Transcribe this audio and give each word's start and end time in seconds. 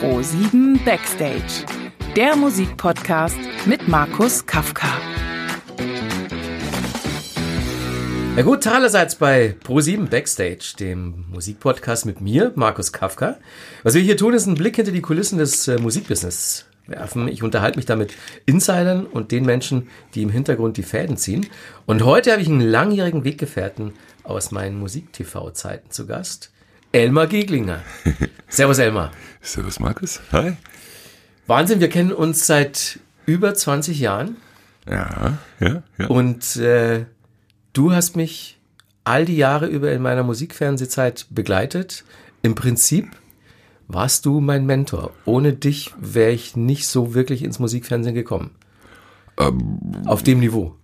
Pro7 0.00 0.84
Backstage, 0.84 1.64
der 2.14 2.36
Musikpodcast 2.36 3.38
mit 3.64 3.88
Markus 3.88 4.44
Kafka. 4.44 4.88
Na 8.36 8.42
gut, 8.42 8.66
allerseits 8.66 9.14
bei 9.14 9.56
Pro7 9.64 10.10
Backstage, 10.10 10.74
dem 10.78 11.24
Musikpodcast 11.30 12.04
mit 12.04 12.20
mir, 12.20 12.52
Markus 12.56 12.92
Kafka. 12.92 13.38
Was 13.84 13.94
wir 13.94 14.02
hier 14.02 14.18
tun, 14.18 14.34
ist 14.34 14.46
einen 14.46 14.56
Blick 14.56 14.76
hinter 14.76 14.92
die 14.92 15.00
Kulissen 15.00 15.38
des 15.38 15.66
äh, 15.66 15.78
Musikbusiness 15.78 16.66
werfen. 16.86 17.26
Ich 17.28 17.42
unterhalte 17.42 17.78
mich 17.78 17.86
da 17.86 17.96
mit 17.96 18.12
Insidern 18.44 19.06
und 19.06 19.32
den 19.32 19.46
Menschen, 19.46 19.88
die 20.14 20.22
im 20.22 20.30
Hintergrund 20.30 20.76
die 20.76 20.82
Fäden 20.82 21.16
ziehen. 21.16 21.46
Und 21.86 22.04
heute 22.04 22.32
habe 22.32 22.42
ich 22.42 22.48
einen 22.48 22.60
langjährigen 22.60 23.24
Weggefährten 23.24 23.94
aus 24.24 24.50
meinen 24.50 24.78
Musik-TV-Zeiten 24.78 25.90
zu 25.90 26.06
Gast. 26.06 26.50
Elmar 26.92 27.26
Geglinger. 27.26 27.82
Servus 28.48 28.78
Elmar. 28.78 29.12
Servus 29.46 29.78
Markus. 29.78 30.20
Hi. 30.32 30.56
Wahnsinn, 31.46 31.80
wir 31.80 31.88
kennen 31.88 32.12
uns 32.12 32.46
seit 32.46 32.98
über 33.26 33.54
20 33.54 33.98
Jahren. 33.98 34.36
Ja, 34.88 35.38
ja, 35.60 35.82
ja. 35.98 36.06
Und 36.08 36.56
äh, 36.56 37.06
du 37.72 37.92
hast 37.92 38.16
mich 38.16 38.58
all 39.04 39.24
die 39.24 39.36
Jahre 39.36 39.66
über 39.66 39.92
in 39.92 40.02
meiner 40.02 40.24
Musikfernsehzeit 40.24 41.26
begleitet. 41.30 42.04
Im 42.42 42.54
Prinzip 42.56 43.08
warst 43.86 44.26
du 44.26 44.40
mein 44.40 44.66
Mentor. 44.66 45.12
Ohne 45.24 45.52
dich 45.52 45.94
wäre 46.00 46.32
ich 46.32 46.56
nicht 46.56 46.88
so 46.88 47.14
wirklich 47.14 47.44
ins 47.44 47.60
Musikfernsehen 47.60 48.14
gekommen. 48.14 48.50
Ähm, 49.38 49.80
Auf 50.06 50.24
dem 50.24 50.40
Niveau. 50.40 50.74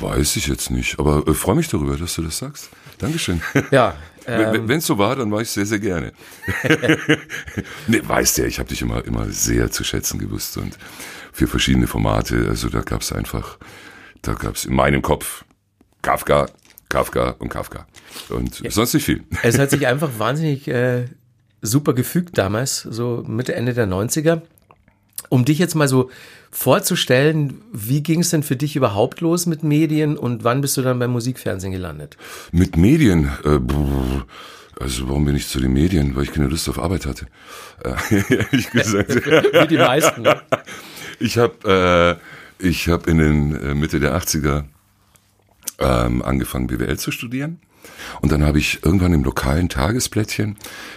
weiß 0.00 0.36
ich 0.36 0.48
jetzt 0.48 0.70
nicht, 0.70 0.98
aber 0.98 1.26
äh, 1.26 1.32
freue 1.32 1.56
mich 1.56 1.68
darüber, 1.68 1.96
dass 1.96 2.14
du 2.14 2.22
das 2.22 2.38
sagst. 2.38 2.68
Dankeschön. 2.98 3.40
Ja. 3.70 3.94
Wenn 4.28 4.78
es 4.78 4.86
so 4.86 4.98
war, 4.98 5.16
dann 5.16 5.30
war 5.30 5.40
ich 5.40 5.50
sehr, 5.50 5.66
sehr 5.66 5.78
gerne. 5.78 6.12
nee, 7.86 8.00
weißt 8.02 8.38
ja, 8.38 8.44
ich 8.44 8.58
habe 8.58 8.68
dich 8.68 8.82
immer, 8.82 9.04
immer 9.04 9.30
sehr 9.30 9.70
zu 9.70 9.84
schätzen 9.84 10.18
gewusst 10.18 10.56
und 10.58 10.78
für 11.32 11.46
verschiedene 11.46 11.86
Formate, 11.86 12.46
also 12.48 12.68
da 12.68 12.80
gab 12.80 13.00
es 13.02 13.12
einfach, 13.12 13.58
da 14.22 14.34
gab 14.34 14.56
es 14.56 14.64
in 14.64 14.74
meinem 14.74 15.02
Kopf 15.02 15.44
Kafka, 16.02 16.48
Kafka 16.88 17.36
und 17.38 17.48
Kafka. 17.48 17.86
Und 18.28 18.60
ja. 18.60 18.70
sonst 18.70 18.94
nicht 18.94 19.04
viel. 19.04 19.24
Es 19.42 19.58
hat 19.58 19.70
sich 19.70 19.86
einfach 19.86 20.10
wahnsinnig 20.18 20.68
äh, 20.68 21.06
super 21.60 21.94
gefügt 21.94 22.38
damals, 22.38 22.82
so 22.82 23.24
Mitte, 23.26 23.54
Ende 23.54 23.74
der 23.74 23.86
90er. 23.86 24.42
Um 25.28 25.44
dich 25.44 25.58
jetzt 25.58 25.74
mal 25.74 25.88
so 25.88 26.10
vorzustellen, 26.50 27.60
wie 27.72 28.02
ging 28.02 28.20
es 28.20 28.30
denn 28.30 28.42
für 28.42 28.56
dich 28.56 28.76
überhaupt 28.76 29.20
los 29.20 29.46
mit 29.46 29.62
Medien 29.62 30.16
und 30.16 30.44
wann 30.44 30.60
bist 30.60 30.76
du 30.76 30.82
dann 30.82 30.98
beim 30.98 31.10
Musikfernsehen 31.10 31.72
gelandet? 31.72 32.16
Mit 32.52 32.76
Medien? 32.76 33.30
Äh, 33.44 33.58
also 34.80 35.08
warum 35.08 35.24
bin 35.24 35.36
ich 35.36 35.48
zu 35.48 35.60
den 35.60 35.72
Medien? 35.72 36.14
Weil 36.14 36.24
ich 36.24 36.32
keine 36.32 36.48
Lust 36.48 36.68
auf 36.68 36.78
Arbeit 36.78 37.06
hatte. 37.06 37.26
Äh, 37.84 38.22
ehrlich 38.34 38.70
gesagt. 38.70 39.14
Wie 39.14 39.66
die 39.66 39.78
meisten. 39.78 40.22
Ne? 40.22 40.40
Ich 41.20 41.36
habe 41.38 42.18
äh, 42.60 42.66
ich 42.66 42.88
hab 42.88 43.06
in 43.06 43.18
den 43.18 43.56
äh, 43.56 43.74
Mitte 43.74 44.00
der 44.00 44.16
80er 44.16 44.64
ähm, 45.78 46.22
angefangen, 46.22 46.66
BWL 46.66 46.98
zu 46.98 47.10
studieren. 47.10 47.60
Und 48.20 48.32
dann 48.32 48.44
habe 48.44 48.58
ich 48.58 48.84
irgendwann 48.84 49.12
im 49.12 49.24
lokalen 49.24 49.68
Tagesblättchen 49.68 50.56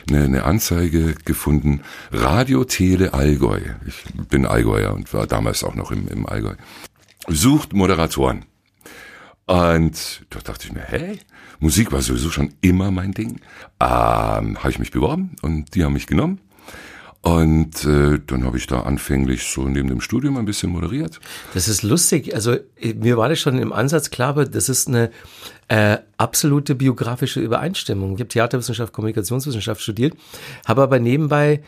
eine, 0.09 0.23
eine 0.23 0.43
Anzeige 0.43 1.15
gefunden, 1.25 1.81
Radio 2.11 2.63
Tele 2.63 3.13
Allgäu. 3.13 3.59
Ich 3.85 4.03
bin 4.29 4.45
Allgäuer 4.45 4.93
und 4.93 5.13
war 5.13 5.27
damals 5.27 5.63
auch 5.63 5.75
noch 5.75 5.91
im, 5.91 6.07
im 6.07 6.25
Allgäu. 6.25 6.55
Sucht 7.27 7.73
Moderatoren. 7.73 8.45
Und 9.45 10.25
da 10.29 10.39
dachte 10.39 10.67
ich 10.67 10.73
mir, 10.73 10.83
hey, 10.83 11.19
Musik 11.59 11.91
war 11.91 12.01
sowieso 12.01 12.29
schon 12.29 12.53
immer 12.61 12.89
mein 12.89 13.11
Ding. 13.11 13.41
Ähm, 13.79 14.57
habe 14.57 14.69
ich 14.69 14.79
mich 14.79 14.91
beworben 14.91 15.35
und 15.41 15.75
die 15.75 15.83
haben 15.83 15.93
mich 15.93 16.07
genommen. 16.07 16.39
Und 17.21 17.85
äh, 17.85 18.19
dann 18.25 18.45
habe 18.45 18.57
ich 18.57 18.65
da 18.65 18.81
anfänglich 18.81 19.43
so 19.43 19.63
neben 19.63 19.89
dem 19.89 20.01
Studium 20.01 20.37
ein 20.37 20.45
bisschen 20.45 20.71
moderiert. 20.71 21.19
Das 21.53 21.67
ist 21.67 21.83
lustig. 21.83 22.33
Also 22.33 22.57
mir 22.95 23.15
war 23.15 23.29
das 23.29 23.39
schon 23.39 23.59
im 23.59 23.71
Ansatz 23.71 24.09
klar, 24.09 24.29
aber 24.29 24.45
das 24.45 24.69
ist 24.69 24.87
eine 24.87 25.11
äh, 25.67 25.99
absolute 26.17 26.73
biografische 26.73 27.39
Übereinstimmung. 27.39 28.15
Ich 28.15 28.21
habe 28.21 28.27
Theaterwissenschaft, 28.27 28.91
Kommunikationswissenschaft 28.91 29.81
studiert, 29.81 30.15
habe 30.65 30.81
aber 30.81 30.99
nebenbei 30.99 31.61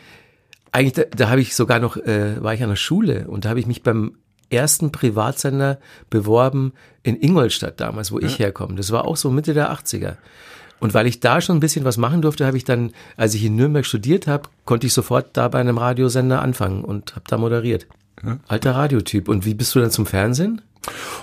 eigentlich, 0.72 0.94
da, 0.94 1.02
da 1.16 1.30
habe 1.30 1.40
ich 1.40 1.54
sogar 1.54 1.78
noch, 1.78 1.96
äh, 1.96 2.42
war 2.42 2.52
ich 2.52 2.62
an 2.62 2.68
der 2.68 2.76
Schule 2.76 3.28
und 3.28 3.44
da 3.44 3.50
habe 3.50 3.60
ich 3.60 3.66
mich 3.66 3.84
beim 3.84 4.16
ersten 4.50 4.90
Privatsender 4.90 5.78
beworben 6.10 6.72
in 7.04 7.16
Ingolstadt 7.16 7.80
damals, 7.80 8.10
wo 8.10 8.18
ja. 8.18 8.26
ich 8.26 8.40
herkomme. 8.40 8.74
Das 8.74 8.90
war 8.90 9.04
auch 9.04 9.16
so 9.16 9.30
Mitte 9.30 9.54
der 9.54 9.72
80er. 9.72 10.16
Und 10.80 10.94
weil 10.94 11.06
ich 11.06 11.20
da 11.20 11.40
schon 11.40 11.56
ein 11.56 11.60
bisschen 11.60 11.84
was 11.84 11.96
machen 11.96 12.22
durfte, 12.22 12.46
habe 12.46 12.56
ich 12.56 12.64
dann, 12.64 12.92
als 13.16 13.34
ich 13.34 13.44
in 13.44 13.56
Nürnberg 13.56 13.86
studiert 13.86 14.26
habe, 14.26 14.48
konnte 14.64 14.86
ich 14.86 14.92
sofort 14.92 15.28
da 15.36 15.48
bei 15.48 15.60
einem 15.60 15.78
Radiosender 15.78 16.42
anfangen 16.42 16.84
und 16.84 17.12
habe 17.12 17.24
da 17.26 17.38
moderiert. 17.38 17.86
Ja. 18.22 18.38
Alter 18.48 18.74
Radiotyp. 18.74 19.28
Und 19.28 19.44
wie 19.44 19.54
bist 19.54 19.74
du 19.74 19.80
dann 19.80 19.90
zum 19.90 20.06
Fernsehen? 20.06 20.62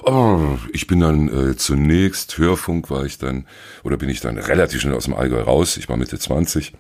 Oh, 0.03 0.57
ich 0.73 0.87
bin 0.87 0.99
dann 0.99 1.27
äh, 1.27 1.55
zunächst 1.55 2.37
Hörfunk 2.37 2.89
war 2.89 3.05
ich 3.05 3.19
dann 3.19 3.45
oder 3.83 3.97
bin 3.97 4.09
ich 4.09 4.19
dann 4.19 4.37
relativ 4.37 4.81
schnell 4.81 4.95
aus 4.95 5.05
dem 5.05 5.13
Allgäu 5.13 5.41
raus. 5.41 5.77
Ich 5.77 5.87
war 5.87 5.97
Mitte 5.97 6.17
20 6.17 6.73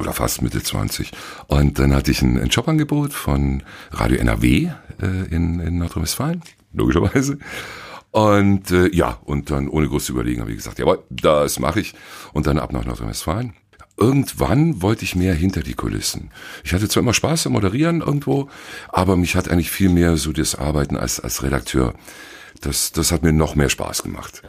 oder 0.00 0.12
fast 0.12 0.42
Mitte 0.42 0.62
20 0.62 1.12
und 1.46 1.78
dann 1.78 1.94
hatte 1.94 2.10
ich 2.10 2.22
ein, 2.22 2.40
ein 2.40 2.48
Jobangebot 2.48 3.12
von 3.12 3.62
Radio 3.92 4.18
NRW 4.18 4.70
äh, 5.00 5.34
in, 5.34 5.60
in 5.60 5.78
Nordrhein-Westfalen 5.78 6.42
logischerweise 6.72 7.38
und 8.10 8.70
äh, 8.70 8.88
ja, 8.94 9.18
und 9.24 9.50
dann 9.50 9.68
ohne 9.68 9.88
groß 9.88 10.06
zu 10.06 10.12
überlegen 10.12 10.40
habe 10.40 10.50
ich 10.50 10.56
gesagt, 10.56 10.78
jawohl, 10.78 11.02
das 11.10 11.58
mache 11.58 11.80
ich. 11.80 11.94
Und 12.32 12.46
dann 12.46 12.58
ab 12.58 12.72
nach 12.72 12.84
Nordrhein-Westfalen. 12.84 13.54
Irgendwann 13.96 14.80
wollte 14.82 15.04
ich 15.04 15.14
mehr 15.14 15.34
hinter 15.34 15.62
die 15.62 15.74
Kulissen. 15.74 16.30
Ich 16.64 16.72
hatte 16.72 16.88
zwar 16.88 17.02
immer 17.02 17.12
Spaß 17.12 17.46
am 17.46 17.52
Moderieren 17.52 18.00
irgendwo, 18.00 18.48
aber 18.88 19.16
mich 19.16 19.36
hat 19.36 19.50
eigentlich 19.50 19.70
viel 19.70 19.90
mehr 19.90 20.16
so 20.16 20.32
das 20.32 20.54
Arbeiten 20.54 20.96
als, 20.96 21.20
als 21.20 21.42
Redakteur. 21.42 21.94
Das, 22.62 22.92
das 22.92 23.12
hat 23.12 23.22
mir 23.22 23.32
noch 23.32 23.54
mehr 23.54 23.68
Spaß 23.68 24.02
gemacht. 24.02 24.42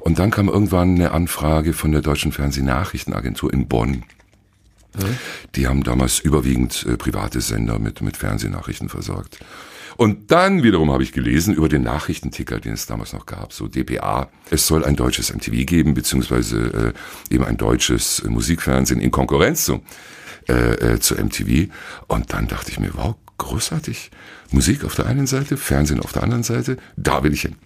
Und 0.00 0.18
dann 0.18 0.30
kam 0.30 0.48
irgendwann 0.48 0.96
eine 0.96 1.12
Anfrage 1.12 1.72
von 1.72 1.92
der 1.92 2.02
Deutschen 2.02 2.32
Fernsehnachrichtenagentur 2.32 3.52
in 3.52 3.68
Bonn. 3.68 4.04
Die 5.54 5.68
haben 5.68 5.84
damals 5.84 6.18
überwiegend 6.18 6.86
äh, 6.88 6.96
private 6.96 7.40
Sender 7.40 7.78
mit, 7.78 8.00
mit 8.02 8.16
Fernsehnachrichten 8.16 8.88
versorgt. 8.88 9.38
Und 9.96 10.30
dann 10.30 10.62
wiederum 10.62 10.90
habe 10.92 11.02
ich 11.02 11.12
gelesen 11.12 11.54
über 11.54 11.68
den 11.68 11.82
Nachrichtenticker, 11.82 12.60
den 12.60 12.74
es 12.74 12.86
damals 12.86 13.14
noch 13.14 13.24
gab, 13.24 13.52
so 13.52 13.66
DPA. 13.66 14.28
Es 14.50 14.66
soll 14.66 14.84
ein 14.84 14.94
deutsches 14.94 15.32
MTV 15.32 15.64
geben, 15.64 15.94
beziehungsweise 15.94 16.92
äh, 17.30 17.34
eben 17.34 17.44
ein 17.44 17.56
deutsches 17.56 18.20
äh, 18.20 18.28
Musikfernsehen 18.28 19.00
in 19.00 19.10
Konkurrenz 19.10 19.64
zu, 19.64 19.82
äh, 20.48 20.52
äh, 20.94 21.00
zu 21.00 21.14
MTV. 21.14 21.72
Und 22.08 22.32
dann 22.34 22.46
dachte 22.46 22.70
ich 22.70 22.78
mir, 22.78 22.90
wow, 22.94 23.14
großartig. 23.38 24.10
Musik 24.50 24.84
auf 24.84 24.94
der 24.94 25.06
einen 25.06 25.26
Seite, 25.26 25.56
Fernsehen 25.56 26.00
auf 26.00 26.12
der 26.12 26.22
anderen 26.22 26.42
Seite, 26.42 26.76
da 26.96 27.22
will 27.22 27.32
ich 27.32 27.42
hin. 27.42 27.56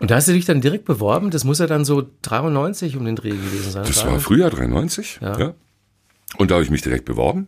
Und 0.00 0.10
da 0.10 0.16
hast 0.16 0.26
du 0.26 0.32
dich 0.32 0.44
dann 0.44 0.60
direkt 0.60 0.84
beworben? 0.84 1.30
Das 1.30 1.44
muss 1.44 1.60
ja 1.60 1.68
dann 1.68 1.84
so 1.84 2.04
93 2.22 2.96
um 2.96 3.04
den 3.04 3.14
Dreh 3.14 3.30
gewesen 3.30 3.70
sein. 3.70 3.84
Das 3.86 4.04
war 4.04 4.18
Frühjahr 4.18 4.50
93, 4.50 5.20
ja. 5.22 5.38
ja. 5.38 5.54
Und 6.38 6.50
da 6.50 6.56
habe 6.56 6.64
ich 6.64 6.70
mich 6.70 6.82
direkt 6.82 7.04
beworben 7.04 7.46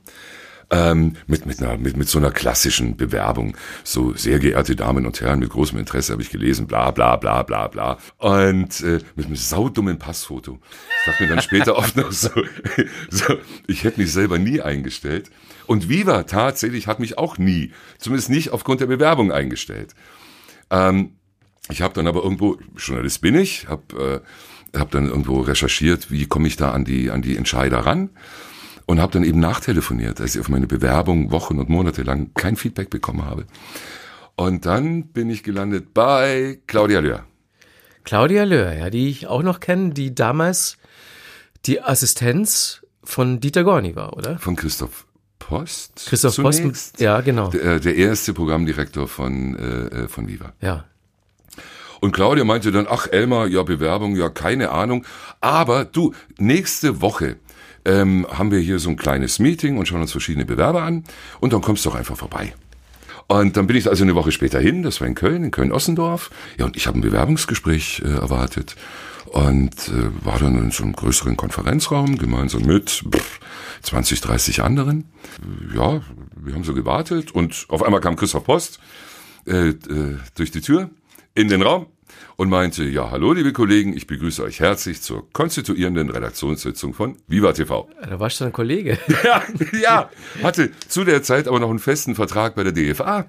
ähm, 0.71 1.17
mit, 1.27 1.47
mit, 1.47 1.63
einer, 1.63 1.77
mit, 1.77 1.97
mit 1.97 2.09
so 2.09 2.19
einer 2.19 2.31
klassischen 2.31 2.97
Bewerbung. 2.97 3.57
So, 3.83 4.15
sehr 4.15 4.39
geehrte 4.39 4.77
Damen 4.77 5.07
und 5.07 5.21
Herren, 5.21 5.39
mit 5.39 5.51
großem 5.51 5.79
Interesse 5.79 6.13
habe 6.13 6.23
ich 6.23 6.31
gelesen, 6.31 6.67
bla 6.67 6.91
bla 6.91 7.17
bla 7.17 7.43
bla 7.43 7.69
bla. 7.69 7.99
Und 8.19 8.81
äh, 8.83 9.01
mit 9.17 9.27
einem 9.27 9.37
saudummen 9.37 9.99
Passfoto. 9.99 10.59
Ich 11.01 11.11
dachte 11.11 11.23
mir 11.23 11.29
dann 11.29 11.43
später 11.43 11.77
oft 11.77 11.97
noch 11.97 12.13
so, 12.13 12.31
so, 13.11 13.35
ich 13.67 13.85
hätte 13.85 14.01
mich 14.01 14.13
selber 14.13 14.39
nie 14.39 14.61
eingestellt. 14.61 15.31
Und 15.67 15.89
Viva 15.89 16.25
tatsächlich 16.25 16.87
hat 16.87 17.01
mich 17.01 17.19
auch 17.19 17.39
nie, 17.39 17.73
zumindest 17.99 18.31
nicht 18.31 18.51
aufgrund 18.51 18.81
der 18.81 18.87
Bewerbung 18.87 19.33
eingestellt. 19.33 19.95
Ähm, 20.71 21.13
ich 21.71 21.81
habe 21.81 21.95
dann 21.95 22.07
aber 22.07 22.23
irgendwo, 22.23 22.59
Journalist 22.77 23.23
bin 23.23 23.35
ich, 23.35 23.69
habe 23.69 24.23
äh, 24.75 24.79
hab 24.79 24.91
dann 24.91 25.09
irgendwo 25.09 25.41
recherchiert, 25.41 26.11
wie 26.11 26.27
komme 26.27 26.49
ich 26.49 26.57
da 26.57 26.73
an 26.73 26.85
die, 26.85 27.11
an 27.11 27.23
die 27.23 27.37
Entscheider 27.37 27.79
ran 27.79 28.11
und 28.87 29.00
habe 29.00 29.12
dann 29.12 29.25
eben 29.25 29.41
nachtelefoniert, 29.41 30.20
als 30.20 30.35
ich 30.35 30.41
auf 30.41 30.49
meine 30.49 30.67
Bewerbung 30.67 31.31
Wochen 31.31 31.59
und 31.59 31.69
Monate 31.69 32.03
lang 32.03 32.32
kein 32.35 32.56
Feedback 32.56 32.91
bekommen 32.91 33.25
habe. 33.25 33.47
Und 34.37 34.67
dann 34.67 35.09
bin 35.09 35.31
ich 35.31 35.43
gelandet 35.43 35.94
bei 35.94 36.59
Claudia 36.67 37.00
Löhr. 37.00 37.25
Claudia 38.05 38.44
Löhr, 38.44 38.73
ja, 38.73 38.91
die 38.91 39.09
ich 39.09 39.26
auch 39.26 39.43
noch 39.43 39.61
kenne, 39.61 39.94
die 39.94 40.14
damals 40.14 40.76
die 41.67 41.81
Assistenz 41.81 42.82
von 43.03 43.41
Dieter 43.41 43.64
Gorni 43.64 43.97
war, 43.97 44.17
oder? 44.17 44.38
Von 44.38 44.56
Christoph 44.56 45.06
Post. 45.38 46.06
Christoph 46.09 46.35
zunächst. 46.35 46.62
Post, 46.62 47.00
ja, 47.00 47.20
genau. 47.20 47.49
Der, 47.49 47.62
äh, 47.62 47.81
der 47.81 47.97
erste 47.97 48.32
Programmdirektor 48.32 49.09
von, 49.09 49.56
äh, 49.56 50.05
äh, 50.05 50.09
von 50.09 50.26
Viva. 50.26 50.53
Ja. 50.61 50.85
Und 52.00 52.12
Claudia 52.12 52.44
meinte 52.44 52.73
dann, 52.73 52.87
ach 52.88 53.06
Elmar, 53.11 53.47
ja, 53.47 53.62
Bewerbung, 53.62 54.17
ja, 54.17 54.29
keine 54.29 54.70
Ahnung. 54.70 55.06
Aber 55.41 55.85
du, 55.85 56.12
nächste 56.38 57.00
Woche 57.00 57.37
ähm, 57.85 58.27
haben 58.31 58.51
wir 58.51 58.59
hier 58.59 58.79
so 58.79 58.91
ein 58.91 58.97
kleines 58.97 59.39
Meeting 59.39 59.79
und 59.79 59.87
schauen 59.87 60.01
uns 60.01 60.13
verschiedene 60.13 60.45
Bewerber 60.45 60.83
an 60.83 61.05
und 61.41 61.53
dann 61.53 61.61
kommst 61.61 61.85
du 61.85 61.91
doch 61.91 61.97
einfach 61.97 62.17
vorbei. 62.17 62.55
Und 63.27 63.57
dann 63.57 63.67
bin 63.67 63.77
ich 63.77 63.89
also 63.89 64.05
eine 64.05 64.15
Woche 64.15 64.33
später 64.33 64.61
hin, 64.61 64.83
das 64.83 65.01
war 65.01 65.09
in 65.09 65.15
Köln, 65.15 65.45
in 65.45 65.51
Köln-Ossendorf. 65.51 66.31
Ja, 66.59 66.67
und 66.67 66.77
ich 66.77 66.87
habe 66.87 66.99
ein 66.99 67.03
Bewerbungsgespräch 67.03 68.03
äh, 68.05 68.09
erwartet 68.09 68.77
und 69.27 69.89
äh, 69.89 70.25
war 70.25 70.39
dann 70.39 70.57
in 70.59 70.71
so 70.71 70.83
einem 70.83 70.93
größeren 70.93 71.37
Konferenzraum, 71.37 72.19
gemeinsam 72.19 72.63
mit 72.63 73.05
pff, 73.11 73.41
20, 73.83 74.21
30 74.21 74.63
anderen. 74.63 75.07
Ja, 75.75 76.03
wir 76.37 76.55
haben 76.55 76.65
so 76.65 76.75
gewartet 76.75 77.33
und 77.33 77.67
auf 77.69 77.83
einmal 77.83 78.01
kam 78.01 78.17
Christoph 78.17 78.45
Post 78.45 78.79
äh, 79.47 79.69
äh, 79.69 80.19
durch 80.35 80.51
die 80.51 80.61
Tür 80.61 80.91
in 81.35 81.49
den 81.49 81.63
Raum 81.63 81.87
und 82.37 82.49
meinte, 82.49 82.84
ja, 82.84 83.11
hallo 83.11 83.32
liebe 83.32 83.52
Kollegen, 83.52 83.96
ich 83.96 84.06
begrüße 84.06 84.43
euch 84.43 84.61
herzlich 84.61 85.02
zur 85.02 85.31
konstituierenden 85.32 86.11
Redaktionssitzung 86.11 86.94
von 86.94 87.16
Viva 87.28 87.52
TV. 87.52 87.88
Da 88.08 88.19
warst 88.20 88.40
du 88.40 88.44
ein 88.44 88.52
Kollege. 88.52 88.99
ja, 89.25 89.43
ja, 89.81 90.11
hatte 90.43 90.70
zu 90.88 91.05
der 91.05 91.22
Zeit 91.22 91.49
aber 91.49 91.61
noch 91.61 91.70
einen 91.70 91.78
festen 91.78 92.14
Vertrag 92.14 92.55
bei 92.55 92.64
der 92.64 92.72
DFA. 92.72 93.26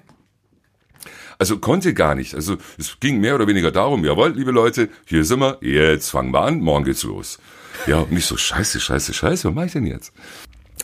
Also 1.38 1.58
konnte 1.58 1.92
gar 1.92 2.14
nicht. 2.14 2.34
Also 2.34 2.56
es 2.78 2.98
ging 2.98 3.20
mehr 3.20 3.34
oder 3.34 3.46
weniger 3.46 3.70
darum, 3.70 4.04
jawohl, 4.04 4.32
liebe 4.32 4.52
Leute, 4.52 4.88
hier 5.04 5.24
sind 5.24 5.40
wir, 5.40 5.58
jetzt 5.60 6.10
fangen 6.10 6.32
wir 6.32 6.40
an, 6.42 6.60
morgen 6.60 6.84
geht's 6.84 7.02
los. 7.02 7.38
Ja, 7.86 7.98
und 7.98 8.12
nicht 8.12 8.26
so, 8.26 8.36
scheiße, 8.36 8.80
scheiße, 8.80 9.12
scheiße, 9.12 9.48
was 9.48 9.54
mache 9.54 9.66
ich 9.66 9.72
denn 9.72 9.86
jetzt? 9.86 10.12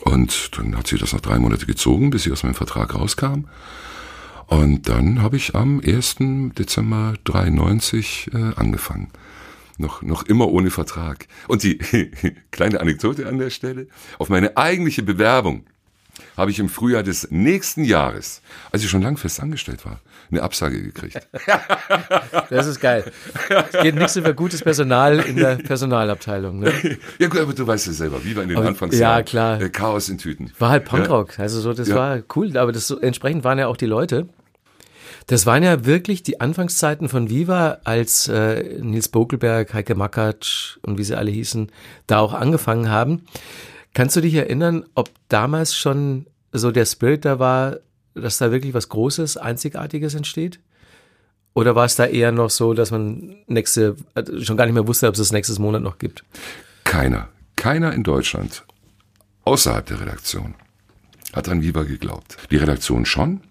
Und 0.01 0.57
dann 0.57 0.77
hat 0.77 0.87
sie 0.87 0.97
das 0.97 1.13
noch 1.13 1.21
drei 1.21 1.39
Monate 1.39 1.65
gezogen, 1.65 2.09
bis 2.09 2.23
sie 2.23 2.31
aus 2.31 2.43
meinem 2.43 2.55
Vertrag 2.55 2.93
rauskam. 2.93 3.45
Und 4.61 4.87
dann 4.87 5.21
habe 5.21 5.35
ich 5.37 5.55
am 5.55 5.81
1. 5.83 6.17
Dezember 6.57 7.13
93 7.23 8.29
äh, 8.33 8.37
angefangen. 8.55 9.09
Noch, 9.77 10.01
noch 10.03 10.23
immer 10.23 10.47
ohne 10.49 10.69
Vertrag. 10.69 11.27
Und 11.47 11.63
die 11.63 11.77
kleine 12.51 12.79
Anekdote 12.79 13.27
an 13.27 13.39
der 13.39 13.49
Stelle. 13.49 13.87
Auf 14.19 14.29
meine 14.29 14.55
eigentliche 14.55 15.01
Bewerbung 15.01 15.65
habe 16.37 16.51
ich 16.51 16.59
im 16.59 16.69
Frühjahr 16.69 17.01
des 17.01 17.31
nächsten 17.31 17.83
Jahres, 17.83 18.43
als 18.71 18.83
ich 18.83 18.89
schon 18.91 19.01
lang 19.01 19.17
fest 19.17 19.39
angestellt 19.39 19.83
war, 19.85 19.99
eine 20.29 20.43
Absage 20.43 20.81
gekriegt. 20.83 21.27
Das 22.49 22.67
ist 22.67 22.79
geil. 22.79 23.11
Es 23.71 23.81
geht 23.81 23.95
nichts 23.95 24.15
über 24.15 24.33
gutes 24.33 24.61
Personal 24.61 25.19
in 25.19 25.35
der 25.37 25.55
Personalabteilung. 25.55 26.59
Ne? 26.59 26.71
Ja 27.19 27.27
gut, 27.27 27.39
aber 27.39 27.53
du 27.53 27.65
weißt 27.65 27.87
es 27.87 27.97
selber, 27.97 28.23
wie 28.23 28.35
war 28.35 28.43
in 28.43 28.49
den 28.49 28.57
Aber- 28.59 28.67
Anfangsjahren. 28.67 29.17
ja, 29.19 29.23
klar. 29.23 29.61
Äh, 29.61 29.69
Chaos 29.69 30.09
in 30.09 30.19
Tüten. 30.19 30.51
War 30.59 30.69
halt 30.69 30.85
Punkrock. 30.85 31.39
Also 31.39 31.59
so, 31.61 31.73
das 31.73 31.87
Ja. 31.87 31.95
war 31.95 32.19
cool. 32.35 32.55
Aber 32.57 32.71
das 32.71 32.91
entsprechend 32.91 33.43
waren 33.43 33.57
ja 33.57 33.67
auch 33.67 33.77
die 33.77 33.87
Leute. 33.87 34.27
Das 35.27 35.45
waren 35.45 35.63
ja 35.63 35.85
wirklich 35.85 36.23
die 36.23 36.41
Anfangszeiten 36.41 37.07
von 37.07 37.29
Viva, 37.29 37.79
als 37.83 38.27
äh, 38.27 38.79
Nils 38.81 39.07
Bokelberg, 39.07 39.73
Heike 39.73 39.95
Makatsch 39.95 40.77
und 40.81 40.97
wie 40.97 41.03
sie 41.03 41.15
alle 41.17 41.31
hießen, 41.31 41.71
da 42.07 42.19
auch 42.19 42.33
angefangen 42.33 42.89
haben. 42.89 43.23
Kannst 43.93 44.15
du 44.15 44.21
dich 44.21 44.33
erinnern, 44.33 44.85
ob 44.95 45.09
damals 45.29 45.75
schon 45.75 46.25
so 46.51 46.71
der 46.71 46.85
Spirit 46.85 47.25
da 47.25 47.39
war, 47.39 47.77
dass 48.15 48.37
da 48.37 48.51
wirklich 48.51 48.73
was 48.73 48.89
Großes, 48.89 49.37
Einzigartiges 49.37 50.13
entsteht? 50.13 50.59
Oder 51.53 51.75
war 51.75 51.85
es 51.85 51.95
da 51.95 52.05
eher 52.05 52.31
noch 52.31 52.49
so, 52.49 52.73
dass 52.73 52.91
man 52.91 53.35
nächste, 53.47 53.95
äh, 54.15 54.23
schon 54.41 54.57
gar 54.57 54.65
nicht 54.65 54.73
mehr 54.73 54.87
wusste, 54.87 55.07
ob 55.07 55.13
es 55.13 55.19
das 55.19 55.31
nächstes 55.31 55.59
Monat 55.59 55.83
noch 55.83 55.99
gibt? 55.99 56.23
Keiner, 56.83 57.29
keiner 57.55 57.93
in 57.93 58.03
Deutschland, 58.03 58.65
außerhalb 59.45 59.85
der 59.85 60.01
Redaktion, 60.01 60.55
hat 61.31 61.47
an 61.49 61.61
Viva 61.61 61.83
geglaubt. 61.83 62.37
Die 62.49 62.57
Redaktion 62.57 63.05
schon. 63.05 63.41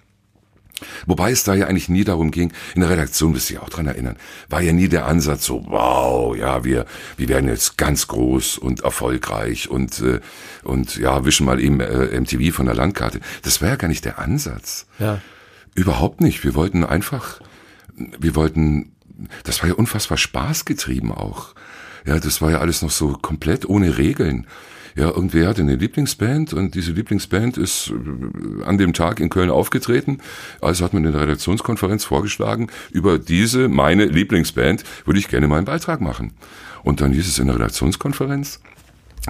Wobei 1.06 1.31
es 1.31 1.44
da 1.44 1.55
ja 1.55 1.67
eigentlich 1.67 1.88
nie 1.88 2.05
darum 2.05 2.31
ging, 2.31 2.52
in 2.75 2.81
der 2.81 2.90
Redaktion, 2.90 3.32
du 3.32 3.38
dich 3.38 3.58
auch 3.58 3.69
dran 3.69 3.87
erinnern, 3.87 4.17
war 4.49 4.61
ja 4.61 4.73
nie 4.73 4.88
der 4.88 5.06
Ansatz 5.06 5.44
so, 5.44 5.64
wow, 5.69 6.37
ja, 6.37 6.64
wir, 6.64 6.87
wir 7.17 7.29
werden 7.29 7.49
jetzt 7.49 7.79
ganz 7.79 8.08
groß 8.08 8.58
und 8.58 8.81
erfolgreich 8.81 9.69
und, 9.69 10.00
äh, 10.00 10.20
und 10.62 10.96
ja, 10.96 11.25
wischen 11.25 11.46
mal 11.46 11.61
eben 11.61 11.81
äh, 11.81 12.20
MTV 12.20 12.55
von 12.55 12.67
der 12.67 12.75
Landkarte. 12.75 13.20
Das 13.43 13.61
war 13.61 13.69
ja 13.69 13.76
gar 13.76 13.88
nicht 13.88 14.05
der 14.05 14.19
Ansatz. 14.19 14.87
Ja. 14.99 15.20
Überhaupt 15.75 16.20
nicht. 16.20 16.44
Wir 16.44 16.55
wollten 16.55 16.85
einfach, 16.85 17.40
wir 17.96 18.35
wollten, 18.35 18.93
das 19.44 19.62
war 19.62 19.69
ja 19.69 19.75
unfassbar 19.75 20.19
spaßgetrieben 20.19 21.12
auch. 21.12 21.55
Ja, 22.05 22.19
das 22.19 22.43
war 22.43 22.50
ja 22.50 22.58
alles 22.58 22.82
noch 22.82 22.90
so 22.90 23.17
komplett 23.20 23.69
ohne 23.69 23.96
Regeln. 23.96 24.46
Ja, 24.94 25.06
irgendwer 25.09 25.49
hatte 25.49 25.62
eine 25.62 25.77
Lieblingsband 25.77 26.53
und 26.53 26.75
diese 26.75 26.93
Lieblingsband 26.93 27.56
ist 27.56 27.91
äh, 27.91 28.65
an 28.65 28.79
dem 28.79 28.93
Tag 28.93 29.21
in 29.21 29.31
Köln 29.31 29.50
aufgetreten. 29.50 30.19
Also 30.61 30.85
hat 30.85 30.93
man 30.93 31.05
in 31.05 31.12
der 31.12 31.23
Redaktionskonferenz 31.23 32.05
vorgeschlagen, 32.05 32.69
über 32.91 33.19
diese, 33.19 33.69
meine 33.69 34.05
Lieblingsband, 34.05 34.85
würde 35.05 35.19
ich 35.19 35.29
gerne 35.29 35.49
mal 35.49 35.56
einen 35.56 35.67
Beitrag 35.67 36.00
machen. 36.00 36.35
Und 36.83 37.00
dann 37.00 37.12
hieß 37.12 37.27
es 37.27 37.39
in 37.39 37.47
der 37.47 37.56
Redaktionskonferenz, 37.56 38.61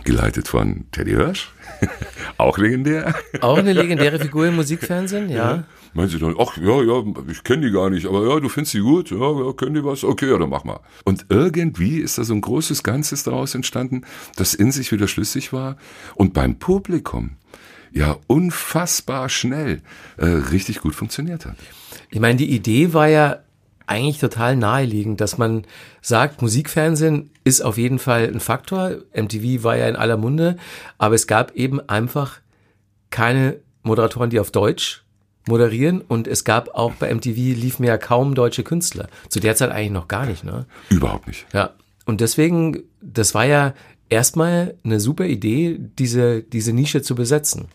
geleitet 0.04 0.48
von 0.48 0.84
Teddy 0.90 1.12
Hirsch, 1.12 1.52
auch 2.38 2.58
legendär. 2.58 3.14
Auch 3.40 3.58
eine 3.58 3.72
legendäre 3.72 4.18
Figur 4.18 4.46
im 4.46 4.56
Musikfernsehen, 4.56 5.28
ja. 5.28 5.64
Meinen 5.94 6.08
sie 6.08 6.18
dann, 6.18 6.34
ach 6.38 6.56
ja, 6.56 6.82
ja, 6.82 7.04
ich 7.30 7.44
kenne 7.44 7.66
die 7.66 7.72
gar 7.72 7.90
nicht, 7.90 8.06
aber 8.06 8.26
ja, 8.26 8.40
du 8.40 8.48
findest 8.48 8.72
sie 8.72 8.80
gut, 8.80 9.10
ja, 9.10 9.16
ja, 9.18 9.52
können 9.52 9.74
die 9.74 9.84
was? 9.84 10.04
Okay, 10.04 10.30
ja, 10.30 10.38
dann 10.38 10.48
mach 10.48 10.64
mal. 10.64 10.80
Und 11.04 11.26
irgendwie 11.28 11.98
ist 11.98 12.16
da 12.16 12.24
so 12.24 12.32
ein 12.32 12.40
großes 12.40 12.82
Ganzes 12.82 13.24
daraus 13.24 13.54
entstanden, 13.54 14.02
das 14.36 14.54
in 14.54 14.72
sich 14.72 14.90
wieder 14.90 15.06
schlüssig 15.06 15.52
war 15.52 15.76
und 16.14 16.32
beim 16.32 16.58
Publikum 16.58 17.36
ja 17.92 18.16
unfassbar 18.26 19.28
schnell 19.28 19.82
äh, 20.16 20.24
richtig 20.24 20.80
gut 20.80 20.94
funktioniert 20.94 21.44
hat. 21.44 21.56
Ich 22.10 22.20
meine, 22.20 22.36
die 22.36 22.50
Idee 22.50 22.94
war 22.94 23.08
ja 23.08 23.40
eigentlich 23.86 24.18
total 24.18 24.56
naheliegend, 24.56 25.20
dass 25.20 25.36
man 25.36 25.66
sagt, 26.00 26.40
Musikfernsehen 26.40 27.30
ist 27.44 27.60
auf 27.60 27.76
jeden 27.76 27.98
Fall 27.98 28.30
ein 28.32 28.40
Faktor. 28.40 28.92
MTV 29.14 29.64
war 29.64 29.76
ja 29.76 29.88
in 29.88 29.96
aller 29.96 30.16
Munde, 30.16 30.56
aber 30.96 31.14
es 31.14 31.26
gab 31.26 31.54
eben 31.54 31.80
einfach 31.88 32.40
keine 33.10 33.58
Moderatoren, 33.82 34.30
die 34.30 34.40
auf 34.40 34.50
Deutsch 34.50 35.04
moderieren 35.46 36.00
und 36.00 36.28
es 36.28 36.44
gab 36.44 36.74
auch 36.74 36.92
bei 36.92 37.12
MTV 37.12 37.36
liefen 37.36 37.84
ja 37.84 37.98
kaum 37.98 38.34
deutsche 38.34 38.62
Künstler. 38.62 39.08
Zu 39.28 39.40
der 39.40 39.56
Zeit 39.56 39.70
eigentlich 39.70 39.90
noch 39.90 40.08
gar 40.08 40.26
nicht, 40.26 40.44
ne? 40.44 40.66
Überhaupt 40.88 41.26
nicht. 41.26 41.46
Ja. 41.52 41.70
Und 42.04 42.20
deswegen, 42.20 42.82
das 43.00 43.34
war 43.34 43.44
ja 43.44 43.74
erstmal 44.08 44.74
eine 44.84 45.00
super 45.00 45.24
Idee, 45.24 45.78
diese, 45.98 46.42
diese 46.42 46.72
Nische 46.72 47.02
zu 47.02 47.14
besetzen. 47.14 47.68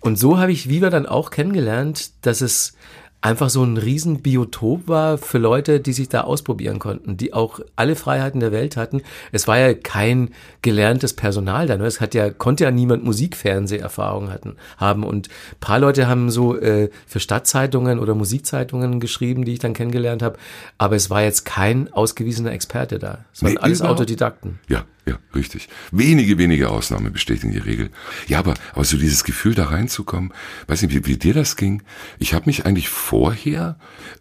Und 0.00 0.18
so 0.18 0.38
habe 0.38 0.52
ich 0.52 0.68
Viva 0.68 0.90
dann 0.90 1.06
auch 1.06 1.30
kennengelernt, 1.30 2.12
dass 2.22 2.40
es 2.40 2.74
einfach 3.22 3.50
so 3.50 3.62
ein 3.62 3.76
riesen 3.76 4.22
Biotop 4.22 4.88
war 4.88 5.18
für 5.18 5.38
Leute, 5.38 5.80
die 5.80 5.92
sich 5.92 6.08
da 6.08 6.22
ausprobieren 6.22 6.78
konnten, 6.78 7.16
die 7.16 7.32
auch 7.32 7.60
alle 7.76 7.94
Freiheiten 7.94 8.40
der 8.40 8.52
Welt 8.52 8.76
hatten. 8.76 9.02
Es 9.30 9.46
war 9.46 9.58
ja 9.58 9.74
kein 9.74 10.30
gelerntes 10.62 11.12
Personal 11.12 11.66
da, 11.66 11.76
ne? 11.76 11.84
es 11.84 12.00
hat 12.00 12.14
ja 12.14 12.30
konnte 12.30 12.64
ja 12.64 12.70
niemand 12.70 13.04
Musikfernseherfahrung 13.04 14.30
hatten 14.30 14.56
haben 14.78 15.04
und 15.04 15.28
paar 15.60 15.78
Leute 15.78 16.08
haben 16.08 16.30
so 16.30 16.56
äh, 16.56 16.90
für 17.06 17.20
Stadtzeitungen 17.20 17.98
oder 17.98 18.14
Musikzeitungen 18.14 19.00
geschrieben, 19.00 19.44
die 19.44 19.52
ich 19.52 19.58
dann 19.58 19.74
kennengelernt 19.74 20.22
habe, 20.22 20.38
aber 20.78 20.96
es 20.96 21.10
war 21.10 21.22
jetzt 21.22 21.44
kein 21.44 21.92
ausgewiesener 21.92 22.52
Experte 22.52 22.98
da. 22.98 23.24
Es 23.32 23.42
waren 23.42 23.52
Nee, 23.52 23.58
alles 23.58 23.80
überhaupt. 23.80 24.00
Autodidakten. 24.00 24.58
Ja, 24.68 24.84
ja, 25.10 25.18
richtig. 25.34 25.68
Wenige, 25.90 26.38
wenige 26.38 26.70
Ausnahmen 26.70 27.12
bestätigen 27.12 27.52
die 27.52 27.58
Regel. 27.58 27.90
Ja, 28.28 28.38
aber, 28.38 28.54
aber 28.72 28.84
so 28.84 28.96
dieses 28.96 29.24
Gefühl 29.24 29.54
da 29.54 29.64
reinzukommen, 29.64 30.32
weiß 30.68 30.82
nicht, 30.82 30.94
wie, 30.94 31.06
wie 31.06 31.16
dir 31.16 31.34
das 31.34 31.56
ging. 31.56 31.82
Ich 32.20 32.32
habe 32.32 32.46
mich 32.46 32.64
eigentlich 32.64 32.88
vorher 32.88 33.76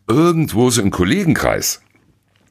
irgendwo 0.08 0.72
so 0.72 0.82
im 0.82 0.90
Kollegenkreis 0.90 1.82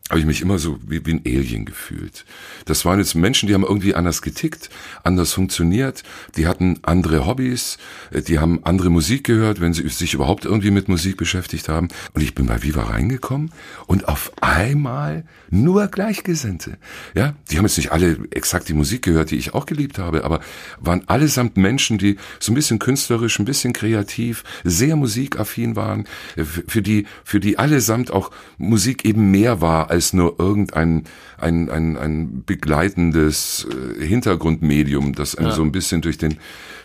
habe 0.09 0.21
ich 0.21 0.27
mich 0.27 0.41
immer 0.41 0.59
so 0.59 0.79
wie, 0.87 1.05
wie 1.05 1.13
ein 1.13 1.23
Alien 1.27 1.67
gefühlt. 1.67 2.25
Das 2.65 2.85
waren 2.85 2.99
jetzt 2.99 3.15
Menschen, 3.15 3.47
die 3.47 3.55
haben 3.55 3.65
irgendwie 3.65 3.95
anders 3.95 4.23
getickt, 4.23 4.71
anders 5.05 5.33
funktioniert, 5.33 6.03
die 6.37 6.47
hatten 6.47 6.79
andere 6.83 7.27
Hobbys, 7.27 7.77
äh, 8.11 8.23
die 8.23 8.39
haben 8.39 8.65
andere 8.65 8.91
Musik 8.91 9.25
gehört, 9.25 9.61
wenn 9.61 9.75
sie 9.75 9.87
sich 9.89 10.15
überhaupt 10.15 10.47
irgendwie 10.47 10.71
mit 10.71 10.89
Musik 10.89 11.19
beschäftigt 11.19 11.69
haben. 11.69 11.89
Und 12.15 12.23
ich 12.23 12.35
bin 12.35 12.47
bei 12.47 12.63
Viva 12.63 12.85
reingekommen 12.85 13.53
und 13.87 14.09
auf 14.09 14.33
einmal 14.41 15.25
nur 15.51 15.89
Gleichgesinnte. 15.89 16.79
Ja, 17.15 17.35
die 17.51 17.59
haben 17.59 17.67
jetzt 17.67 17.77
nicht 17.77 17.93
alle 17.93 18.19
exakt 18.31 18.69
die 18.69 18.75
Musik 18.75 19.03
gehört, 19.03 19.31
die 19.31 19.37
ich 19.37 19.53
auch 19.53 19.67
geliebt 19.67 19.99
habe, 19.99 20.25
aber 20.25 20.41
waren 20.81 21.07
allesamt 21.07 21.59
Menschen, 21.59 21.99
die 21.99 22.17
so 22.41 22.53
ein 22.53 22.55
bisschen 22.55 22.79
künstlerisch, 22.79 23.39
ein 23.39 23.45
bisschen 23.45 23.75
kreativ, 23.75 24.45
sehr 24.65 24.97
musikaffin 24.97 25.77
waren, 25.77 26.07
äh, 26.37 26.45
für 26.45 26.81
die, 26.81 27.07
für 27.25 27.41
die 27.41 27.59
allesamt 27.59 28.11
auch 28.11 28.31
Musik 28.57 29.05
eben 29.05 29.31
mehr 29.31 29.61
war 29.61 29.91
als 29.91 29.98
nur 30.13 30.39
irgendein 30.39 31.05
ein, 31.39 31.71
ein, 31.71 31.97
ein 31.97 32.45
begleitendes 32.45 33.67
äh, 33.71 34.05
Hintergrundmedium, 34.05 35.15
das 35.15 35.35
einem 35.35 35.53
so 35.53 35.63
ein 35.63 35.73
bisschen 35.73 36.03
durch 36.03 36.19
den, 36.19 36.39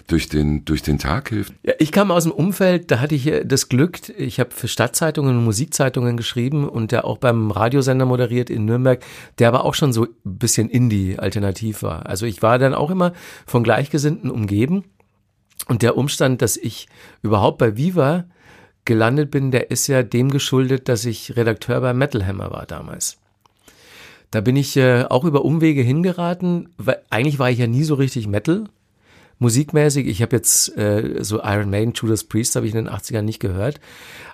durch 0.08 0.30
den, 0.30 0.66
durch 0.66 0.82
den 0.82 1.00
Tag 1.00 1.30
hilft. 1.30 1.54
Ja, 1.64 1.74
ich 1.80 1.92
kam 1.92 2.12
aus 2.12 2.24
dem 2.24 2.32
Umfeld, 2.32 2.92
da 2.92 3.00
hatte 3.00 3.16
ich 3.16 3.32
das 3.46 3.70
Glück, 3.70 4.00
ich 4.18 4.40
habe 4.40 4.52
für 4.52 4.68
Stadtzeitungen 4.68 5.38
und 5.38 5.44
Musikzeitungen 5.44 6.18
geschrieben 6.18 6.68
und 6.68 6.92
der 6.92 7.06
auch 7.06 7.18
beim 7.18 7.52
Radiosender 7.52 8.06
moderiert 8.06 8.50
in 8.50 8.66
Nürnberg, 8.66 9.04
der 9.40 9.48
aber 9.48 9.66
auch 9.66 9.74
schon 9.74 9.94
so 9.94 10.04
ein 10.04 10.38
bisschen 10.38 10.70
Indie-alternativ 10.70 11.84
war. 11.84 12.06
Also 12.06 12.26
ich 12.26 12.42
war 12.42 12.60
dann 12.60 12.74
auch 12.74 12.92
immer 12.92 13.14
von 13.46 13.64
Gleichgesinnten 13.64 14.30
umgeben 14.30 14.84
und 15.68 15.82
der 15.82 15.98
Umstand, 15.98 16.42
dass 16.42 16.58
ich 16.58 16.88
überhaupt 17.22 17.58
bei 17.58 17.78
Viva 17.78 18.26
gelandet 18.86 19.32
bin, 19.32 19.52
der 19.52 19.72
ist 19.72 19.88
ja 19.88 20.04
dem 20.04 20.30
geschuldet, 20.32 20.90
dass 20.90 21.06
ich 21.06 21.36
Redakteur 21.36 21.80
bei 21.82 21.94
Metal 21.94 22.26
Hammer 22.26 22.52
war 22.52 22.66
damals. 22.66 23.18
Da 24.32 24.42
bin 24.42 24.56
ich 24.56 24.76
äh, 24.78 25.04
auch 25.04 25.26
über 25.26 25.46
Umwege 25.46 25.82
hingeraten, 25.82 26.70
weil 26.78 27.02
eigentlich 27.10 27.40
war 27.40 27.52
ich 27.52 27.60
ja 27.60 27.68
nie 27.68 27.84
so 27.84 27.96
richtig 27.96 28.28
Metal. 28.28 28.66
musikmäßig. 29.40 30.08
Ich 30.08 30.22
habe 30.22 30.36
jetzt 30.36 30.76
äh, 30.78 31.24
so 31.24 31.42
Iron 31.44 31.70
Maiden, 31.70 31.94
Judas 31.94 32.24
Priest 32.24 32.56
habe 32.56 32.66
ich 32.66 32.74
in 32.74 32.86
den 32.86 32.94
80ern 32.94 33.22
nicht 33.22 33.40
gehört. 33.40 33.80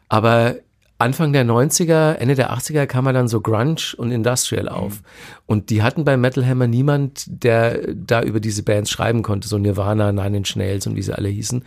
Aber 0.08 0.56
Anfang 1.02 1.32
der 1.32 1.46
90er, 1.46 2.16
Ende 2.16 2.36
der 2.36 2.52
80er 2.52 2.86
kam 2.86 3.08
er 3.08 3.14
dann 3.14 3.30
so 3.30 3.40
Grunge 3.40 3.96
und 3.96 4.12
Industrial 4.12 4.68
auf. 4.68 4.96
Mhm. 4.96 5.06
Und 5.46 5.70
die 5.70 5.82
hatten 5.82 6.04
bei 6.04 6.18
Metal 6.18 6.46
Hammer 6.46 6.68
niemand, 6.68 7.24
der 7.26 7.94
da 7.94 8.22
über 8.22 8.42
diese 8.42 8.64
Bands 8.64 8.92
schreiben 8.92 9.24
konnte, 9.24 9.48
so 9.48 9.58
Nirvana, 9.58 10.12
Nine 10.12 10.38
Inch 10.38 10.58
Nails 10.58 10.88
und 10.88 10.98
wie 10.98 11.02
sie 11.02 11.18
alle 11.18 11.30
hießen. 11.30 11.64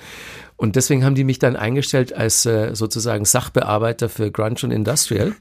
Und 0.56 0.76
deswegen 0.76 1.02
haben 1.02 1.14
die 1.14 1.24
mich 1.24 1.38
dann 1.38 1.56
eingestellt 1.56 2.12
als 2.12 2.44
äh, 2.44 2.74
sozusagen 2.74 3.24
Sachbearbeiter 3.24 4.10
für 4.10 4.30
Grunge 4.30 4.58
und 4.64 4.70
Industrial. 4.70 5.32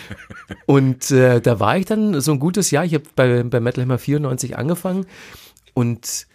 und 0.66 1.10
äh, 1.10 1.42
da 1.42 1.60
war 1.60 1.76
ich 1.76 1.84
dann 1.84 2.22
so 2.22 2.32
ein 2.32 2.38
gutes 2.38 2.70
Jahr. 2.70 2.86
Ich 2.86 2.94
habe 2.94 3.04
bei, 3.14 3.42
bei 3.42 3.60
Metal 3.60 3.84
Hammer 3.84 3.98
94 3.98 4.56
angefangen 4.56 5.04
und 5.74 6.26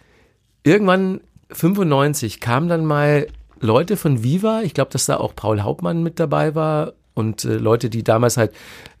irgendwann 0.62 1.22
95 1.50 2.40
kam 2.40 2.68
dann 2.68 2.84
mal 2.84 3.26
Leute 3.60 3.96
von 3.96 4.22
Viva, 4.22 4.62
ich 4.62 4.74
glaube, 4.74 4.90
dass 4.90 5.06
da 5.06 5.16
auch 5.16 5.34
Paul 5.34 5.62
Hauptmann 5.62 6.02
mit 6.02 6.20
dabei 6.20 6.54
war 6.54 6.92
und 7.14 7.44
äh, 7.44 7.56
Leute, 7.56 7.90
die 7.90 8.02
damals 8.02 8.36
halt 8.36 8.52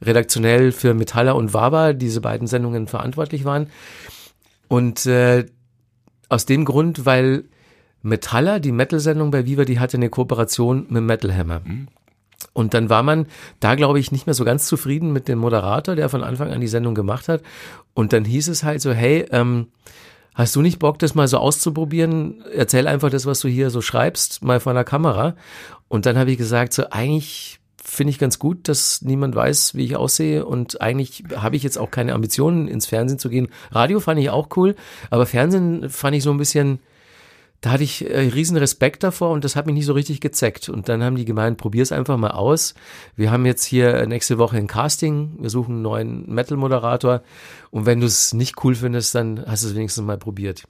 redaktionell 0.02 0.72
für 0.72 0.94
Metaller 0.94 1.36
und 1.36 1.52
Wawa 1.52 1.92
diese 1.92 2.20
beiden 2.20 2.46
Sendungen 2.46 2.86
verantwortlich 2.86 3.44
waren. 3.44 3.68
Und 4.68 5.06
äh, 5.06 5.46
aus 6.28 6.46
dem 6.46 6.64
Grund, 6.64 7.04
weil 7.06 7.44
Metaller, 8.02 8.60
die 8.60 8.72
Metal-Sendung 8.72 9.30
bei 9.30 9.46
Viva, 9.46 9.64
die 9.64 9.80
hatte 9.80 9.96
eine 9.96 10.10
Kooperation 10.10 10.86
mit 10.88 11.02
Metal 11.02 11.34
Hammer. 11.34 11.60
Mhm. 11.64 11.88
Und 12.52 12.74
dann 12.74 12.90
war 12.90 13.02
man 13.02 13.26
da, 13.60 13.74
glaube 13.74 13.98
ich, 13.98 14.12
nicht 14.12 14.26
mehr 14.26 14.34
so 14.34 14.44
ganz 14.44 14.66
zufrieden 14.66 15.12
mit 15.12 15.28
dem 15.28 15.38
Moderator, 15.38 15.96
der 15.96 16.08
von 16.08 16.22
Anfang 16.22 16.52
an 16.52 16.60
die 16.60 16.68
Sendung 16.68 16.94
gemacht 16.94 17.28
hat. 17.28 17.42
Und 17.94 18.12
dann 18.12 18.24
hieß 18.24 18.48
es 18.48 18.62
halt 18.62 18.80
so, 18.80 18.92
hey, 18.92 19.26
ähm, 19.30 19.68
Hast 20.34 20.56
du 20.56 20.62
nicht 20.62 20.80
Bock, 20.80 20.98
das 20.98 21.14
mal 21.14 21.28
so 21.28 21.38
auszuprobieren? 21.38 22.44
Erzähl 22.54 22.88
einfach 22.88 23.10
das, 23.10 23.24
was 23.24 23.40
du 23.40 23.48
hier 23.48 23.70
so 23.70 23.80
schreibst, 23.80 24.42
mal 24.42 24.60
vor 24.60 24.74
der 24.74 24.84
Kamera. 24.84 25.36
Und 25.88 26.06
dann 26.06 26.18
habe 26.18 26.32
ich 26.32 26.38
gesagt, 26.38 26.72
so 26.72 26.90
eigentlich 26.90 27.60
finde 27.82 28.10
ich 28.10 28.18
ganz 28.18 28.38
gut, 28.38 28.68
dass 28.68 29.02
niemand 29.02 29.36
weiß, 29.36 29.74
wie 29.76 29.84
ich 29.84 29.94
aussehe. 29.94 30.44
Und 30.44 30.80
eigentlich 30.80 31.22
habe 31.36 31.54
ich 31.54 31.62
jetzt 31.62 31.78
auch 31.78 31.90
keine 31.90 32.14
Ambitionen, 32.14 32.66
ins 32.66 32.86
Fernsehen 32.86 33.18
zu 33.18 33.28
gehen. 33.28 33.48
Radio 33.70 34.00
fand 34.00 34.18
ich 34.18 34.30
auch 34.30 34.48
cool, 34.56 34.74
aber 35.10 35.26
Fernsehen 35.26 35.88
fand 35.88 36.16
ich 36.16 36.24
so 36.24 36.32
ein 36.32 36.38
bisschen, 36.38 36.80
da 37.64 37.70
hatte 37.70 37.82
ich 37.82 38.04
äh, 38.04 38.18
riesen 38.18 38.58
Respekt 38.58 39.02
davor 39.04 39.30
und 39.30 39.42
das 39.42 39.56
hat 39.56 39.64
mich 39.64 39.74
nicht 39.74 39.86
so 39.86 39.94
richtig 39.94 40.20
gezeckt. 40.20 40.68
Und 40.68 40.90
dann 40.90 41.02
haben 41.02 41.16
die 41.16 41.24
gemeint, 41.24 41.56
probier's 41.56 41.92
einfach 41.92 42.18
mal 42.18 42.32
aus. 42.32 42.74
Wir 43.16 43.30
haben 43.30 43.46
jetzt 43.46 43.64
hier 43.64 44.06
nächste 44.06 44.36
Woche 44.36 44.58
ein 44.58 44.66
Casting. 44.66 45.36
Wir 45.38 45.48
suchen 45.48 45.76
einen 45.76 45.82
neuen 45.82 46.28
Metal-Moderator. 46.30 47.22
Und 47.70 47.86
wenn 47.86 48.00
du 48.00 48.06
es 48.06 48.34
nicht 48.34 48.62
cool 48.62 48.74
findest, 48.74 49.14
dann 49.14 49.42
hast 49.46 49.64
du 49.64 49.68
es 49.68 49.74
wenigstens 49.74 50.04
mal 50.04 50.18
probiert. 50.18 50.64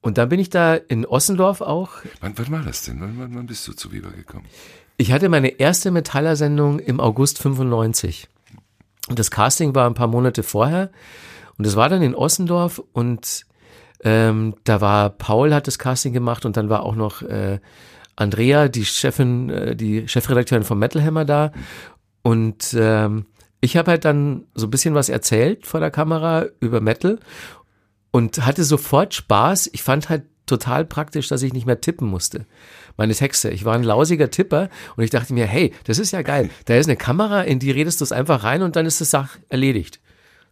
Und 0.00 0.18
dann 0.18 0.28
bin 0.28 0.40
ich 0.40 0.50
da 0.50 0.74
in 0.74 1.06
Ossendorf 1.06 1.60
auch. 1.60 1.90
Wann, 2.20 2.36
wann 2.36 2.50
war 2.50 2.62
das 2.64 2.82
denn? 2.82 3.00
Wann, 3.00 3.16
wann, 3.20 3.36
wann 3.36 3.46
bist 3.46 3.68
du 3.68 3.72
zu 3.72 3.92
Viva 3.92 4.10
gekommen? 4.10 4.46
Ich 4.96 5.12
hatte 5.12 5.28
meine 5.28 5.60
erste 5.60 5.92
Metaller-Sendung 5.92 6.80
im 6.80 6.98
August 6.98 7.38
95. 7.38 8.26
Und 9.08 9.20
das 9.20 9.30
Casting 9.30 9.76
war 9.76 9.88
ein 9.88 9.94
paar 9.94 10.08
Monate 10.08 10.42
vorher. 10.42 10.90
Und 11.58 11.64
es 11.64 11.76
war 11.76 11.88
dann 11.88 12.02
in 12.02 12.16
Ossendorf 12.16 12.82
und 12.92 13.46
ähm, 14.04 14.54
da 14.64 14.80
war 14.80 15.10
Paul 15.10 15.54
hat 15.54 15.66
das 15.66 15.78
Casting 15.78 16.12
gemacht 16.12 16.44
und 16.44 16.56
dann 16.56 16.68
war 16.68 16.82
auch 16.82 16.94
noch 16.94 17.22
äh, 17.22 17.58
Andrea, 18.16 18.68
die 18.68 18.84
Chefin, 18.84 19.50
äh, 19.50 19.76
die 19.76 20.08
Chefredakteurin 20.08 20.64
von 20.64 20.78
Metal 20.78 21.02
Hammer 21.02 21.24
da. 21.24 21.52
Und 22.22 22.76
ähm, 22.78 23.26
ich 23.60 23.76
habe 23.76 23.92
halt 23.92 24.04
dann 24.04 24.44
so 24.54 24.66
ein 24.66 24.70
bisschen 24.70 24.94
was 24.94 25.08
erzählt 25.08 25.66
vor 25.66 25.80
der 25.80 25.90
Kamera 25.90 26.46
über 26.60 26.80
Metal 26.80 27.18
und 28.10 28.44
hatte 28.44 28.64
sofort 28.64 29.14
Spaß. 29.14 29.70
Ich 29.72 29.82
fand 29.82 30.08
halt 30.08 30.24
total 30.46 30.84
praktisch, 30.84 31.28
dass 31.28 31.42
ich 31.42 31.52
nicht 31.52 31.66
mehr 31.66 31.80
tippen 31.80 32.08
musste. 32.08 32.46
Meine 32.96 33.14
Texte. 33.14 33.50
Ich 33.50 33.64
war 33.64 33.74
ein 33.74 33.82
lausiger 33.82 34.30
Tipper 34.30 34.68
und 34.96 35.04
ich 35.04 35.10
dachte 35.10 35.34
mir, 35.34 35.46
hey, 35.46 35.72
das 35.84 35.98
ist 35.98 36.12
ja 36.12 36.22
geil. 36.22 36.50
Da 36.64 36.74
ist 36.76 36.86
eine 36.86 36.96
Kamera, 36.96 37.42
in 37.42 37.58
die 37.58 37.70
redest 37.70 38.00
du 38.00 38.04
es 38.04 38.12
einfach 38.12 38.44
rein 38.44 38.62
und 38.62 38.76
dann 38.76 38.86
ist 38.86 39.00
das 39.00 39.10
Sach 39.10 39.36
erledigt. 39.48 40.00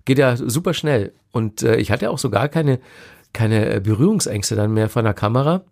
Geht 0.04 0.18
ja 0.18 0.36
super 0.36 0.74
schnell. 0.74 1.12
Und 1.32 1.62
äh, 1.62 1.76
ich 1.76 1.90
hatte 1.90 2.10
auch 2.10 2.18
so 2.18 2.30
gar 2.30 2.48
keine 2.48 2.78
keine 3.32 3.74
äh, 3.74 3.80
Berührungsängste 3.80 4.56
dann 4.56 4.72
mehr 4.72 4.88
von 4.88 5.04
der 5.04 5.14
Kamera. 5.14 5.64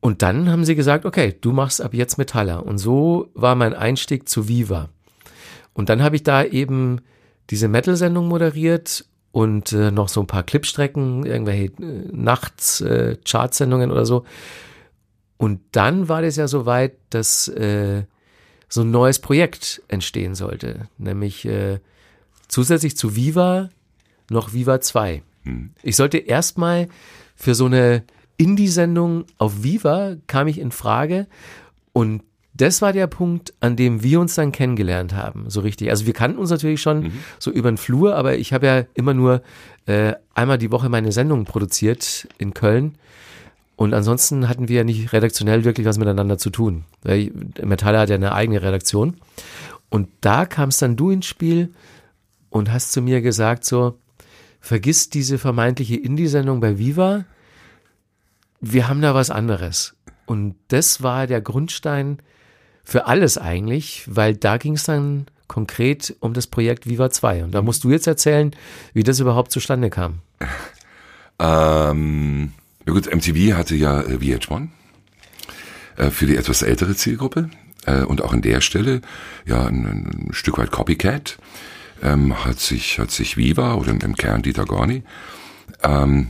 Und 0.00 0.22
dann 0.22 0.50
haben 0.50 0.64
sie 0.64 0.74
gesagt, 0.74 1.04
okay, 1.04 1.36
du 1.40 1.52
machst 1.52 1.80
ab 1.80 1.94
jetzt 1.94 2.18
Metaller. 2.18 2.66
Und 2.66 2.78
so 2.78 3.30
war 3.34 3.54
mein 3.54 3.74
Einstieg 3.74 4.28
zu 4.28 4.48
Viva. 4.48 4.88
Und 5.74 5.88
dann 5.88 6.02
habe 6.02 6.16
ich 6.16 6.22
da 6.22 6.44
eben 6.44 7.00
diese 7.50 7.68
Metal-Sendung 7.68 8.28
moderiert 8.28 9.04
und 9.30 9.72
äh, 9.72 9.90
noch 9.90 10.08
so 10.08 10.20
ein 10.20 10.26
paar 10.26 10.42
Clipstrecken, 10.42 11.24
irgendwelche 11.24 11.72
äh, 11.82 12.08
Nachts, 12.12 12.80
äh, 12.80 13.16
Chartsendungen 13.24 13.90
oder 13.90 14.04
so. 14.04 14.24
Und 15.38 15.60
dann 15.72 16.08
war 16.08 16.22
das 16.22 16.36
ja 16.36 16.46
so 16.46 16.66
weit, 16.66 16.96
dass 17.10 17.48
äh, 17.48 18.04
so 18.68 18.82
ein 18.82 18.90
neues 18.90 19.18
Projekt 19.18 19.82
entstehen 19.88 20.34
sollte, 20.34 20.88
nämlich 20.98 21.44
äh, 21.44 21.80
zusätzlich 22.48 22.96
zu 22.96 23.16
Viva 23.16 23.70
noch 24.30 24.52
Viva 24.52 24.80
2. 24.80 25.22
Hm. 25.44 25.70
Ich 25.82 25.96
sollte 25.96 26.18
erstmal 26.18 26.88
für 27.34 27.54
so 27.54 27.66
eine 27.66 28.04
Indie-Sendung 28.36 29.24
auf 29.38 29.62
Viva 29.62 30.16
kam 30.26 30.48
ich 30.48 30.58
in 30.58 30.72
Frage 30.72 31.26
und 31.92 32.22
das 32.54 32.82
war 32.82 32.92
der 32.92 33.06
Punkt, 33.06 33.54
an 33.60 33.76
dem 33.76 34.02
wir 34.02 34.20
uns 34.20 34.34
dann 34.34 34.52
kennengelernt 34.52 35.14
haben, 35.14 35.48
so 35.48 35.60
richtig. 35.60 35.90
Also 35.90 36.06
wir 36.06 36.12
kannten 36.12 36.38
uns 36.38 36.50
natürlich 36.50 36.82
schon 36.82 37.04
mhm. 37.04 37.12
so 37.38 37.50
über 37.50 37.70
den 37.70 37.78
Flur, 37.78 38.14
aber 38.14 38.36
ich 38.36 38.52
habe 38.52 38.66
ja 38.66 38.84
immer 38.94 39.14
nur 39.14 39.42
äh, 39.86 40.12
einmal 40.34 40.58
die 40.58 40.70
Woche 40.70 40.88
meine 40.88 41.12
Sendungen 41.12 41.46
produziert 41.46 42.28
in 42.38 42.52
Köln. 42.52 42.96
Und 43.76 43.94
ansonsten 43.94 44.48
hatten 44.48 44.68
wir 44.68 44.76
ja 44.76 44.84
nicht 44.84 45.12
redaktionell 45.12 45.64
wirklich 45.64 45.86
was 45.86 45.98
miteinander 45.98 46.36
zu 46.36 46.50
tun. 46.50 46.84
Weil 47.02 47.32
Metaller 47.62 48.00
hat 48.00 48.10
ja 48.10 48.16
eine 48.16 48.34
eigene 48.34 48.62
Redaktion. 48.62 49.16
Und 49.88 50.08
da 50.20 50.44
kamst 50.44 50.82
dann 50.82 50.96
du 50.96 51.10
ins 51.10 51.26
Spiel 51.26 51.72
und 52.50 52.70
hast 52.70 52.92
zu 52.92 53.00
mir 53.00 53.22
gesagt 53.22 53.64
so, 53.64 53.98
vergiss 54.62 55.10
diese 55.10 55.36
vermeintliche 55.38 55.96
Indie-Sendung 55.96 56.60
bei 56.60 56.78
Viva. 56.78 57.26
Wir 58.60 58.88
haben 58.88 59.02
da 59.02 59.14
was 59.14 59.28
anderes. 59.28 59.94
Und 60.24 60.54
das 60.68 61.02
war 61.02 61.26
der 61.26 61.42
Grundstein 61.42 62.18
für 62.84 63.06
alles 63.06 63.36
eigentlich, 63.36 64.04
weil 64.06 64.34
da 64.34 64.56
ging 64.56 64.74
es 64.74 64.84
dann 64.84 65.26
konkret 65.48 66.16
um 66.20 66.32
das 66.32 66.46
Projekt 66.46 66.88
Viva 66.88 67.10
2. 67.10 67.44
Und 67.44 67.52
da 67.52 67.60
musst 67.60 67.84
du 67.84 67.90
jetzt 67.90 68.06
erzählen, 68.06 68.52
wie 68.94 69.02
das 69.02 69.20
überhaupt 69.20 69.52
zustande 69.52 69.90
kam. 69.90 70.20
Ähm, 71.38 72.52
ja 72.86 72.92
gut, 72.92 73.12
MTV 73.12 73.56
hatte 73.56 73.74
ja 73.74 74.02
äh, 74.02 74.18
VH1 74.18 74.68
äh, 75.96 76.10
für 76.10 76.26
die 76.26 76.36
etwas 76.36 76.62
ältere 76.62 76.94
Zielgruppe 76.94 77.50
äh, 77.84 78.02
und 78.02 78.22
auch 78.22 78.32
an 78.32 78.42
der 78.42 78.60
Stelle 78.60 79.00
ja 79.44 79.64
ein, 79.66 80.28
ein 80.28 80.28
Stück 80.32 80.58
weit 80.58 80.70
Copycat 80.70 81.38
ähm, 82.02 82.44
hat 82.44 82.60
sich 82.60 82.98
hat 82.98 83.10
sich 83.10 83.36
Viva 83.36 83.74
oder 83.74 83.92
im 83.92 84.16
Kern 84.16 84.42
Dieter 84.42 84.64
Gorni 84.64 85.02
ähm, 85.82 86.28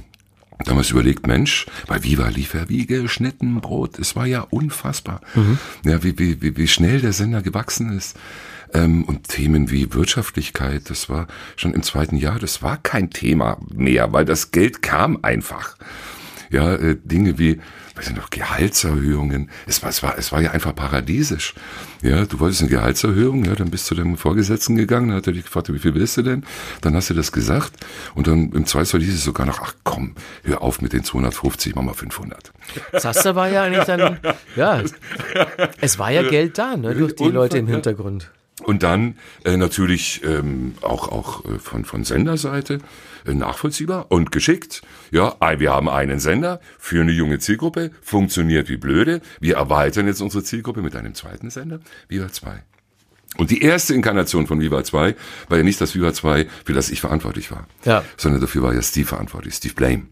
damals 0.64 0.90
überlegt, 0.90 1.26
Mensch, 1.26 1.66
bei 1.86 2.02
Viva 2.02 2.28
lief 2.28 2.54
er 2.54 2.68
wie 2.68 2.86
geschnitten 2.86 3.60
Brot. 3.60 3.98
Es 3.98 4.16
war 4.16 4.26
ja 4.26 4.42
unfassbar, 4.42 5.20
mhm. 5.34 5.58
ja 5.84 6.02
wie, 6.02 6.18
wie, 6.18 6.56
wie 6.56 6.68
schnell 6.68 7.00
der 7.00 7.12
Sender 7.12 7.42
gewachsen 7.42 7.96
ist. 7.96 8.16
Ähm, 8.74 9.04
und 9.04 9.28
Themen 9.28 9.70
wie 9.70 9.92
Wirtschaftlichkeit, 9.92 10.88
das 10.88 11.10
war 11.10 11.26
schon 11.56 11.74
im 11.74 11.82
zweiten 11.82 12.16
Jahr, 12.16 12.38
das 12.38 12.62
war 12.62 12.78
kein 12.78 13.10
Thema 13.10 13.58
mehr, 13.74 14.12
weil 14.12 14.24
das 14.24 14.50
Geld 14.50 14.82
kam 14.82 15.18
einfach. 15.22 15.76
Ja, 16.50 16.74
äh, 16.74 16.96
Dinge 17.04 17.38
wie 17.38 17.60
weiß 17.94 18.08
ich 18.08 18.16
noch, 18.16 18.30
Gehaltserhöhungen. 18.30 19.50
Es 19.66 19.82
war, 19.82 19.90
es 19.90 20.02
war, 20.02 20.18
es 20.18 20.32
war 20.32 20.40
ja 20.40 20.52
einfach 20.52 20.74
paradiesisch. 20.74 21.54
Ja, 22.02 22.24
du 22.24 22.40
wolltest 22.40 22.62
eine 22.62 22.70
Gehaltserhöhung, 22.70 23.44
ja, 23.44 23.54
dann 23.54 23.70
bist 23.70 23.90
du 23.90 23.94
dem 23.94 24.16
Vorgesetzten 24.16 24.76
gegangen, 24.76 25.08
dann 25.08 25.18
hat 25.18 25.26
er 25.26 25.32
dich 25.34 25.44
gefragt, 25.44 25.72
wie 25.72 25.78
viel 25.78 25.94
willst 25.94 26.16
du 26.16 26.22
denn? 26.22 26.44
Dann 26.80 26.96
hast 26.96 27.10
du 27.10 27.14
das 27.14 27.32
gesagt 27.32 27.72
und 28.14 28.26
dann 28.26 28.52
im 28.52 28.66
Zweifelsfall 28.66 29.00
hieß 29.00 29.14
es 29.14 29.24
sogar 29.24 29.46
noch, 29.46 29.60
ach 29.60 29.74
komm, 29.84 30.14
hör 30.42 30.62
auf 30.62 30.80
mit 30.80 30.92
den 30.92 31.04
250, 31.04 31.74
mach 31.74 31.82
mal 31.82 31.94
500. 31.94 32.52
Das 32.90 33.24
war 33.24 33.48
ja 33.48 33.62
eigentlich 33.62 33.84
dann, 33.84 34.18
ja, 34.56 34.82
es 35.80 35.98
war 35.98 36.10
ja 36.10 36.22
Geld 36.22 36.58
da, 36.58 36.76
ne, 36.76 36.94
durch 36.94 37.14
die 37.14 37.28
Leute 37.28 37.58
im 37.58 37.66
Hintergrund. 37.66 38.30
Und 38.60 38.82
dann 38.82 39.16
äh, 39.44 39.56
natürlich 39.56 40.22
ähm, 40.24 40.74
auch, 40.82 41.08
auch 41.08 41.44
äh, 41.44 41.58
von, 41.58 41.84
von 41.84 42.04
Senderseite 42.04 42.78
äh, 43.26 43.34
nachvollziehbar 43.34 44.06
und 44.10 44.30
geschickt. 44.30 44.82
Ja, 45.10 45.36
wir 45.58 45.72
haben 45.72 45.88
einen 45.88 46.20
Sender 46.20 46.60
für 46.78 47.00
eine 47.00 47.12
junge 47.12 47.38
Zielgruppe, 47.38 47.90
funktioniert 48.02 48.68
wie 48.68 48.76
blöde. 48.76 49.20
Wir 49.40 49.56
erweitern 49.56 50.06
jetzt 50.06 50.20
unsere 50.20 50.44
Zielgruppe 50.44 50.82
mit 50.82 50.94
einem 50.94 51.14
zweiten 51.14 51.50
Sender, 51.50 51.80
Viva 52.08 52.30
2. 52.30 52.62
Und 53.38 53.50
die 53.50 53.62
erste 53.62 53.94
Inkarnation 53.94 54.46
von 54.46 54.60
Viva 54.60 54.84
2 54.84 55.16
war 55.48 55.58
ja 55.58 55.64
nicht 55.64 55.80
das 55.80 55.94
Viva 55.94 56.12
2, 56.12 56.46
für 56.64 56.74
das 56.74 56.90
ich 56.90 57.00
verantwortlich 57.00 57.50
war, 57.50 57.66
ja. 57.84 58.04
sondern 58.18 58.42
dafür 58.42 58.62
war 58.62 58.74
ja 58.74 58.82
Steve 58.82 59.06
verantwortlich, 59.06 59.54
Steve 59.54 59.74
Blame, 59.74 60.02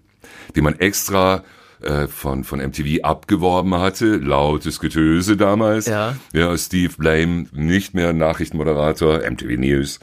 den 0.57 0.65
man 0.65 0.79
extra 0.79 1.45
äh, 1.83 2.07
von, 2.09 2.45
von 2.45 2.61
MTV 2.61 3.03
abgeworben 3.03 3.75
hatte. 3.75 4.17
Lautes 4.17 4.81
Getöse 4.81 5.37
damals. 5.37 5.87
Ja. 5.87 6.17
ja, 6.33 6.57
Steve 6.57 6.93
Blame, 6.97 7.47
nicht 7.53 7.95
mehr 7.95 8.13
Nachrichtenmoderator, 8.13 9.21
MTV 9.29 9.59
News, 9.59 10.01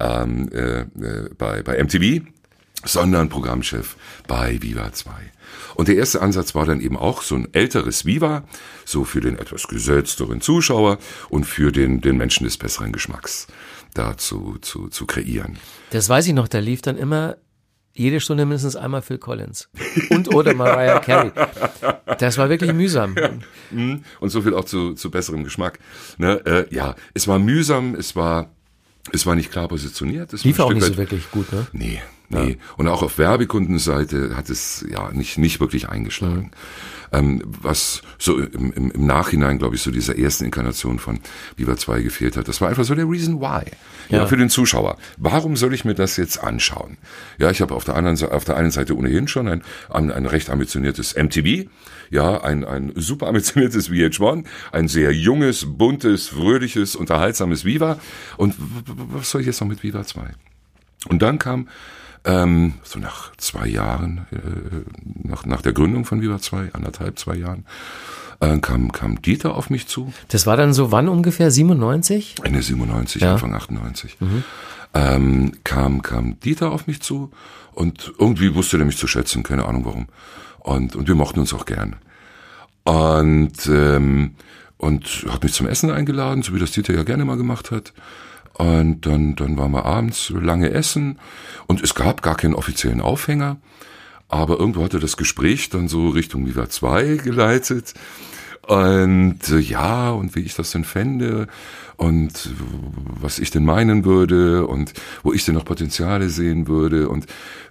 ähm, 0.00 0.48
äh, 0.52 0.80
äh, 0.80 1.30
bei, 1.36 1.62
bei 1.62 1.82
MTV, 1.82 2.24
sondern 2.84 3.28
Programmchef 3.28 3.96
bei 4.26 4.60
Viva 4.60 4.92
2. 4.92 5.10
Und 5.74 5.88
der 5.88 5.96
erste 5.96 6.20
Ansatz 6.20 6.54
war 6.54 6.66
dann 6.66 6.80
eben 6.80 6.96
auch 6.96 7.22
so 7.22 7.34
ein 7.34 7.48
älteres 7.52 8.04
Viva, 8.04 8.44
so 8.84 9.04
für 9.04 9.20
den 9.20 9.38
etwas 9.38 9.68
gesetzteren 9.68 10.40
Zuschauer 10.40 10.98
und 11.28 11.44
für 11.44 11.72
den, 11.72 12.00
den 12.00 12.16
Menschen 12.16 12.44
des 12.44 12.58
besseren 12.58 12.92
Geschmacks 12.92 13.46
da 13.94 14.16
zu, 14.16 14.58
zu, 14.60 14.88
zu 14.88 15.06
kreieren. 15.06 15.58
Das 15.90 16.08
weiß 16.08 16.26
ich 16.26 16.32
noch, 16.32 16.48
da 16.48 16.58
lief 16.58 16.82
dann 16.82 16.96
immer 16.96 17.36
jede 17.94 18.20
Stunde 18.20 18.44
mindestens 18.46 18.76
einmal 18.76 19.02
Phil 19.02 19.18
Collins 19.18 19.68
und 20.10 20.34
oder 20.34 20.54
Mariah 20.54 21.00
Carey. 21.00 21.30
Das 22.18 22.38
war 22.38 22.48
wirklich 22.48 22.72
mühsam. 22.72 23.16
Mhm. 23.70 24.04
Und 24.20 24.30
so 24.30 24.42
viel 24.42 24.54
auch 24.54 24.64
zu, 24.64 24.94
zu 24.94 25.10
besserem 25.10 25.44
Geschmack. 25.44 25.78
Ne? 26.18 26.40
Äh, 26.46 26.74
ja, 26.74 26.94
es 27.14 27.28
war 27.28 27.38
mühsam, 27.38 27.94
es 27.94 28.16
war, 28.16 28.50
es 29.12 29.26
war 29.26 29.34
nicht 29.34 29.50
klar 29.50 29.68
positioniert. 29.68 30.32
Es 30.32 30.44
Lief 30.44 30.58
war 30.58 30.66
auch 30.66 30.72
nicht 30.72 30.86
so 30.86 30.96
wirklich 30.96 31.30
gut, 31.30 31.52
ne? 31.52 31.66
Nee, 31.72 32.00
nee. 32.32 32.58
Und 32.76 32.88
auch 32.88 33.02
auf 33.02 33.18
Werbekundenseite 33.18 34.36
hat 34.36 34.50
es 34.50 34.84
ja 34.88 35.10
nicht, 35.12 35.38
nicht 35.38 35.60
wirklich 35.60 35.88
eingeschlagen. 35.88 36.50
Ähm, 37.12 37.42
was 37.44 38.02
so 38.18 38.38
im, 38.38 38.72
im, 38.72 38.90
im 38.90 39.06
Nachhinein, 39.06 39.58
glaube 39.58 39.74
ich, 39.74 39.82
so 39.82 39.90
dieser 39.90 40.18
ersten 40.18 40.44
Inkarnation 40.46 40.98
von 40.98 41.20
Viva 41.56 41.76
2 41.76 42.00
gefehlt 42.02 42.38
hat, 42.38 42.48
das 42.48 42.62
war 42.62 42.70
einfach 42.70 42.84
so 42.84 42.94
der 42.94 43.08
Reason 43.08 43.40
why. 43.40 43.64
Ja. 44.08 44.18
Ja. 44.18 44.26
für 44.26 44.36
den 44.36 44.50
Zuschauer. 44.50 44.98
Warum 45.16 45.56
soll 45.56 45.74
ich 45.74 45.84
mir 45.84 45.94
das 45.94 46.16
jetzt 46.16 46.42
anschauen? 46.42 46.98
Ja, 47.38 47.50
ich 47.50 47.60
habe 47.60 47.74
auf 47.74 47.84
der 47.84 47.96
anderen 47.96 48.20
auf 48.30 48.44
der 48.44 48.56
einen 48.56 48.70
Seite 48.70 48.96
ohnehin 48.96 49.28
schon 49.28 49.48
ein, 49.48 49.62
ein, 49.90 50.10
ein 50.10 50.26
recht 50.26 50.50
ambitioniertes 50.50 51.14
MTV. 51.16 51.68
Ja, 52.10 52.42
ein, 52.42 52.64
ein 52.64 52.92
super 52.96 53.28
ambitioniertes 53.28 53.90
VH1, 53.90 54.44
ein 54.72 54.88
sehr 54.88 55.12
junges, 55.12 55.66
buntes, 55.66 56.28
fröhliches, 56.28 56.94
unterhaltsames 56.94 57.64
Viva. 57.64 57.98
Und 58.36 58.54
was 58.58 59.30
soll 59.30 59.40
ich 59.40 59.46
jetzt 59.46 59.60
noch 59.60 59.68
mit 59.68 59.82
Viva 59.82 60.04
2? 60.04 60.34
Und 61.08 61.22
dann 61.22 61.38
kam 61.38 61.68
ähm, 62.24 62.74
so 62.84 62.98
nach 62.98 63.34
zwei 63.36 63.66
Jahren, 63.66 64.26
äh, 64.30 65.28
nach, 65.28 65.44
nach 65.46 65.62
der 65.62 65.72
Gründung 65.72 66.04
von 66.04 66.20
Viva 66.22 66.38
2, 66.38 66.70
anderthalb, 66.72 67.18
zwei 67.18 67.34
Jahren, 67.36 67.64
äh, 68.40 68.58
kam, 68.58 68.92
kam 68.92 69.20
Dieter 69.22 69.54
auf 69.54 69.70
mich 69.70 69.86
zu, 69.88 70.12
Das 70.28 70.46
war 70.46 70.56
dann 70.56 70.72
so 70.72 70.92
wann 70.92 71.08
ungefähr? 71.08 71.50
97? 71.50 72.36
Ende 72.44 72.62
97, 72.62 73.22
Ja. 73.22 73.32
Anfang 73.32 73.54
98. 73.54 74.16
Ähm, 74.94 75.52
kam, 75.64 76.02
kam 76.02 76.38
Dieter 76.40 76.70
auf 76.72 76.86
mich 76.86 77.00
zu 77.00 77.30
und 77.72 78.12
irgendwie 78.18 78.54
wusste 78.54 78.78
er 78.78 78.84
mich 78.84 78.98
zu 78.98 79.06
schätzen, 79.06 79.42
keine 79.42 79.64
Ahnung 79.64 79.84
warum. 79.84 80.06
Und, 80.60 80.94
und 80.96 81.08
wir 81.08 81.14
mochten 81.14 81.40
uns 81.40 81.52
auch 81.54 81.64
gern. 81.66 81.96
Und, 82.84 83.66
ähm, 83.68 84.34
und 84.76 85.26
hat 85.30 85.42
mich 85.44 85.52
zum 85.54 85.66
Essen 85.66 85.90
eingeladen, 85.90 86.42
so 86.42 86.54
wie 86.54 86.58
das 86.58 86.72
Dieter 86.72 86.94
ja 86.94 87.04
gerne 87.04 87.24
mal 87.24 87.36
gemacht 87.36 87.70
hat. 87.70 87.92
Und 88.54 89.06
dann, 89.06 89.34
dann 89.34 89.56
waren 89.56 89.72
wir 89.72 89.86
abends 89.86 90.30
lange 90.30 90.70
essen 90.70 91.18
und 91.66 91.82
es 91.82 91.94
gab 91.94 92.22
gar 92.22 92.36
keinen 92.36 92.54
offiziellen 92.54 93.00
Aufhänger. 93.00 93.56
Aber 94.28 94.58
irgendwo 94.58 94.82
hatte 94.84 94.98
das 94.98 95.16
Gespräch 95.16 95.70
dann 95.70 95.88
so 95.88 96.08
Richtung 96.08 96.46
Viva 96.46 96.68
2 96.68 97.16
geleitet. 97.16 97.94
Und 98.66 99.40
äh, 99.50 99.58
ja, 99.58 100.10
und 100.10 100.36
wie 100.36 100.40
ich 100.40 100.54
das 100.54 100.70
denn 100.70 100.84
fände 100.84 101.48
und 101.96 102.50
was 103.20 103.40
ich 103.40 103.50
denn 103.50 103.64
meinen 103.64 104.04
würde 104.04 104.66
und 104.66 104.92
wo 105.22 105.32
ich 105.32 105.44
denn 105.44 105.54
noch 105.54 105.64
Potenziale 105.64 106.28
sehen 106.28 106.68
würde 106.68 107.08
und 107.08 107.26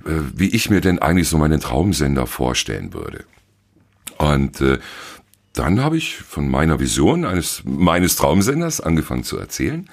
äh, 0.06 0.20
wie 0.36 0.50
ich 0.50 0.70
mir 0.70 0.82
denn 0.82 1.00
eigentlich 1.00 1.30
so 1.30 1.38
meinen 1.38 1.62
Traumsender 1.62 2.28
vorstellen 2.28 2.94
würde. 2.94 3.24
Und 4.18 4.60
äh, 4.62 4.80
dann 5.54 5.82
habe 5.82 5.98
ich 5.98 6.18
von 6.18 6.48
meiner 6.48 6.80
Vision 6.80 7.26
eines 7.26 7.64
meines 7.66 8.16
Traumsenders 8.16 8.80
angefangen 8.80 9.24
zu 9.24 9.38
erzählen 9.38 9.90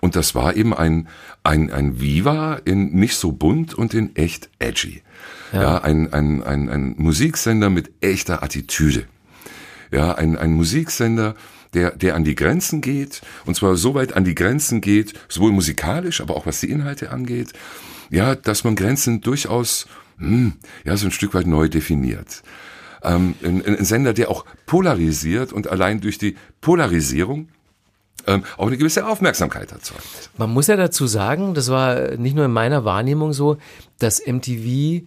und 0.00 0.16
das 0.16 0.34
war 0.34 0.56
eben 0.56 0.72
ein 0.72 1.08
ein 1.42 1.70
ein 1.70 2.00
Viva 2.00 2.60
in 2.64 2.94
nicht 2.94 3.16
so 3.16 3.32
bunt 3.32 3.74
und 3.74 3.94
in 3.94 4.16
echt 4.16 4.48
edgy. 4.58 5.02
Ja, 5.52 5.82
ein, 5.82 6.12
ein 6.14 6.42
ein 6.42 6.70
ein 6.70 6.94
Musiksender 6.96 7.68
mit 7.68 7.90
echter 8.00 8.42
Attitüde. 8.42 9.04
Ja, 9.90 10.14
ein 10.14 10.38
ein 10.38 10.54
Musiksender, 10.54 11.34
der 11.74 11.90
der 11.90 12.14
an 12.14 12.24
die 12.24 12.34
Grenzen 12.34 12.80
geht 12.80 13.20
und 13.44 13.54
zwar 13.54 13.76
so 13.76 13.94
weit 13.94 14.14
an 14.14 14.24
die 14.24 14.34
Grenzen 14.34 14.80
geht, 14.80 15.12
sowohl 15.28 15.52
musikalisch, 15.52 16.22
aber 16.22 16.36
auch 16.36 16.46
was 16.46 16.60
die 16.60 16.70
Inhalte 16.70 17.10
angeht. 17.10 17.52
Ja, 18.08 18.34
dass 18.34 18.64
man 18.64 18.76
Grenzen 18.76 19.20
durchaus 19.20 19.86
hm, 20.16 20.54
ja 20.84 20.96
so 20.96 21.06
ein 21.06 21.12
Stück 21.12 21.34
weit 21.34 21.46
neu 21.46 21.68
definiert 21.68 22.42
ähm, 23.02 23.34
ein, 23.42 23.64
ein 23.64 23.84
Sender, 23.84 24.12
der 24.12 24.30
auch 24.30 24.44
polarisiert 24.66 25.52
und 25.52 25.68
allein 25.68 26.00
durch 26.00 26.18
die 26.18 26.36
Polarisierung 26.60 27.48
ähm, 28.26 28.44
auch 28.56 28.66
eine 28.68 28.76
gewisse 28.76 29.06
Aufmerksamkeit 29.06 29.72
erzeugt. 29.72 30.30
Man 30.36 30.50
muss 30.50 30.68
ja 30.68 30.76
dazu 30.76 31.06
sagen, 31.06 31.54
das 31.54 31.70
war 31.70 32.12
nicht 32.16 32.36
nur 32.36 32.44
in 32.44 32.52
meiner 32.52 32.84
Wahrnehmung 32.84 33.32
so, 33.32 33.56
dass 33.98 34.22
MTV 34.24 35.04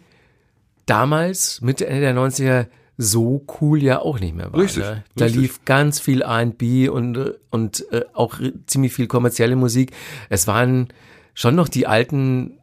damals, 0.85 1.61
Mitte, 1.61 1.87
Ende 1.87 2.01
der 2.01 2.15
90er, 2.15 2.67
so 2.97 3.45
cool 3.59 3.83
ja 3.83 3.99
auch 3.99 4.19
nicht 4.19 4.35
mehr 4.35 4.51
war. 4.53 4.59
Richtig, 4.59 4.83
Ne? 4.83 5.03
Da 5.15 5.25
richtig. 5.25 5.41
lief 5.41 5.65
ganz 5.65 5.99
viel 5.99 6.21
R&B 6.21 6.87
und, 6.87 7.33
und 7.49 7.91
äh, 7.91 8.05
auch 8.13 8.39
ziemlich 8.67 8.93
viel 8.93 9.07
kommerzielle 9.07 9.55
Musik. 9.57 9.91
Es 10.29 10.47
waren 10.47 10.87
schon 11.33 11.55
noch 11.55 11.67
die 11.67 11.87
alten 11.87 12.57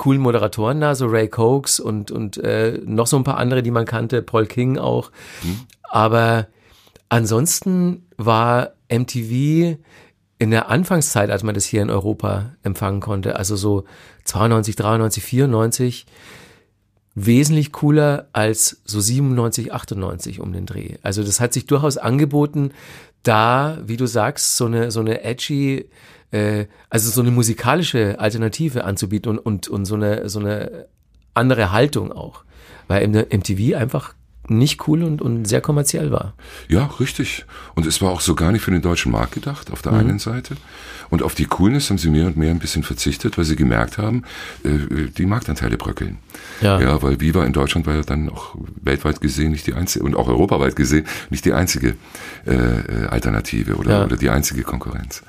coolen 0.00 0.22
Moderatoren 0.22 0.80
da, 0.80 0.94
so 0.94 1.06
Ray 1.06 1.28
Cokes 1.28 1.78
und, 1.78 2.10
und 2.10 2.38
äh, 2.38 2.80
noch 2.86 3.06
so 3.06 3.18
ein 3.18 3.24
paar 3.24 3.36
andere, 3.36 3.62
die 3.62 3.70
man 3.70 3.84
kannte, 3.84 4.22
Paul 4.22 4.46
King 4.46 4.78
auch. 4.78 5.10
Aber 5.82 6.46
ansonsten 7.10 8.06
war 8.16 8.70
MTV 8.90 9.76
in 10.38 10.50
der 10.50 10.70
Anfangszeit, 10.70 11.30
als 11.30 11.42
man 11.42 11.54
das 11.54 11.66
hier 11.66 11.82
in 11.82 11.90
Europa 11.90 12.52
empfangen 12.62 13.00
konnte, 13.00 13.36
also 13.36 13.56
so 13.56 13.84
92, 14.24 14.74
93, 14.74 15.22
94, 15.22 16.06
wesentlich 17.14 17.70
cooler 17.70 18.28
als 18.32 18.80
so 18.86 19.00
97, 19.00 19.74
98 19.74 20.40
um 20.40 20.54
den 20.54 20.64
Dreh. 20.64 20.96
Also 21.02 21.22
das 21.22 21.40
hat 21.40 21.52
sich 21.52 21.66
durchaus 21.66 21.98
angeboten, 21.98 22.70
da, 23.22 23.76
wie 23.84 23.98
du 23.98 24.06
sagst, 24.06 24.56
so 24.56 24.64
eine, 24.64 24.90
so 24.90 25.00
eine 25.00 25.24
edgy, 25.24 25.90
äh, 26.30 26.66
also 26.88 27.10
so 27.10 27.20
eine 27.20 27.30
musikalische 27.30 28.18
Alternative 28.18 28.84
anzubieten 28.84 29.30
und, 29.30 29.38
und, 29.38 29.68
und 29.68 29.84
so 29.84 29.94
eine, 29.94 30.28
so 30.28 30.38
eine 30.40 30.86
andere 31.34 31.72
Haltung 31.72 32.12
auch. 32.12 32.44
Weil 32.88 33.06
MTV 33.08 33.76
einfach 33.76 34.14
nicht 34.48 34.88
cool 34.88 35.04
und, 35.04 35.22
und 35.22 35.44
sehr 35.44 35.60
kommerziell 35.60 36.10
war. 36.10 36.34
Ja, 36.68 36.90
richtig. 36.98 37.44
Und 37.76 37.86
es 37.86 38.02
war 38.02 38.10
auch 38.10 38.20
so 38.20 38.34
gar 38.34 38.50
nicht 38.50 38.62
für 38.62 38.72
den 38.72 38.82
deutschen 38.82 39.12
Markt 39.12 39.32
gedacht, 39.32 39.70
auf 39.70 39.80
der 39.80 39.92
einen 39.92 40.18
Seite. 40.18 40.56
Und 41.08 41.22
auf 41.22 41.36
die 41.36 41.44
Coolness 41.44 41.88
haben 41.90 41.98
sie 41.98 42.10
mehr 42.10 42.26
und 42.26 42.36
mehr 42.36 42.50
ein 42.50 42.58
bisschen 42.58 42.82
verzichtet, 42.82 43.38
weil 43.38 43.44
sie 43.44 43.54
gemerkt 43.54 43.98
haben, 43.98 44.24
äh, 44.64 45.06
die 45.16 45.26
Marktanteile 45.26 45.76
bröckeln. 45.76 46.18
Ja. 46.60 46.80
ja, 46.80 47.00
weil 47.02 47.20
Viva 47.20 47.44
in 47.44 47.52
Deutschland 47.52 47.86
war 47.86 47.94
ja 47.94 48.02
dann 48.02 48.28
auch 48.28 48.56
weltweit 48.82 49.20
gesehen 49.20 49.52
nicht 49.52 49.66
die 49.68 49.74
einzige, 49.74 50.04
und 50.04 50.16
auch 50.16 50.28
europaweit 50.28 50.74
gesehen, 50.74 51.06
nicht 51.30 51.44
die 51.44 51.52
einzige 51.52 51.94
äh, 52.46 52.52
äh, 52.54 53.06
Alternative 53.06 53.76
oder, 53.76 53.90
Ja. 53.90 54.04
oder 54.04 54.16
die 54.16 54.30
einzige 54.30 54.62
Konkurrenz. 54.62 55.22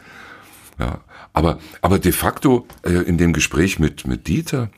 Ja, 0.79 1.01
aber, 1.33 1.59
aber 1.81 1.99
de 1.99 2.11
facto 2.11 2.67
äh, 2.83 2.91
in 2.91 3.17
dem 3.17 3.33
Gespräch 3.33 3.79
mit, 3.79 4.07
mit 4.07 4.27
Dieter, 4.27 4.69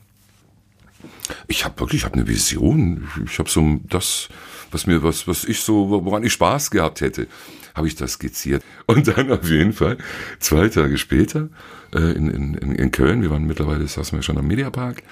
ich 1.48 1.64
habe 1.64 1.80
wirklich, 1.80 2.02
ich 2.02 2.04
habe 2.04 2.14
eine 2.14 2.28
Vision. 2.28 3.08
Ich 3.24 3.38
habe 3.38 3.48
so 3.48 3.80
das, 3.88 4.28
was 4.70 4.86
mir, 4.86 5.02
was, 5.02 5.26
was 5.26 5.44
ich 5.44 5.60
so, 5.60 5.88
woran 6.04 6.24
ich 6.24 6.32
Spaß 6.32 6.70
gehabt 6.70 7.00
hätte, 7.00 7.26
habe 7.74 7.86
ich 7.86 7.94
das 7.94 8.12
skizziert. 8.12 8.62
Und 8.86 9.08
dann 9.08 9.30
auf 9.32 9.48
jeden 9.48 9.72
Fall 9.72 9.98
zwei 10.38 10.68
Tage 10.68 10.98
später 10.98 11.48
äh, 11.94 12.12
in, 12.12 12.28
in, 12.28 12.54
in 12.54 12.74
in 12.74 12.90
Köln, 12.90 13.22
wir 13.22 13.30
waren 13.30 13.46
mittlerweile, 13.46 13.86
saßen 13.86 14.18
wir 14.18 14.22
schon 14.22 14.38
am 14.38 14.46
Mediapark, 14.46 15.02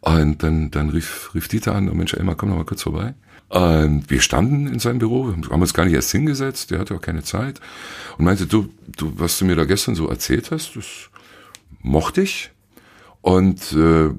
und 0.00 0.42
dann, 0.42 0.70
dann 0.70 0.90
rief, 0.90 1.30
rief 1.34 1.48
Dieter 1.48 1.74
an, 1.74 1.88
oh 1.88 1.94
Mensch, 1.94 2.14
Elmar, 2.14 2.36
komm 2.36 2.50
noch 2.50 2.56
mal 2.56 2.64
kurz 2.64 2.82
vorbei. 2.82 3.14
Und 3.48 4.10
wir 4.10 4.20
standen 4.20 4.66
in 4.66 4.80
seinem 4.80 4.98
Büro, 4.98 5.28
haben 5.28 5.60
uns 5.60 5.74
gar 5.74 5.84
nicht 5.84 5.94
erst 5.94 6.10
hingesetzt, 6.10 6.70
der 6.70 6.80
hatte 6.80 6.94
auch 6.94 7.00
keine 7.00 7.22
Zeit. 7.22 7.60
Und 8.18 8.24
meinte, 8.24 8.46
du, 8.46 8.68
du, 8.96 9.12
was 9.16 9.38
du 9.38 9.44
mir 9.44 9.54
da 9.54 9.64
gestern 9.64 9.94
so 9.94 10.08
erzählt 10.08 10.50
hast, 10.50 10.74
das 10.74 11.10
mochte 11.80 12.22
ich. 12.22 12.50
Und 13.20 13.72
äh, 13.72 14.10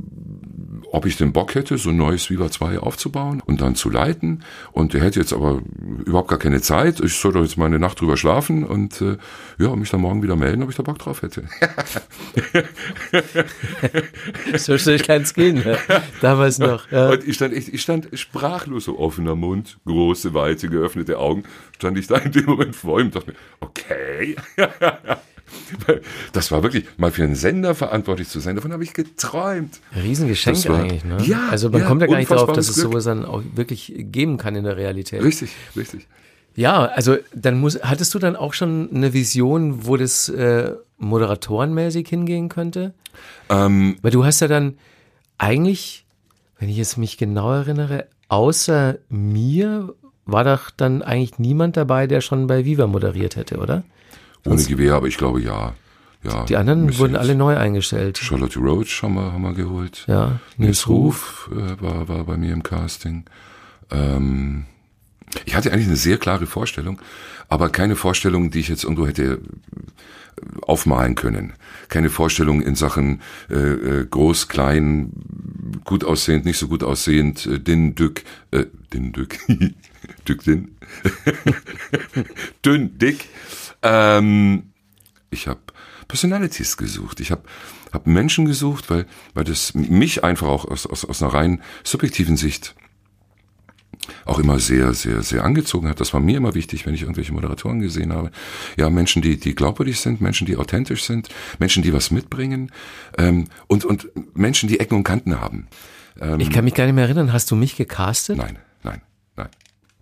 ob 0.91 1.06
ich 1.06 1.17
den 1.17 1.34
Bock 1.34 1.56
hätte, 1.56 1.78
so 1.78 1.89
ein 1.89 1.97
neues 1.97 2.30
Viva 2.30 2.50
2 2.50 2.80
aufzubauen 2.80 3.41
und 3.45 3.62
dann 3.62 3.76
zu 3.76 3.89
leiten. 3.89 4.43
Und 4.71 4.93
er 4.95 5.02
hätte 5.02 5.19
jetzt 5.19 5.34
aber 5.34 5.62
überhaupt 6.06 6.30
gar 6.30 6.39
keine 6.39 6.62
Zeit. 6.62 7.00
Ich 7.00 7.15
soll 7.15 7.34
doch 7.34 7.41
jetzt 7.41 7.58
mal 7.58 7.65
eine 7.65 7.80
Nacht 7.80 8.02
drüber 8.02 8.17
schlafen 8.17 8.63
und 8.63 9.02
äh, 9.02 9.17
ja, 9.58 9.76
mich 9.76 9.89
dann 9.89 10.02
morgen 10.02 10.23
wieder 10.23 10.36
melden, 10.36 10.63
ob 10.63 10.69
ich 10.69 10.76
da 10.76 10.84
Bock 10.84 11.00
drauf 11.00 11.21
hätte. 11.21 11.43
So 14.58 14.78
schnell 14.78 15.00
kann 15.00 15.21
es 15.21 15.34
gehen. 15.34 15.63
Ne? 15.63 15.78
Damals 16.21 16.60
noch. 16.60 16.89
Ja. 16.91 17.10
Und 17.10 17.28
ich 17.28 17.36
stand, 17.36 17.54
ich, 17.54 17.73
ich 17.73 17.82
stand 17.82 18.10
sprachlos, 18.13 18.86
so 18.86 19.00
offener 19.00 19.36
Mund, 19.36 19.78
große, 19.86 20.34
weite, 20.34 20.69
geöffnete 20.69 21.19
Augen, 21.19 21.43
stand 21.76 21.97
ich 21.97 22.08
da 22.08 22.17
in 22.17 22.32
dem 22.32 22.45
Moment 22.45 22.76
vor 22.76 23.00
ihm 23.00 23.08
und 23.08 23.15
dachte 23.15 23.32
mir, 23.32 23.38
okay. 23.60 24.36
Das 26.33 26.51
war 26.51 26.63
wirklich, 26.63 26.86
mal 26.97 27.12
für 27.12 27.23
einen 27.23 27.36
Sender 27.36 27.73
verantwortlich 27.75 28.27
zu 28.29 28.39
sein, 28.39 28.55
davon 28.55 28.73
habe 28.73 28.83
ich 28.83 28.93
geträumt. 28.93 29.79
Riesengeschenk 29.95 30.67
war- 30.69 30.79
eigentlich. 30.79 31.03
Ne? 31.03 31.17
Ja, 31.25 31.47
also 31.49 31.69
man 31.69 31.81
ja, 31.81 31.88
kommt 31.88 32.01
ja 32.01 32.07
gar 32.07 32.17
nicht 32.17 32.29
darauf, 32.31 32.53
dass 32.53 32.69
es 32.69 32.75
Glück. 32.75 32.88
sowas 32.91 33.03
dann 33.05 33.25
auch 33.25 33.41
wirklich 33.55 33.93
geben 33.97 34.38
kann 34.38 34.55
in 34.55 34.63
der 34.63 34.77
Realität. 34.77 35.23
Richtig, 35.23 35.51
richtig. 35.75 36.07
Ja, 36.55 36.86
also 36.86 37.17
dann 37.36 37.60
muss, 37.60 37.79
hattest 37.83 38.13
du 38.15 38.19
dann 38.19 38.36
auch 38.36 38.53
schon 38.53 38.89
eine 38.93 39.13
Vision, 39.13 39.86
wo 39.86 39.95
das 39.95 40.27
äh, 40.29 40.71
moderatorenmäßig 40.97 42.07
hingehen 42.07 42.49
könnte? 42.49 42.93
Ähm, 43.49 43.97
Weil 44.01 44.12
du 44.12 44.25
hast 44.25 44.39
ja 44.41 44.47
dann 44.47 44.77
eigentlich 45.38 46.05
Wenn 46.60 46.69
ich 46.69 46.77
jetzt 46.77 46.97
mich 46.97 47.17
genau 47.17 47.51
erinnere, 47.53 48.07
außer 48.29 48.97
mir 49.10 49.93
war 50.25 50.43
doch 50.43 50.71
dann 50.71 51.03
eigentlich 51.03 51.38
niemand 51.39 51.77
dabei, 51.77 52.07
der 52.07 52.21
schon 52.21 52.47
bei 52.47 52.65
Viva 52.65 52.88
moderiert 52.88 53.36
hätte, 53.36 53.57
oder? 53.57 53.83
Ohne 54.45 54.63
Gewehr, 54.63 54.95
aber 54.95 55.08
ich 55.08 55.17
glaube 55.17 55.41
ja. 55.41 55.73
ja 56.23 56.45
Die 56.45 56.56
anderen 56.56 56.97
wurden 56.97 57.15
alle 57.15 57.36
neu 57.36 57.58
eingestellt. 57.58 58.17
Charlotte 58.17 58.60
Roach 58.60 59.04
haben 59.04 59.15
wir, 59.15 59.34
haben 59.34 59.41
wir 59.41 59.54
geholt. 59.54 60.06
Ja, 60.08 60.39
Nils 60.58 60.88
Ruf 60.88 61.50
äh, 61.52 61.82
war, 61.82 62.08
war 62.08 62.23
bei 62.23 62.38
mir 62.38 62.54
im 62.54 62.63
Casting. 62.63 63.26
Ähm, 63.91 64.65
ich 65.45 65.56
hatte 65.56 65.71
eigentlich 65.71 65.88
eine 65.88 65.97
sehr 65.97 66.17
klare 66.17 66.45
Vorstellung, 66.45 67.02
aber 67.50 67.69
keine 67.69 67.95
Vorstellung, 67.95 68.52
die 68.52 68.60
ich 68.60 68.69
jetzt 68.69 68.84
irgendwo 68.84 69.08
hätte 69.08 69.23
äh, 69.23 69.39
aufmalen 70.62 71.15
können. 71.15 71.54
Keine 71.89 72.10
Vorstellung 72.10 72.62
in 72.62 72.76
Sachen 72.76 73.21
äh, 73.50 73.56
äh, 73.56 74.06
groß, 74.06 74.47
klein, 74.47 75.12
gut 75.84 76.04
aussehend, 76.04 76.45
nicht 76.45 76.58
so 76.58 76.67
gut 76.67 76.84
aussehend, 76.84 77.45
äh, 77.45 77.60
dünn, 77.60 77.95
dick, 77.95 78.23
äh, 78.52 78.65
dünn, 78.93 79.12
dick, 79.12 79.39
dick, 80.28 80.43
dünn, 80.43 80.69
dünn, 82.63 82.97
dick. 82.97 83.26
Ähm, 83.81 84.71
ich 85.29 85.47
habe 85.47 85.59
Personalities 86.07 86.77
gesucht. 86.77 87.19
Ich 87.19 87.31
habe 87.31 87.43
hab 87.91 88.07
Menschen 88.07 88.45
gesucht, 88.45 88.89
weil, 88.89 89.05
weil 89.33 89.43
das 89.43 89.73
mich 89.73 90.23
einfach 90.23 90.47
auch 90.47 90.65
aus, 90.65 90.85
aus, 90.85 91.05
aus 91.05 91.21
einer 91.21 91.33
rein 91.33 91.61
subjektiven 91.83 92.37
Sicht 92.37 92.75
auch 94.25 94.39
immer 94.39 94.59
sehr, 94.59 94.93
sehr, 94.93 95.21
sehr 95.21 95.43
angezogen 95.43 95.87
hat. 95.87 95.99
Das 95.99 96.13
war 96.13 96.19
mir 96.19 96.37
immer 96.37 96.55
wichtig, 96.55 96.85
wenn 96.85 96.93
ich 96.93 97.01
irgendwelche 97.01 97.33
Moderatoren 97.33 97.79
gesehen 97.79 98.13
habe. 98.13 98.31
Ja, 98.77 98.89
Menschen, 98.89 99.21
die, 99.21 99.37
die 99.37 99.55
glaubwürdig 99.55 99.99
sind, 99.99 100.21
Menschen, 100.21 100.45
die 100.45 100.57
authentisch 100.57 101.03
sind, 101.03 101.29
Menschen, 101.59 101.83
die 101.83 101.93
was 101.93 102.11
mitbringen 102.11 102.71
ähm, 103.17 103.47
und, 103.67 103.85
und 103.85 104.09
Menschen, 104.35 104.69
die 104.69 104.79
Ecken 104.79 104.95
und 104.95 105.03
Kanten 105.03 105.39
haben. 105.39 105.67
Ähm, 106.19 106.39
ich 106.39 106.49
kann 106.49 106.65
mich 106.65 106.73
gar 106.73 106.85
nicht 106.85 106.95
mehr 106.95 107.05
erinnern. 107.05 107.33
Hast 107.33 107.51
du 107.51 107.55
mich 107.55 107.75
gecastet? 107.75 108.37
Nein, 108.37 108.57
nein, 108.83 109.01
nein. 109.35 109.49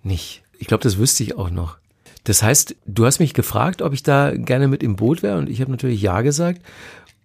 Nicht. 0.04 0.44
Ich 0.58 0.68
glaube, 0.68 0.84
das 0.84 0.98
wüsste 0.98 1.24
ich 1.24 1.36
auch 1.36 1.50
noch. 1.50 1.78
Das 2.26 2.44
heißt, 2.44 2.76
du 2.86 3.06
hast 3.06 3.20
mich 3.20 3.34
gefragt, 3.34 3.82
ob 3.82 3.94
ich 3.94 4.04
da 4.04 4.36
gerne 4.36 4.68
mit 4.68 4.84
im 4.84 4.96
Boot 4.96 5.24
wäre 5.24 5.38
und 5.38 5.50
ich 5.50 5.62
habe 5.62 5.72
natürlich 5.72 6.02
ja 6.02 6.22
gesagt. 6.22 6.62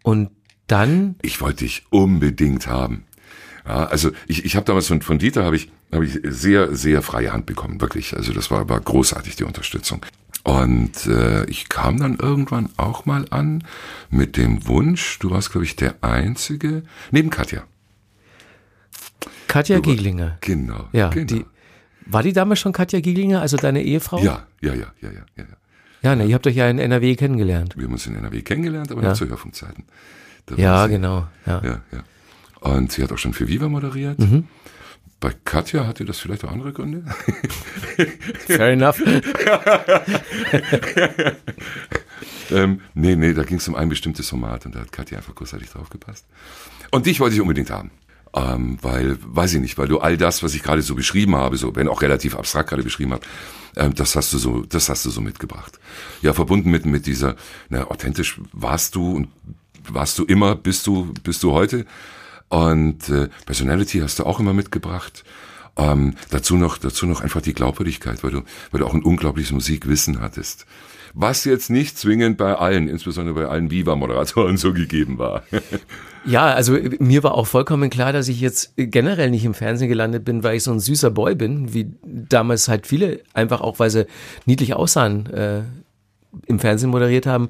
Und 0.02 0.30
dann. 0.66 1.16
Ich 1.22 1.40
wollte 1.40 1.64
dich 1.64 1.84
unbedingt 1.90 2.68
haben. 2.68 3.04
Ja, 3.66 3.84
also 3.86 4.10
ich, 4.26 4.44
ich 4.44 4.56
habe 4.56 4.66
damals 4.66 4.86
von, 4.86 5.02
von 5.02 5.18
Dieter 5.18 5.44
habe 5.44 5.56
ich, 5.56 5.70
hab 5.92 6.02
ich 6.02 6.20
sehr, 6.22 6.74
sehr 6.74 7.02
freie 7.02 7.32
Hand 7.32 7.46
bekommen, 7.46 7.80
wirklich. 7.80 8.14
Also 8.14 8.32
das 8.32 8.50
war, 8.50 8.68
war 8.68 8.80
großartig, 8.80 9.36
die 9.36 9.44
Unterstützung. 9.44 10.04
Und 10.44 11.06
äh, 11.06 11.44
ich 11.44 11.68
kam 11.68 11.98
dann 11.98 12.16
irgendwann 12.16 12.70
auch 12.76 13.04
mal 13.04 13.26
an 13.30 13.64
mit 14.10 14.36
dem 14.36 14.66
Wunsch, 14.66 15.18
du 15.18 15.30
warst, 15.30 15.52
glaube 15.52 15.64
ich, 15.64 15.76
der 15.76 16.02
Einzige, 16.02 16.82
neben 17.10 17.30
Katja. 17.30 17.64
Katja 19.48 19.80
Gieglinger. 19.80 20.38
Genau. 20.40 20.88
Ja, 20.92 21.08
genau. 21.08 21.26
Die, 21.26 21.44
war 22.12 22.23
die 22.23 22.33
damals 22.33 22.61
schon 22.61 22.73
Katja 22.73 23.01
Gieglinger, 23.01 23.40
also 23.40 23.57
deine 23.57 23.83
Ehefrau? 23.83 24.18
Ja, 24.18 24.46
ja, 24.61 24.75
ja, 24.75 24.92
ja, 25.01 25.11
ja, 25.11 25.20
ja. 25.37 25.44
Ja, 26.03 26.16
ne, 26.16 26.25
ihr 26.25 26.35
habt 26.35 26.46
euch 26.46 26.57
ja 26.57 26.68
in 26.68 26.79
NRW 26.79 27.14
kennengelernt. 27.16 27.77
Wir 27.77 27.85
haben 27.85 27.92
uns 27.92 28.07
in 28.07 28.16
NRW 28.16 28.40
kennengelernt, 28.42 28.90
aber 28.90 29.03
Ja. 29.03 29.11
noch 29.11 29.16
zu 29.16 29.29
Hörfunkzeiten. 29.29 29.85
Da 30.46 30.57
Ja, 30.57 30.87
genau. 30.87 31.27
Ja. 31.46 31.61
Ja, 31.62 31.83
ja. 31.92 32.03
Und 32.61 32.92
sie 32.92 33.03
hat 33.03 33.12
auch 33.12 33.18
schon 33.18 33.35
für 33.35 33.49
Viva 33.49 33.68
moderiert. 33.68 34.18
Mhm. 34.18 34.46
Bei 35.20 35.33
Katja 35.44 35.87
hatte 35.87 36.05
das 36.07 36.18
vielleicht 36.18 36.44
auch 36.44 36.51
andere 36.51 36.73
Gründe. 36.73 37.05
Fair 38.46 38.68
enough. 38.70 39.03
ähm, 42.51 42.81
nee, 42.94 43.16
nee, 43.16 43.35
da 43.35 43.42
ging 43.42 43.59
es 43.59 43.68
um 43.68 43.75
ein 43.75 43.88
bestimmtes 43.90 44.29
Format 44.31 44.64
und 44.66 44.75
da 44.75 44.81
hat 44.81 44.92
Katja 44.92 45.18
einfach 45.18 45.35
großartig 45.35 45.68
drauf 45.70 45.90
gepasst. 45.90 46.25
Und 46.90 47.05
dich 47.07 47.20
wollte 47.20 47.35
ich 47.35 47.40
unbedingt 47.42 47.70
haben. 47.70 47.90
Ähm, 48.32 48.78
weil, 48.80 49.18
weiß 49.22 49.54
ich 49.54 49.60
nicht, 49.60 49.76
weil 49.76 49.88
du 49.88 49.98
all 49.98 50.16
das, 50.16 50.42
was 50.42 50.54
ich 50.54 50.62
gerade 50.62 50.82
so 50.82 50.94
beschrieben 50.94 51.34
habe, 51.34 51.56
so, 51.56 51.74
wenn 51.74 51.88
auch 51.88 52.00
relativ 52.00 52.36
abstrakt 52.36 52.68
gerade 52.68 52.84
beschrieben 52.84 53.12
habe, 53.12 53.26
ähm, 53.76 53.94
das 53.94 54.14
hast 54.14 54.32
du 54.32 54.38
so, 54.38 54.62
das 54.68 54.88
hast 54.88 55.04
du 55.04 55.10
so 55.10 55.20
mitgebracht. 55.20 55.80
Ja, 56.22 56.32
verbunden 56.32 56.70
mit, 56.70 56.86
mit 56.86 57.06
dieser, 57.06 57.34
na, 57.68 57.88
authentisch 57.88 58.40
warst 58.52 58.94
du 58.94 59.16
und 59.16 59.28
warst 59.88 60.18
du 60.18 60.24
immer, 60.24 60.54
bist 60.54 60.86
du, 60.86 61.12
bist 61.24 61.42
du 61.42 61.52
heute. 61.52 61.86
Und 62.48 63.08
äh, 63.08 63.28
Personality 63.46 64.00
hast 64.00 64.18
du 64.18 64.24
auch 64.24 64.40
immer 64.40 64.52
mitgebracht. 64.52 65.24
Ähm, 65.76 66.14
dazu 66.30 66.56
noch, 66.56 66.78
dazu 66.78 67.06
noch 67.06 67.20
einfach 67.20 67.40
die 67.40 67.54
Glaubwürdigkeit, 67.54 68.22
weil 68.22 68.30
du, 68.32 68.42
weil 68.70 68.80
du 68.80 68.86
auch 68.86 68.94
ein 68.94 69.02
unglaubliches 69.02 69.52
Musikwissen 69.52 70.20
hattest. 70.20 70.66
Was 71.14 71.44
jetzt 71.44 71.70
nicht 71.70 71.99
zwingend 71.99 72.37
bei 72.37 72.55
allen, 72.55 72.88
insbesondere 72.88 73.35
bei 73.35 73.46
allen 73.46 73.70
Viva-Moderatoren 73.70 74.57
so 74.57 74.73
gegeben 74.73 75.18
war. 75.18 75.42
Ja, 76.27 76.53
also 76.53 76.77
äh, 76.77 76.96
mir 76.99 77.23
war 77.23 77.35
auch 77.35 77.46
vollkommen 77.46 77.90
klar, 77.90 78.12
dass 78.12 78.29
ich 78.29 78.40
jetzt 78.40 78.75
generell 78.77 79.31
nicht 79.31 79.44
im 79.44 79.55
Fernsehen 79.55 79.88
gelandet 79.88 80.25
bin, 80.25 80.42
weil 80.42 80.57
ich 80.57 80.62
so 80.62 80.70
ein 80.70 80.81
süßer 80.81 81.11
Boy 81.11 81.35
bin, 81.35 81.73
wie 81.73 81.92
damals 82.03 82.68
halt 82.68 82.87
viele, 82.87 83.20
einfach 83.33 83.61
auch, 83.61 83.79
weil 83.79 83.90
sie 83.90 84.07
niedlich 84.44 84.75
aussahen, 84.75 85.27
äh, 85.33 85.62
im 86.46 86.59
Fernsehen 86.59 86.90
moderiert 86.90 87.27
haben. 87.27 87.49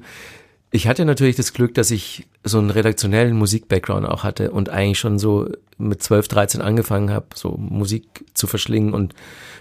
Ich 0.71 0.87
hatte 0.87 1.03
natürlich 1.03 1.35
das 1.35 1.51
Glück, 1.51 1.73
dass 1.73 1.91
ich 1.91 2.27
so 2.45 2.59
einen 2.59 2.69
redaktionellen 2.69 3.37
Musik-Background 3.37 4.07
auch 4.07 4.23
hatte 4.23 4.51
und 4.51 4.69
eigentlich 4.69 4.99
schon 4.99 5.19
so 5.19 5.49
mit 5.77 6.01
12, 6.01 6.29
13 6.29 6.61
angefangen 6.61 7.11
habe, 7.11 7.27
so 7.35 7.57
Musik 7.57 8.23
zu 8.33 8.47
verschlingen 8.47 8.93
und 8.93 9.13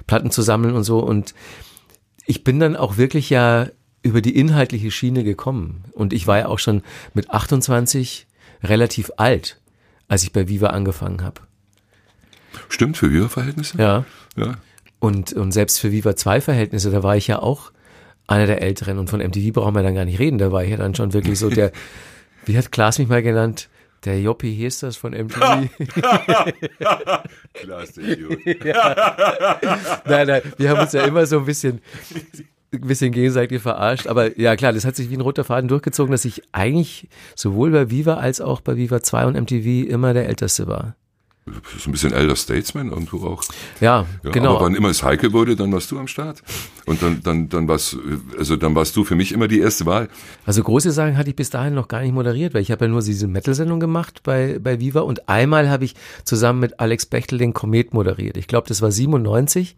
Platten 0.06 0.30
zu 0.30 0.42
sammeln 0.42 0.76
und 0.76 0.84
so. 0.84 1.00
Und 1.00 1.34
ich 2.26 2.44
bin 2.44 2.60
dann 2.60 2.76
auch 2.76 2.96
wirklich 2.96 3.28
ja 3.28 3.66
über 4.02 4.20
die 4.22 4.36
inhaltliche 4.36 4.90
Schiene 4.90 5.24
gekommen. 5.24 5.84
Und 5.92 6.12
ich 6.12 6.26
war 6.26 6.38
ja 6.38 6.46
auch 6.46 6.58
schon 6.58 6.82
mit 7.14 7.30
28 7.30 8.26
relativ 8.62 9.10
alt, 9.16 9.60
als 10.08 10.22
ich 10.22 10.32
bei 10.32 10.48
Viva 10.48 10.68
angefangen 10.68 11.22
habe. 11.22 11.42
Stimmt 12.68 12.96
für 12.96 13.10
Viva-Verhältnisse? 13.10 13.78
Ja. 13.78 14.04
ja. 14.36 14.56
Und, 14.98 15.32
und 15.32 15.52
selbst 15.52 15.78
für 15.78 15.92
Viva 15.92 16.16
2 16.16 16.40
Verhältnisse, 16.40 16.90
da 16.90 17.02
war 17.02 17.16
ich 17.16 17.26
ja 17.26 17.38
auch 17.40 17.72
einer 18.26 18.46
der 18.46 18.62
Älteren. 18.62 18.98
Und 18.98 19.10
von 19.10 19.20
MTV 19.20 19.52
brauchen 19.52 19.74
wir 19.74 19.82
dann 19.82 19.94
gar 19.94 20.04
nicht 20.04 20.18
reden. 20.18 20.38
Da 20.38 20.52
war 20.52 20.64
ich 20.64 20.70
ja 20.70 20.76
dann 20.76 20.94
schon 20.94 21.12
wirklich 21.12 21.38
so 21.38 21.50
der, 21.50 21.72
wie 22.46 22.56
hat 22.56 22.72
Klaas 22.72 22.98
mich 22.98 23.08
mal 23.08 23.22
genannt? 23.22 23.68
Der 24.04 24.18
Joppi 24.18 24.66
das 24.80 24.96
von 24.96 25.12
MTV. 25.12 25.68
Klar 27.52 27.82
ist 27.82 27.98
der 27.98 28.04
Idiot. 28.04 28.38
nein, 30.06 30.26
nein, 30.26 30.42
wir 30.56 30.70
haben 30.70 30.80
uns 30.80 30.92
ja 30.92 31.04
immer 31.04 31.26
so 31.26 31.40
ein 31.40 31.44
bisschen, 31.44 31.82
ein 32.72 32.80
bisschen 32.82 33.12
gegenseitig 33.12 33.60
verarscht. 33.62 34.06
Aber 34.06 34.38
ja, 34.38 34.56
klar, 34.56 34.72
das 34.72 34.84
hat 34.84 34.96
sich 34.96 35.10
wie 35.10 35.16
ein 35.16 35.20
roter 35.20 35.44
Faden 35.44 35.68
durchgezogen, 35.68 36.12
dass 36.12 36.24
ich 36.24 36.42
eigentlich 36.52 37.08
sowohl 37.34 37.70
bei 37.70 37.90
Viva 37.90 38.14
als 38.14 38.40
auch 38.40 38.60
bei 38.60 38.76
Viva 38.76 39.02
2 39.02 39.26
und 39.26 39.40
MTV 39.40 39.88
immer 39.88 40.14
der 40.14 40.28
Älteste 40.28 40.66
war. 40.66 40.94
So 41.78 41.88
ein 41.88 41.92
bisschen 41.92 42.12
Elder 42.12 42.36
Statesman 42.36 42.90
irgendwo 42.90 43.26
auch. 43.26 43.42
Ja, 43.80 44.06
Ja, 44.22 44.30
genau. 44.30 44.56
Aber 44.56 44.66
wann 44.66 44.74
immer 44.74 44.88
es 44.90 45.02
heikel 45.02 45.32
wurde, 45.32 45.56
dann 45.56 45.72
warst 45.72 45.90
du 45.90 45.98
am 45.98 46.06
Start. 46.06 46.42
Und 46.86 47.02
dann, 47.02 47.22
dann, 47.22 47.48
dann 47.48 47.66
warst, 47.66 47.96
also 48.38 48.56
dann 48.56 48.74
warst 48.74 48.94
du 48.94 49.04
für 49.04 49.16
mich 49.16 49.32
immer 49.32 49.48
die 49.48 49.58
erste 49.58 49.86
Wahl. 49.86 50.08
Also 50.44 50.62
große 50.62 50.92
Sachen 50.92 51.16
hatte 51.16 51.30
ich 51.30 51.36
bis 51.36 51.50
dahin 51.50 51.74
noch 51.74 51.88
gar 51.88 52.02
nicht 52.02 52.12
moderiert, 52.12 52.54
weil 52.54 52.62
ich 52.62 52.70
habe 52.70 52.84
ja 52.84 52.90
nur 52.90 53.02
diese 53.02 53.26
Metal-Sendung 53.26 53.80
gemacht 53.80 54.22
bei, 54.22 54.58
bei 54.62 54.80
Viva 54.80 55.00
und 55.00 55.28
einmal 55.28 55.70
habe 55.70 55.84
ich 55.84 55.94
zusammen 56.24 56.60
mit 56.60 56.78
Alex 56.78 57.06
Bechtel 57.06 57.38
den 57.38 57.52
Komet 57.52 57.94
moderiert. 57.94 58.36
Ich 58.36 58.46
glaube, 58.46 58.68
das 58.68 58.82
war 58.82 58.92
97. 58.92 59.76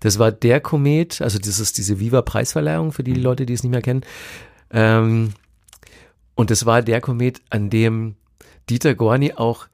Das 0.00 0.18
war 0.18 0.32
der 0.32 0.60
Komet, 0.60 1.20
also 1.20 1.38
das 1.38 1.58
ist 1.58 1.78
diese 1.78 2.00
Viva-Preisverleihung 2.00 2.92
für 2.92 3.04
die 3.04 3.14
Leute, 3.14 3.44
die 3.44 3.54
es 3.54 3.62
nicht 3.62 3.72
mehr 3.72 3.82
kennen. 3.82 4.02
Ähm, 4.70 5.32
und 6.34 6.50
das 6.50 6.64
war 6.64 6.80
der 6.80 7.00
Komet, 7.00 7.42
an 7.50 7.70
dem 7.70 8.14
Dieter 8.70 8.94
Gorni 8.94 9.34
auch 9.34 9.66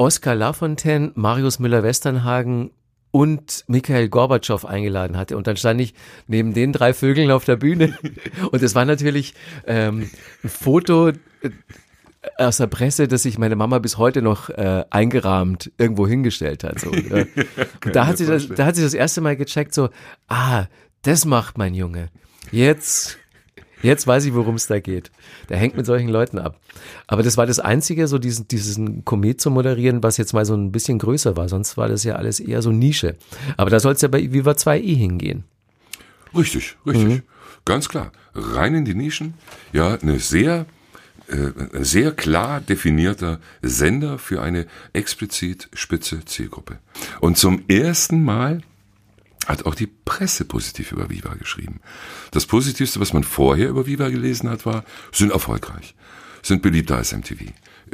Oskar 0.00 0.34
Lafontaine, 0.34 1.12
Marius 1.14 1.58
Müller-Westernhagen 1.58 2.70
und 3.10 3.64
Michael 3.68 4.08
Gorbatschow 4.08 4.64
eingeladen 4.64 5.18
hatte. 5.18 5.36
Und 5.36 5.46
dann 5.46 5.58
stand 5.58 5.78
ich 5.78 5.92
neben 6.26 6.54
den 6.54 6.72
drei 6.72 6.94
Vögeln 6.94 7.30
auf 7.30 7.44
der 7.44 7.56
Bühne. 7.56 7.98
Und 8.50 8.62
es 8.62 8.74
war 8.74 8.86
natürlich 8.86 9.34
ähm, 9.66 10.08
ein 10.42 10.48
Foto 10.48 11.08
äh, 11.08 11.14
aus 12.38 12.56
der 12.56 12.68
Presse, 12.68 13.08
das 13.08 13.24
sich 13.24 13.36
meine 13.36 13.56
Mama 13.56 13.78
bis 13.78 13.98
heute 13.98 14.22
noch 14.22 14.48
äh, 14.48 14.84
eingerahmt 14.88 15.70
irgendwo 15.76 16.06
hingestellt 16.06 16.64
hat. 16.64 16.80
So, 16.80 16.90
ja. 16.94 17.26
Und 17.84 17.94
da 17.94 18.06
hat, 18.06 18.16
sie 18.16 18.24
das, 18.24 18.48
da 18.48 18.64
hat 18.64 18.76
sie 18.76 18.82
das 18.82 18.94
erste 18.94 19.20
Mal 19.20 19.36
gecheckt, 19.36 19.74
so, 19.74 19.90
ah, 20.28 20.64
das 21.02 21.26
macht 21.26 21.58
mein 21.58 21.74
Junge. 21.74 22.08
Jetzt, 22.50 23.18
jetzt 23.82 24.06
weiß 24.06 24.24
ich, 24.24 24.34
worum 24.34 24.54
es 24.54 24.66
da 24.66 24.80
geht. 24.80 25.10
Der 25.48 25.56
hängt 25.56 25.76
mit 25.76 25.86
solchen 25.86 26.08
Leuten 26.08 26.38
ab. 26.38 26.58
Aber 27.06 27.22
das 27.22 27.36
war 27.36 27.46
das 27.46 27.60
Einzige, 27.60 28.06
so 28.08 28.18
diesen, 28.18 28.48
diesen 28.48 29.04
Komet 29.04 29.40
zu 29.40 29.50
moderieren, 29.50 30.02
was 30.02 30.16
jetzt 30.16 30.32
mal 30.32 30.44
so 30.44 30.54
ein 30.54 30.72
bisschen 30.72 30.98
größer 30.98 31.36
war. 31.36 31.48
Sonst 31.48 31.76
war 31.76 31.88
das 31.88 32.04
ja 32.04 32.16
alles 32.16 32.40
eher 32.40 32.62
so 32.62 32.70
Nische. 32.70 33.16
Aber 33.56 33.70
da 33.70 33.80
soll 33.80 33.94
es 33.94 34.02
ja 34.02 34.08
bei 34.08 34.32
Viva 34.32 34.52
2i 34.52 34.96
hingehen. 34.96 35.44
Richtig, 36.36 36.76
richtig. 36.86 37.22
Ganz 37.64 37.88
klar. 37.88 38.12
Rein 38.34 38.74
in 38.74 38.84
die 38.84 38.94
Nischen. 38.94 39.34
Ja, 39.72 39.94
eine 39.94 40.18
sehr, 40.18 40.66
äh, 41.28 41.50
ein 41.74 41.84
sehr 41.84 42.12
klar 42.12 42.60
definierter 42.60 43.40
Sender 43.62 44.18
für 44.18 44.40
eine 44.40 44.66
explizit 44.92 45.68
spitze 45.72 46.24
Zielgruppe. 46.24 46.78
Und 47.20 47.36
zum 47.36 47.64
ersten 47.68 48.22
Mal 48.22 48.62
hat 49.46 49.66
auch 49.66 49.74
die 49.74 49.86
Presse 49.86 50.44
positiv 50.44 50.92
über 50.92 51.10
Viva 51.10 51.34
geschrieben. 51.34 51.80
Das 52.30 52.46
Positivste, 52.46 53.00
was 53.00 53.12
man 53.12 53.24
vorher 53.24 53.68
über 53.68 53.86
Viva 53.86 54.08
gelesen 54.08 54.50
hat, 54.50 54.66
war, 54.66 54.84
sind 55.12 55.32
erfolgreich, 55.32 55.94
sind 56.42 56.62
beliebter 56.62 56.96
als 56.96 57.12
MTV. 57.12 57.44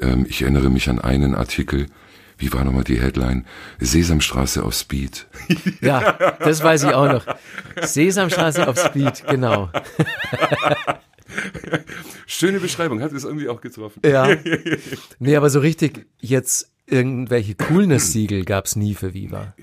Ähm, 0.01 0.27
ich 0.29 0.43
erinnere 0.43 0.71
mich 0.71 0.89
an 0.89 0.99
einen 0.99 1.35
Artikel, 1.35 1.87
wie 2.39 2.53
war 2.53 2.65
nochmal 2.65 2.85
die 2.85 3.01
Headline? 3.01 3.47
Sesamstraße 3.81 4.63
auf 4.63 4.75
Speed. 4.75 5.27
Ja, 5.81 6.13
das 6.41 6.63
weiß 6.63 6.85
ich 6.85 6.93
auch 6.93 7.11
noch. 7.11 7.27
Sesamstraße 7.81 8.69
auf 8.69 8.79
Speed, 8.79 9.25
genau. 9.29 9.71
Schöne 12.27 12.61
Beschreibung, 12.61 13.01
hat 13.01 13.13
es 13.13 13.25
irgendwie 13.25 13.49
auch 13.49 13.61
getroffen. 13.61 14.01
Ja. 14.05 14.29
Nee, 15.19 15.37
aber 15.37 15.49
so 15.49 15.61
richtig 15.61 16.07
jetzt 16.21 16.71
irgendwelche 16.87 17.55
Coolness-Siegel 17.55 18.45
gab 18.45 18.67
es 18.67 18.77
nie 18.77 18.95
für 18.95 19.15
Viva. 19.15 19.55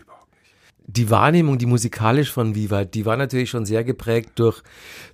Die 0.85 1.09
Wahrnehmung, 1.09 1.57
die 1.57 1.65
musikalisch 1.65 2.31
von 2.31 2.55
Viva, 2.55 2.83
die 2.83 3.05
war 3.05 3.15
natürlich 3.15 3.49
schon 3.49 3.65
sehr 3.65 3.83
geprägt 3.83 4.31
durch, 4.35 4.61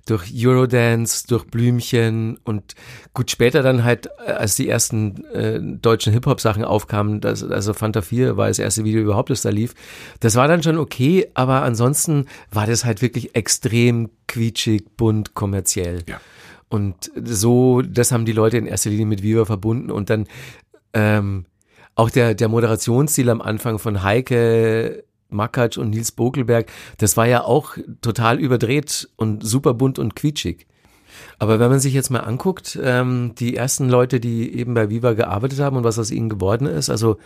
durch 0.04 0.32
Eurodance, 0.34 1.26
durch 1.28 1.44
Blümchen 1.44 2.38
und 2.44 2.74
gut 3.14 3.30
später 3.30 3.62
dann 3.62 3.84
halt, 3.84 4.08
äh, 4.26 4.32
als 4.32 4.56
die 4.56 4.68
ersten 4.68 5.24
äh, 5.26 5.60
deutschen 5.60 6.12
Hip-Hop-Sachen 6.12 6.64
aufkamen, 6.64 7.20
das, 7.20 7.44
also 7.44 7.72
Fanta 7.72 8.02
4 8.02 8.36
war 8.36 8.48
das 8.48 8.58
erste 8.58 8.84
Video 8.84 9.00
überhaupt, 9.00 9.30
das 9.30 9.42
da 9.42 9.50
lief. 9.50 9.74
Das 10.18 10.34
war 10.34 10.48
dann 10.48 10.62
schon 10.62 10.76
okay, 10.76 11.28
aber 11.34 11.62
ansonsten 11.62 12.26
war 12.50 12.66
das 12.66 12.84
halt 12.84 13.00
wirklich 13.00 13.34
extrem 13.36 14.10
quietschig, 14.26 14.96
bunt, 14.96 15.34
kommerziell. 15.34 16.02
Ja. 16.08 16.20
Und 16.68 17.10
so, 17.24 17.82
das 17.82 18.12
haben 18.12 18.24
die 18.24 18.32
Leute 18.32 18.56
in 18.56 18.66
erster 18.66 18.90
Linie 18.90 19.06
mit 19.06 19.22
Viva 19.22 19.44
verbunden 19.44 19.90
und 19.90 20.08
dann 20.08 20.26
ähm, 20.92 21.46
auch 21.94 22.10
der, 22.10 22.34
der 22.34 22.48
Moderationsstil 22.48 23.28
am 23.28 23.42
Anfang 23.42 23.78
von 23.78 24.02
Heike 24.02 25.04
Makatsch 25.30 25.78
und 25.78 25.90
Nils 25.90 26.12
Bokelberg, 26.12 26.66
das 26.98 27.16
war 27.16 27.26
ja 27.26 27.42
auch 27.44 27.76
total 28.02 28.38
überdreht 28.38 29.08
und 29.16 29.44
super 29.44 29.74
bunt 29.74 29.98
und 29.98 30.16
quietschig. 30.16 30.66
Aber 31.38 31.58
wenn 31.58 31.70
man 31.70 31.80
sich 31.80 31.92
jetzt 31.92 32.10
mal 32.10 32.20
anguckt, 32.20 32.78
ähm, 32.82 33.34
die 33.38 33.56
ersten 33.56 33.88
Leute, 33.88 34.20
die 34.20 34.54
eben 34.56 34.74
bei 34.74 34.90
Viva 34.90 35.12
gearbeitet 35.14 35.58
haben 35.60 35.76
und 35.76 35.84
was 35.84 35.98
aus 35.98 36.10
ihnen 36.10 36.28
geworden 36.28 36.66
ist, 36.66 36.88
also 36.90 37.18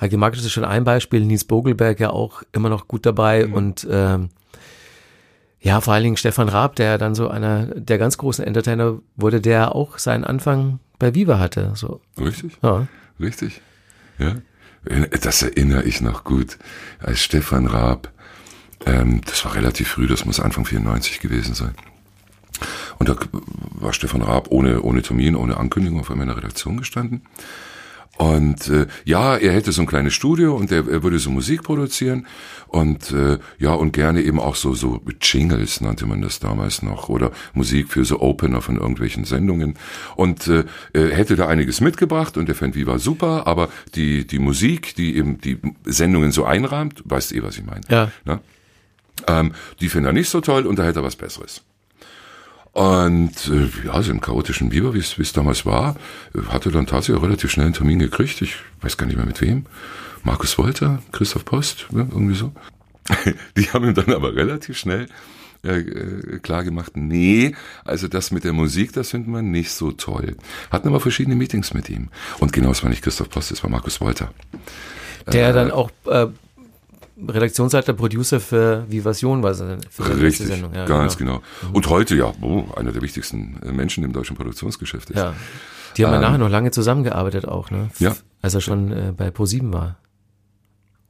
Heike 0.00 0.16
Makatsch 0.16 0.40
ist 0.40 0.52
schon 0.52 0.64
ein 0.64 0.84
Beispiel, 0.84 1.20
Nils 1.24 1.44
Bogelberg 1.44 1.98
ja 2.00 2.10
auch 2.10 2.42
immer 2.52 2.68
noch 2.68 2.86
gut 2.88 3.04
dabei 3.04 3.46
Mhm. 3.46 3.54
und 3.54 3.86
ähm, 3.90 4.28
ja, 5.60 5.80
vor 5.80 5.94
allen 5.94 6.02
Dingen 6.04 6.16
Stefan 6.16 6.48
Raab, 6.48 6.76
der 6.76 6.98
dann 6.98 7.14
so 7.14 7.28
einer 7.28 7.66
der 7.66 7.98
ganz 7.98 8.18
großen 8.18 8.44
Entertainer 8.44 8.98
wurde, 9.16 9.40
der 9.40 9.74
auch 9.74 9.98
seinen 9.98 10.24
Anfang 10.24 10.80
bei 10.98 11.14
Viva 11.14 11.38
hatte. 11.38 11.72
So, 11.74 12.00
Richtig? 12.20 12.58
ja. 12.62 12.86
Richtig. 13.20 13.60
Ja. 14.18 14.36
Das 14.84 15.42
erinnere 15.42 15.84
ich 15.84 16.00
noch 16.00 16.24
gut. 16.24 16.58
Als 16.98 17.22
Stefan 17.22 17.66
Raab, 17.66 18.10
ähm, 18.84 19.20
das 19.24 19.44
war 19.44 19.54
relativ 19.54 19.88
früh, 19.88 20.06
das 20.06 20.24
muss 20.24 20.40
Anfang 20.40 20.64
94 20.64 21.20
gewesen 21.20 21.54
sein. 21.54 21.74
Und 22.98 23.08
da 23.08 23.16
war 23.32 23.92
Stefan 23.92 24.22
Raab 24.22 24.48
ohne, 24.50 24.82
ohne 24.82 25.02
Termin, 25.02 25.36
ohne 25.36 25.56
Ankündigung 25.56 26.00
auf 26.00 26.10
einmal 26.10 26.24
in 26.24 26.34
der 26.34 26.38
Redaktion 26.38 26.76
gestanden. 26.76 27.22
Und 28.18 28.68
äh, 28.68 28.86
ja, 29.04 29.36
er 29.36 29.52
hätte 29.52 29.72
so 29.72 29.80
ein 29.80 29.86
kleines 29.86 30.12
Studio 30.12 30.54
und 30.54 30.70
er, 30.70 30.86
er 30.86 31.02
würde 31.02 31.18
so 31.18 31.30
Musik 31.30 31.62
produzieren 31.62 32.26
und 32.68 33.10
äh, 33.10 33.38
ja 33.58 33.72
und 33.72 33.92
gerne 33.92 34.20
eben 34.22 34.38
auch 34.38 34.54
so 34.54 34.74
so 34.74 35.00
Jingles 35.20 35.80
nannte 35.80 36.04
man 36.06 36.20
das 36.20 36.38
damals 36.38 36.82
noch 36.82 37.08
oder 37.08 37.32
Musik 37.54 37.88
für 37.88 38.04
so 38.04 38.20
Opener 38.20 38.60
von 38.60 38.76
irgendwelchen 38.76 39.24
Sendungen 39.24 39.74
und 40.14 40.46
äh, 40.46 40.64
er 40.92 41.08
hätte 41.16 41.36
da 41.36 41.48
einiges 41.48 41.80
mitgebracht 41.80 42.36
und 42.36 42.48
er 42.50 42.54
fand 42.54 42.74
Viva 42.76 42.98
super, 42.98 43.46
aber 43.46 43.70
die 43.94 44.26
die 44.26 44.38
Musik, 44.38 44.94
die 44.94 45.16
eben 45.16 45.38
die 45.40 45.58
Sendungen 45.84 46.32
so 46.32 46.44
einrahmt, 46.44 47.02
weißt 47.06 47.32
eh 47.32 47.42
was 47.42 47.56
ich 47.56 47.64
meine, 47.64 47.80
Ja. 47.88 48.10
ne? 48.26 48.40
ähm, 49.26 49.52
die 49.80 49.88
fand 49.88 50.04
er 50.06 50.12
nicht 50.12 50.28
so 50.28 50.40
toll 50.42 50.66
und 50.66 50.78
da 50.78 50.84
hätte 50.84 51.00
er 51.00 51.04
was 51.04 51.16
Besseres. 51.16 51.62
Und 52.72 53.50
äh, 53.50 53.86
ja, 53.86 54.02
so 54.02 54.10
im 54.10 54.20
chaotischen 54.20 54.70
Biber, 54.70 54.94
wie 54.94 54.98
es 54.98 55.18
wie 55.18 55.22
es 55.22 55.32
damals 55.32 55.66
war, 55.66 55.96
äh, 56.34 56.40
hatte 56.48 56.70
dann 56.70 56.86
tatsächlich 56.86 57.18
auch 57.18 57.24
relativ 57.24 57.50
schnell 57.50 57.66
einen 57.66 57.74
Termin 57.74 57.98
gekriegt. 57.98 58.40
Ich 58.40 58.56
weiß 58.80 58.96
gar 58.96 59.06
nicht 59.06 59.16
mehr 59.16 59.26
mit 59.26 59.40
wem. 59.40 59.66
Markus 60.24 60.56
Wolter, 60.56 61.02
Christoph 61.12 61.44
Post, 61.44 61.86
ja, 61.90 61.98
irgendwie 61.98 62.34
so. 62.34 62.52
Die 63.56 63.70
haben 63.70 63.84
ihm 63.84 63.94
dann 63.94 64.12
aber 64.12 64.34
relativ 64.34 64.78
schnell 64.78 65.08
äh, 65.64 65.78
äh, 65.78 66.38
klar 66.40 66.64
gemacht, 66.64 66.96
nee, 66.96 67.54
also 67.84 68.08
das 68.08 68.32
mit 68.32 68.42
der 68.42 68.52
Musik, 68.52 68.92
das 68.92 69.10
finden 69.10 69.32
wir 69.32 69.42
nicht 69.42 69.70
so 69.70 69.92
toll. 69.92 70.36
Hatten 70.70 70.88
aber 70.88 70.98
verschiedene 70.98 71.36
Meetings 71.36 71.72
mit 71.72 71.88
ihm. 71.88 72.08
Und 72.40 72.52
genau, 72.52 72.70
es 72.70 72.82
war 72.82 72.90
nicht 72.90 73.02
Christoph 73.02 73.30
Post, 73.30 73.52
es 73.52 73.62
war 73.62 73.70
Markus 73.70 74.00
Wolter. 74.00 74.32
Der 75.32 75.52
dann 75.52 75.70
auch 75.70 75.90
äh, 76.06 76.26
Redaktionsleiter, 77.28 77.92
Producer 77.92 78.40
für 78.40 78.84
Vivasion 78.90 79.42
war, 79.42 79.54
für 79.54 79.78
seine 80.02 80.20
Richtig, 80.20 80.46
Sendung. 80.46 80.74
Ja, 80.74 80.86
ganz 80.86 81.16
genau. 81.16 81.42
genau. 81.60 81.72
Und 81.72 81.88
heute, 81.88 82.14
ja, 82.16 82.32
oh, 82.40 82.64
einer 82.76 82.92
der 82.92 83.02
wichtigsten 83.02 83.58
äh, 83.62 83.72
Menschen 83.72 84.04
im 84.04 84.12
deutschen 84.12 84.36
Produktionsgeschäft 84.36 85.10
ist. 85.10 85.16
Ja. 85.18 85.34
Die 85.96 86.04
haben 86.06 86.12
ja 86.12 86.20
nachher 86.20 86.38
noch 86.38 86.48
lange 86.48 86.70
zusammengearbeitet 86.70 87.46
auch, 87.46 87.70
ne? 87.70 87.90
Ähm, 88.00 88.06
Ja. 88.06 88.16
Als 88.40 88.54
er 88.54 88.60
schon 88.60 88.90
äh, 88.92 89.12
bei 89.16 89.28
Pro7 89.28 89.72
war. 89.72 89.98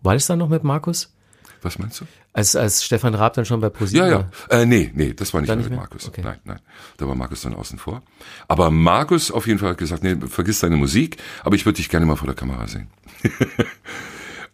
War 0.03 0.14
das 0.14 0.27
dann 0.27 0.38
noch 0.38 0.48
mit 0.48 0.64
Markus? 0.64 1.14
Was 1.62 1.79
meinst 1.79 2.01
du? 2.01 2.07
Als, 2.33 2.57
als 2.57 2.83
Stefan 2.85 3.14
Raab 3.14 3.35
dann 3.35 3.44
schon 3.44 3.61
bei 3.61 3.68
Pro7 3.68 3.96
Ja, 3.96 4.07
ja. 4.09 4.14
war? 4.48 4.61
Äh, 4.61 4.66
nee, 4.66 4.90
nee, 4.94 5.14
das 5.14 5.33
war 5.33 5.40
nicht 5.40 5.48
mehr 5.48 5.57
nicht 5.57 5.66
mit 5.66 5.70
mehr? 5.72 5.81
Markus. 5.81 6.09
Okay. 6.09 6.22
Nein, 6.25 6.38
nein. 6.44 6.59
Da 6.96 7.07
war 7.07 7.14
Markus 7.14 7.42
dann 7.42 7.55
außen 7.55 7.79
vor. 7.79 8.03
Aber 8.48 8.70
Markus 8.72 9.31
auf 9.31 9.46
jeden 9.46 9.61
Fall 9.61 9.70
hat 9.70 9.79
gesagt, 9.79 10.03
nee, 10.03 10.16
vergiss 10.27 10.59
deine 10.61 10.77
Musik, 10.77 11.18
aber 11.44 11.55
ich 11.55 11.64
würde 11.64 11.77
dich 11.77 11.88
gerne 11.88 12.05
mal 12.05 12.16
vor 12.16 12.27
der 12.27 12.35
Kamera 12.35 12.66
sehen. 12.66 12.88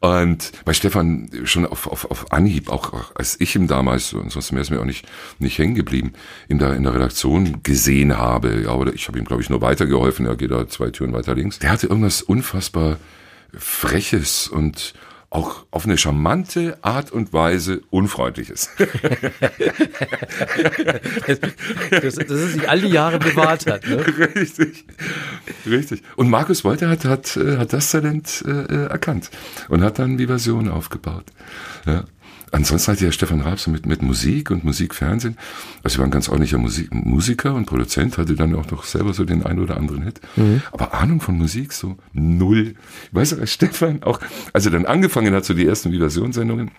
Und 0.00 0.52
bei 0.64 0.74
Stefan 0.74 1.28
schon 1.44 1.66
auf, 1.66 1.88
auf, 1.88 2.08
auf 2.10 2.30
Anhieb, 2.30 2.70
auch, 2.70 2.92
auch 2.92 3.16
als 3.16 3.40
ich 3.40 3.56
ihm 3.56 3.66
damals, 3.66 4.12
und 4.12 4.30
sonst 4.30 4.52
wäre 4.52 4.62
es 4.62 4.70
mir 4.70 4.80
auch 4.80 4.84
nicht, 4.84 5.04
nicht 5.40 5.58
hängen 5.58 5.74
geblieben, 5.74 6.12
in 6.46 6.58
der, 6.58 6.74
in 6.74 6.84
der 6.84 6.94
Redaktion 6.94 7.64
gesehen 7.64 8.16
habe, 8.16 8.62
ja, 8.62 8.74
oder 8.74 8.94
ich 8.94 9.08
habe 9.08 9.18
ihm, 9.18 9.24
glaube 9.24 9.42
ich, 9.42 9.50
nur 9.50 9.60
weitergeholfen, 9.60 10.26
er 10.26 10.36
geht 10.36 10.52
da 10.52 10.68
zwei 10.68 10.90
Türen 10.90 11.12
weiter 11.12 11.34
links. 11.34 11.58
Der 11.58 11.70
hatte 11.70 11.88
irgendwas 11.88 12.22
unfassbar 12.22 12.98
Freches 13.52 14.46
und 14.46 14.94
auch 15.30 15.66
auf 15.70 15.84
eine 15.84 15.98
charmante 15.98 16.78
Art 16.82 17.10
und 17.12 17.32
Weise 17.32 17.82
Unfreundliches. 17.90 18.70
Das, 21.90 22.14
dass 22.14 22.30
es 22.30 22.52
sich 22.54 22.68
all 22.68 22.80
die 22.80 22.88
Jahre 22.88 23.18
bewahrt 23.18 23.66
hat, 23.66 23.86
ne? 23.86 24.04
Richtig, 24.34 24.84
richtig. 25.66 26.02
Und 26.16 26.30
Markus 26.30 26.64
Wolter 26.64 26.88
hat, 26.88 27.04
hat, 27.04 27.36
äh, 27.36 27.56
hat 27.58 27.72
das 27.72 27.90
Talent 27.90 28.44
äh, 28.46 28.86
erkannt 28.86 29.30
und 29.68 29.82
hat 29.82 29.98
dann 29.98 30.16
die 30.16 30.26
Version 30.26 30.68
aufgebaut. 30.68 31.24
Ja. 31.86 32.04
Ansonsten 32.50 32.92
hatte 32.92 33.04
ja 33.04 33.12
Stefan 33.12 33.40
Raab 33.40 33.60
so 33.60 33.70
mit, 33.70 33.86
mit 33.86 34.02
Musik 34.02 34.50
und 34.50 34.64
Musikfernsehen, 34.64 35.36
also 35.82 35.96
er 35.96 35.98
war 36.00 36.06
ein 36.06 36.10
ganz 36.10 36.28
ordentlicher 36.28 36.58
Musik, 36.58 36.92
Musiker 36.92 37.54
und 37.54 37.66
Produzent, 37.66 38.18
hatte 38.18 38.34
dann 38.34 38.54
auch 38.54 38.70
noch 38.70 38.84
selber 38.84 39.12
so 39.12 39.24
den 39.24 39.42
einen 39.44 39.60
oder 39.60 39.76
anderen 39.76 40.02
Hit. 40.02 40.20
Aber 40.72 40.94
Ahnung 40.94 41.20
von 41.20 41.36
Musik 41.36 41.72
so 41.72 41.96
null. 42.12 42.74
Weißt 43.12 43.32
du, 43.32 43.46
Stefan 43.46 44.02
auch, 44.02 44.20
als 44.52 44.64
er 44.64 44.72
dann 44.72 44.86
angefangen 44.86 45.34
hat, 45.34 45.44
so 45.44 45.54
die 45.54 45.66
ersten 45.66 45.92
Vivationssendungen, 45.92 46.70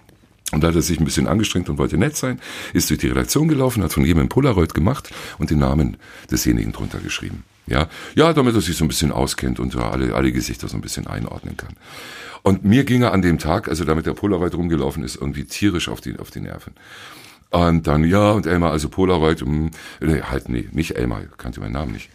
und 0.51 0.63
da 0.63 0.69
hat 0.69 0.75
er 0.75 0.81
sich 0.81 0.99
ein 0.99 1.05
bisschen 1.05 1.27
angestrengt 1.27 1.69
und 1.69 1.77
wollte 1.77 1.97
nett 1.97 2.15
sein, 2.15 2.39
ist 2.73 2.89
durch 2.89 2.99
die 2.99 3.07
Redaktion 3.07 3.47
gelaufen, 3.47 3.83
hat 3.83 3.93
von 3.93 4.03
jedem 4.03 4.29
Polaroid 4.29 4.73
gemacht 4.73 5.11
und 5.37 5.51
den 5.51 5.59
Namen 5.59 5.97
desjenigen 6.31 6.71
drunter 6.71 6.99
geschrieben. 6.99 7.43
Ja, 7.69 7.87
ja, 8.15 8.33
damit 8.33 8.55
er 8.55 8.61
sich 8.61 8.75
so 8.75 8.85
ein 8.85 8.87
bisschen 8.87 9.11
auskennt 9.11 9.59
und 9.59 9.75
alle, 9.75 10.15
alle 10.15 10.31
Gesichter 10.31 10.67
so 10.67 10.75
ein 10.75 10.81
bisschen 10.81 11.07
einordnen 11.07 11.55
kann. 11.55 11.75
Und 12.41 12.63
mir 12.63 12.83
ging 12.83 13.01
er 13.01 13.13
an 13.13 13.21
dem 13.21 13.37
Tag, 13.37 13.67
also 13.67 13.85
damit 13.85 14.05
der 14.05 14.13
Polaroid 14.13 14.55
rumgelaufen 14.55 15.03
ist, 15.03 15.15
irgendwie 15.15 15.45
tierisch 15.45 15.89
auf 15.89 16.01
die, 16.01 16.17
auf 16.17 16.31
die 16.31 16.39
Nerven. 16.39 16.73
Und 17.51 17.87
dann, 17.87 18.03
ja, 18.03 18.31
und 18.31 18.45
Elmar, 18.45 18.71
also 18.71 18.89
Polaroid, 18.89 19.45
mh, 19.45 19.71
nee, 20.01 20.21
halt, 20.21 20.49
nee, 20.49 20.67
nicht 20.71 20.95
Elmar, 20.95 21.21
kannte 21.37 21.59
meinen 21.59 21.73
Namen 21.73 21.91
nicht. 21.93 22.09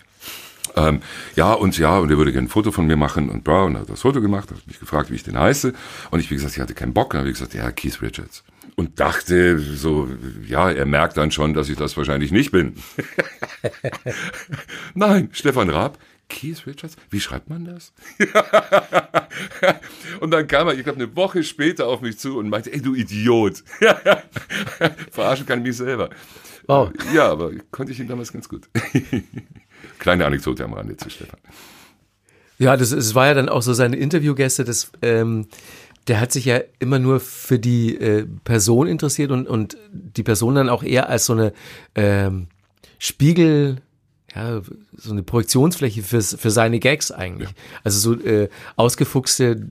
Ähm, 0.76 1.00
ja, 1.36 1.52
und 1.52 1.78
ja, 1.78 1.98
und 1.98 2.10
er 2.10 2.18
würde 2.18 2.32
gerne 2.32 2.46
ein 2.46 2.50
Foto 2.50 2.72
von 2.72 2.86
mir 2.86 2.96
machen 2.96 3.28
und 3.28 3.44
bla, 3.44 3.62
und 3.62 3.74
er 3.74 3.82
hat 3.82 3.90
das 3.90 4.02
Foto 4.02 4.20
gemacht, 4.20 4.50
hat 4.50 4.66
mich 4.66 4.80
gefragt, 4.80 5.10
wie 5.10 5.14
ich 5.14 5.22
den 5.22 5.38
heiße. 5.38 5.72
Und 6.10 6.20
ich, 6.20 6.30
wie 6.30 6.34
gesagt, 6.34 6.54
ich 6.54 6.60
hatte 6.60 6.74
keinen 6.74 6.94
Bock, 6.94 7.06
und 7.06 7.14
dann 7.14 7.20
habe 7.20 7.30
ich 7.30 7.38
gesagt, 7.38 7.54
ja, 7.54 7.70
Keith 7.70 8.00
Richards. 8.02 8.44
Und 8.76 8.98
dachte 8.98 9.58
so, 9.58 10.08
ja, 10.46 10.70
er 10.70 10.86
merkt 10.86 11.16
dann 11.16 11.30
schon, 11.30 11.54
dass 11.54 11.68
ich 11.68 11.76
das 11.76 11.96
wahrscheinlich 11.96 12.32
nicht 12.32 12.50
bin. 12.50 12.74
Nein, 14.94 15.28
Stefan 15.32 15.70
Raab, 15.70 15.98
Keith 16.28 16.66
Richards, 16.66 16.96
wie 17.10 17.20
schreibt 17.20 17.48
man 17.48 17.64
das? 17.64 17.92
und 20.20 20.30
dann 20.30 20.48
kam 20.48 20.66
er, 20.66 20.74
ich 20.74 20.82
glaube, 20.82 21.00
eine 21.00 21.14
Woche 21.14 21.44
später 21.44 21.86
auf 21.86 22.00
mich 22.00 22.18
zu 22.18 22.38
und 22.38 22.48
meinte, 22.48 22.72
ey, 22.72 22.80
du 22.80 22.94
Idiot. 22.94 23.62
Verarschen 25.10 25.46
kann 25.46 25.60
ich 25.60 25.66
mich 25.66 25.76
selber. 25.76 26.10
Wow. 26.66 26.90
Ja, 27.12 27.30
aber 27.30 27.52
konnte 27.70 27.92
ich 27.92 28.00
ihn 28.00 28.08
damals 28.08 28.32
ganz 28.32 28.48
gut. 28.48 28.68
Kleine 29.98 30.26
Anekdote 30.26 30.64
am 30.64 30.72
Rande 30.74 30.96
zu 30.96 31.10
Stefan. 31.10 31.40
Ja, 32.58 32.76
das, 32.76 32.90
das 32.90 33.14
war 33.14 33.26
ja 33.26 33.34
dann 33.34 33.48
auch 33.48 33.62
so 33.62 33.72
seine 33.72 33.96
Interviewgäste, 33.96 34.64
das, 34.64 34.92
ähm, 35.02 35.46
der 36.06 36.20
hat 36.20 36.32
sich 36.32 36.44
ja 36.44 36.60
immer 36.78 36.98
nur 36.98 37.18
für 37.20 37.58
die 37.58 37.96
äh, 37.96 38.26
Person 38.44 38.86
interessiert 38.86 39.30
und, 39.30 39.48
und 39.48 39.76
die 39.92 40.22
Person 40.22 40.54
dann 40.54 40.68
auch 40.68 40.82
eher 40.82 41.08
als 41.08 41.26
so 41.26 41.32
eine 41.32 41.52
ähm, 41.94 42.46
Spiegel, 42.98 43.78
ja, 44.34 44.60
so 44.96 45.12
eine 45.12 45.22
Projektionsfläche 45.22 46.02
fürs, 46.02 46.36
für 46.38 46.50
seine 46.50 46.78
Gags 46.78 47.10
eigentlich. 47.10 47.50
Also 47.82 48.14
so 48.14 48.20
äh, 48.22 48.48
ausgefuchste, 48.76 49.66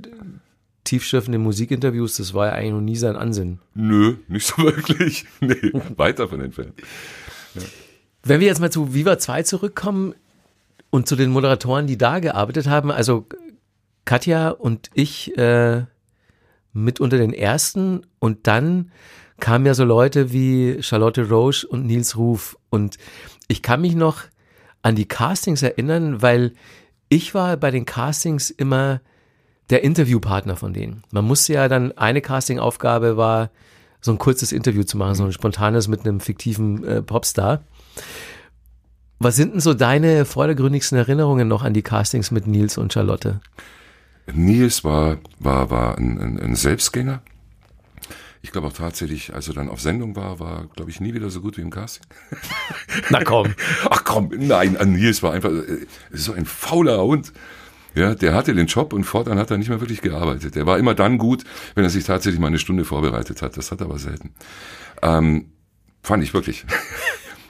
tiefschürfende 0.84 1.38
Musikinterviews, 1.38 2.18
das 2.18 2.34
war 2.34 2.48
ja 2.48 2.54
eigentlich 2.54 2.74
noch 2.74 2.82
nie 2.82 2.96
sein 2.96 3.16
Ansinnen. 3.16 3.60
Nö, 3.76 4.16
nicht 4.28 4.48
so 4.48 4.58
wirklich. 4.64 5.26
Nee, 5.40 5.72
weit 5.96 6.20
davon 6.20 6.42
entfernt. 6.42 6.74
Wenn 8.24 8.40
wir 8.40 8.48
jetzt 8.48 8.62
mal 8.62 8.72
zu 8.72 8.94
Viva 8.94 9.18
2 9.18 9.44
zurückkommen 9.44 10.16
und 10.90 11.08
zu 11.08 11.18
den 11.18 11.30
Moderatoren, 11.30 11.88
die 11.88 11.98
da 11.98 12.20
gearbeitet 12.20 12.68
haben, 12.68 12.90
also 12.90 13.28
Katja 14.06 14.50
und 14.50 14.90
ich 14.94 15.38
äh, 15.38 15.84
mit 16.72 17.02
unter 17.02 17.18
den 17.18 17.34
ersten 17.34 18.06
und 18.20 18.48
dann 18.48 18.92
kamen 19.42 19.66
ja 19.66 19.74
so 19.74 19.84
Leute 19.84 20.32
wie 20.32 20.82
Charlotte 20.82 21.28
Roche 21.28 21.68
und 21.68 21.86
Nils 21.86 22.18
Ruf 22.18 22.58
und 22.70 22.98
ich 23.50 23.62
kann 23.62 23.82
mich 23.82 23.96
noch 23.96 24.22
an 24.82 24.96
die 24.96 25.08
Castings 25.08 25.62
erinnern, 25.62 26.22
weil 26.22 26.54
ich 27.10 27.36
war 27.36 27.58
bei 27.58 27.72
den 27.72 27.86
Castings 27.86 28.50
immer 28.50 29.02
der 29.70 29.84
Interviewpartner 29.84 30.56
von 30.56 30.74
denen. 30.74 31.04
Man 31.12 31.26
musste 31.26 31.54
ja 31.54 31.68
dann, 31.68 31.92
eine 31.98 32.22
Castingaufgabe 32.22 33.18
war, 33.18 33.50
so 34.00 34.12
ein 34.12 34.18
kurzes 34.18 34.52
Interview 34.52 34.84
zu 34.84 34.98
machen, 34.98 35.16
so 35.16 35.24
ein 35.26 35.32
spontanes 35.32 35.88
mit 35.88 36.02
einem 36.02 36.20
fiktiven 36.20 36.84
äh, 36.84 37.02
Popstar. 37.02 37.64
Was 39.20 39.36
sind 39.36 39.54
denn 39.54 39.62
so 39.62 39.74
deine 39.74 40.26
vordergründigsten 40.26 40.98
Erinnerungen 40.98 41.48
noch 41.48 41.64
an 41.64 41.74
die 41.74 41.82
Castings 41.82 42.32
mit 42.32 42.46
Nils 42.46 42.78
und 42.78 42.92
Charlotte? 42.92 43.40
Nils 44.32 44.84
war, 44.84 45.18
war, 45.40 45.70
war 45.70 45.98
ein, 45.98 46.20
ein, 46.20 46.40
ein 46.40 46.56
Selbstgänger. 46.56 47.22
Ich 48.42 48.52
glaube 48.52 48.68
auch 48.68 48.74
tatsächlich, 48.74 49.34
als 49.34 49.48
er 49.48 49.54
dann 49.54 49.70
auf 49.70 49.80
Sendung 49.80 50.18
war, 50.18 50.42
war, 50.42 50.68
glaube 50.76 50.92
ich, 50.92 51.00
nie 51.00 51.14
wieder 51.14 51.30
so 51.30 51.40
gut 51.40 51.56
wie 51.56 51.62
im 51.62 51.70
Casting. 51.70 52.06
Na 53.10 53.24
komm. 53.24 53.56
Ach 53.90 54.04
komm, 54.04 54.32
nein, 54.38 54.76
an 54.76 54.92
Nils 54.92 55.24
war 55.24 55.32
einfach 55.32 55.52
äh, 55.52 55.88
so 56.12 56.34
ein 56.34 56.46
fauler 56.46 57.02
Hund. 57.02 57.32
Ja, 57.96 58.16
der 58.16 58.34
hatte 58.34 58.54
den 58.54 58.68
Job 58.68 58.92
und 58.92 59.06
fortan 59.06 59.38
hat 59.38 59.52
er 59.52 59.58
nicht 59.58 59.70
mehr 59.70 59.80
wirklich 59.80 60.02
gearbeitet. 60.02 60.56
Der 60.56 60.66
war 60.66 60.78
immer 60.80 60.96
dann 60.96 61.18
gut, 61.18 61.44
wenn 61.76 61.86
er 61.86 61.90
sich 61.90 62.04
tatsächlich 62.04 62.42
mal 62.42 62.48
eine 62.48 62.60
Stunde 62.60 62.84
vorbereitet 62.84 63.42
hat. 63.42 63.56
Das 63.56 63.72
hat 63.72 63.82
er 63.82 63.86
aber 63.86 64.00
selten. 64.00 64.34
Ähm, 65.02 65.52
fand 66.02 66.24
ich 66.24 66.34
wirklich. 66.34 66.66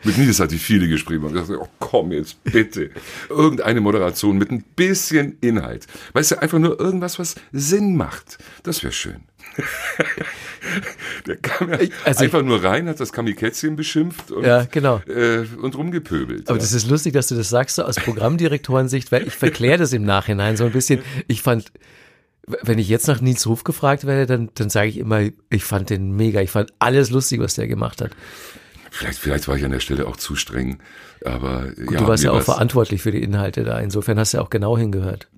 Mit 0.04 0.18
Nils 0.18 0.40
hatte 0.40 0.56
ich 0.56 0.62
viele 0.62 0.88
Gespräche 0.88 1.22
und 1.22 1.34
dachte, 1.34 1.60
oh 1.60 1.68
komm 1.80 2.12
jetzt 2.12 2.44
bitte. 2.44 2.92
Irgendeine 3.30 3.82
Moderation 3.82 4.38
mit 4.38 4.52
ein 4.52 4.64
bisschen 4.76 5.38
Inhalt. 5.42 5.88
Weißt 6.14 6.32
du, 6.32 6.42
einfach 6.42 6.60
nur 6.60 6.80
irgendwas, 6.80 7.20
was 7.20 7.36
Sinn 7.52 7.96
macht. 7.96 8.38
Das 8.64 8.84
wäre 8.84 8.94
schön. 8.94 9.22
Der 11.28 11.38
kam 11.38 11.70
ja 11.70 11.78
also 12.06 12.24
einfach 12.24 12.42
nur 12.42 12.64
rein, 12.64 12.88
hat 12.88 13.00
das 13.00 13.12
Kamikätzchen 13.12 13.76
beschimpft 13.76 14.32
und, 14.32 14.46
ja, 14.46 14.66
genau. 14.66 15.02
äh, 15.08 15.46
und 15.62 15.76
rumgepöbelt. 15.76 16.50
Aber 16.50 16.58
ja. 16.58 16.62
das 16.62 16.74
ist 16.74 16.90
lustig, 16.90 17.14
dass 17.14 17.28
du 17.28 17.36
das 17.36 17.50
sagst, 17.50 17.76
so 17.76 17.84
aus 17.84 17.96
Programmdirektorensicht, 17.96 19.12
weil 19.12 19.28
ich 19.28 19.34
verkläre 19.34 19.78
das 19.78 19.94
im 19.94 20.04
Nachhinein 20.04 20.58
so 20.58 20.66
ein 20.66 20.72
bisschen. 20.72 21.02
Ich 21.28 21.42
fand, 21.42 21.72
wenn 22.46 22.80
ich 22.80 22.90
jetzt 22.90 23.08
nach 23.08 23.22
Nils 23.22 23.46
Ruf 23.46 23.64
gefragt 23.64 24.06
werde, 24.06 24.26
dann, 24.26 24.50
dann 24.56 24.70
sage 24.70 24.90
ich 24.90 24.98
immer, 24.98 25.22
ich 25.50 25.64
fand 25.64 25.90
den 25.90 26.16
mega, 26.16 26.42
ich 26.42 26.52
fand 26.52 26.74
alles 26.80 27.10
lustig, 27.10 27.40
was 27.40 27.56
der 27.56 27.68
gemacht 27.68 28.02
hat. 28.02 28.12
Vielleicht, 28.94 29.18
vielleicht 29.18 29.48
war 29.48 29.58
ich 29.58 29.66
an 29.66 29.72
der 29.72 29.80
Stelle 29.80 30.06
auch 30.06 30.18
zu 30.18 30.36
streng, 30.36 30.78
aber 31.26 31.64
Gut, 31.76 31.94
ja, 31.94 32.00
du 32.00 32.08
warst 32.08 32.24
ja 32.24 32.32
auch 32.32 32.44
verantwortlich 32.44 33.02
für 33.02 33.12
die 33.12 33.24
Inhalte 33.24 33.64
da. 33.64 33.80
Insofern 33.80 34.20
hast 34.20 34.34
du 34.34 34.38
ja 34.38 34.44
auch 34.44 34.52
genau 34.52 34.78
hingehört. 34.78 35.30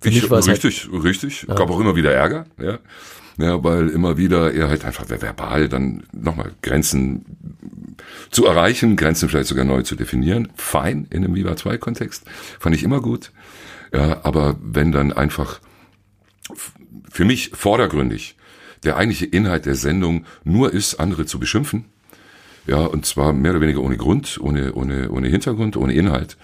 Für 0.00 0.08
Ich, 0.08 0.24
es 0.24 0.30
halt, 0.30 0.48
richtig, 0.48 0.88
richtig. 0.92 1.46
Gab 1.46 1.70
auch 1.70 1.78
immer 1.78 1.94
wieder 1.94 2.12
Ärger, 2.12 2.46
ja. 2.60 2.80
Ja, 3.36 3.62
weil 3.62 3.88
immer 3.88 4.16
wieder 4.16 4.52
er 4.52 4.68
halt 4.68 4.84
einfach 4.84 5.08
verbal 5.08 5.68
dann 5.68 6.02
nochmal 6.12 6.50
Grenzen 6.60 7.24
zu 8.32 8.46
erreichen, 8.46 8.96
Grenzen 8.96 9.28
vielleicht 9.28 9.48
sogar 9.48 9.64
neu 9.64 9.82
zu 9.82 9.94
definieren. 9.94 10.48
Fein 10.56 11.06
in 11.10 11.24
einem 11.24 11.36
Viva 11.36 11.56
2 11.56 11.78
Kontext. 11.78 12.24
Fand 12.58 12.74
ich 12.74 12.82
immer 12.82 13.00
gut. 13.00 13.30
Ja, 13.92 14.24
aber 14.24 14.56
wenn 14.60 14.90
dann 14.90 15.12
einfach 15.12 15.60
für 17.10 17.24
mich 17.24 17.50
vordergründig 17.54 18.36
der 18.82 18.96
eigentliche 18.96 19.26
Inhalt 19.26 19.66
der 19.66 19.76
Sendung 19.76 20.26
nur 20.42 20.72
ist, 20.72 20.96
andere 20.96 21.26
zu 21.26 21.38
beschimpfen, 21.38 21.84
ja, 22.66 22.78
und 22.78 23.06
zwar 23.06 23.32
mehr 23.32 23.52
oder 23.52 23.60
weniger 23.60 23.80
ohne 23.80 23.96
Grund, 23.96 24.38
ohne, 24.40 24.72
ohne, 24.74 25.10
ohne 25.10 25.28
Hintergrund, 25.28 25.76
ohne 25.76 25.92
Inhalt, 25.92 26.36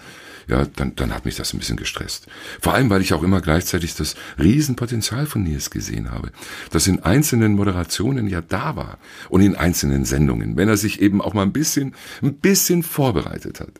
ja, 0.47 0.65
dann, 0.65 0.95
dann 0.95 1.13
hat 1.13 1.25
mich 1.25 1.35
das 1.35 1.53
ein 1.53 1.59
bisschen 1.59 1.77
gestresst. 1.77 2.27
Vor 2.59 2.73
allem, 2.73 2.89
weil 2.89 3.01
ich 3.01 3.13
auch 3.13 3.23
immer 3.23 3.41
gleichzeitig 3.41 3.95
das 3.95 4.15
Riesenpotenzial 4.37 5.25
von 5.25 5.43
Nils 5.43 5.69
gesehen 5.69 6.11
habe, 6.11 6.31
das 6.71 6.87
in 6.87 7.01
einzelnen 7.01 7.55
Moderationen 7.55 8.27
ja 8.27 8.41
da 8.41 8.75
war 8.75 8.97
und 9.29 9.41
in 9.41 9.55
einzelnen 9.55 10.03
Sendungen, 10.03 10.57
wenn 10.57 10.67
er 10.67 10.77
sich 10.77 11.01
eben 11.01 11.21
auch 11.21 11.33
mal 11.33 11.43
ein 11.43 11.53
bisschen, 11.53 11.95
ein 12.21 12.33
bisschen 12.35 12.83
vorbereitet 12.83 13.59
hat. 13.59 13.71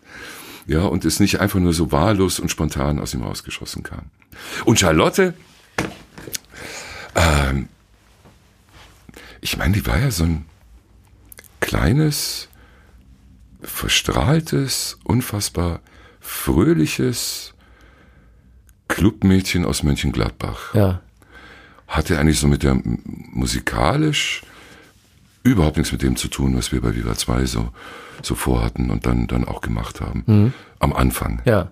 Ja, 0.67 0.83
und 0.83 1.03
es 1.05 1.19
nicht 1.19 1.39
einfach 1.39 1.59
nur 1.59 1.73
so 1.73 1.91
wahllos 1.91 2.39
und 2.39 2.49
spontan 2.49 2.99
aus 2.99 3.13
ihm 3.13 3.23
rausgeschossen 3.23 3.83
kam. 3.83 4.05
Und 4.63 4.79
Charlotte, 4.79 5.33
ähm, 7.15 7.67
ich 9.41 9.57
meine, 9.57 9.73
die 9.73 9.85
war 9.85 9.99
ja 9.99 10.11
so 10.11 10.23
ein 10.23 10.45
kleines, 11.61 12.49
verstrahltes, 13.61 14.99
unfassbar 15.03 15.79
fröhliches 16.19 17.53
Clubmädchen 18.89 19.65
aus 19.65 19.83
Mönchengladbach. 19.83 20.73
ja. 20.75 21.01
Hatte 21.87 22.17
eigentlich 22.17 22.39
so 22.39 22.47
mit 22.47 22.63
der 22.63 22.79
musikalisch 22.83 24.43
überhaupt 25.43 25.75
nichts 25.75 25.91
mit 25.91 26.01
dem 26.01 26.15
zu 26.15 26.29
tun, 26.29 26.55
was 26.55 26.71
wir 26.71 26.79
bei 26.79 26.95
Viva 26.95 27.15
2 27.15 27.45
so, 27.45 27.73
so 28.21 28.33
vorhatten 28.33 28.91
und 28.91 29.05
dann, 29.05 29.27
dann 29.27 29.43
auch 29.43 29.59
gemacht 29.59 29.99
haben. 29.99 30.53
Am 30.79 30.93
Anfang. 30.93 31.41
Ja. 31.43 31.69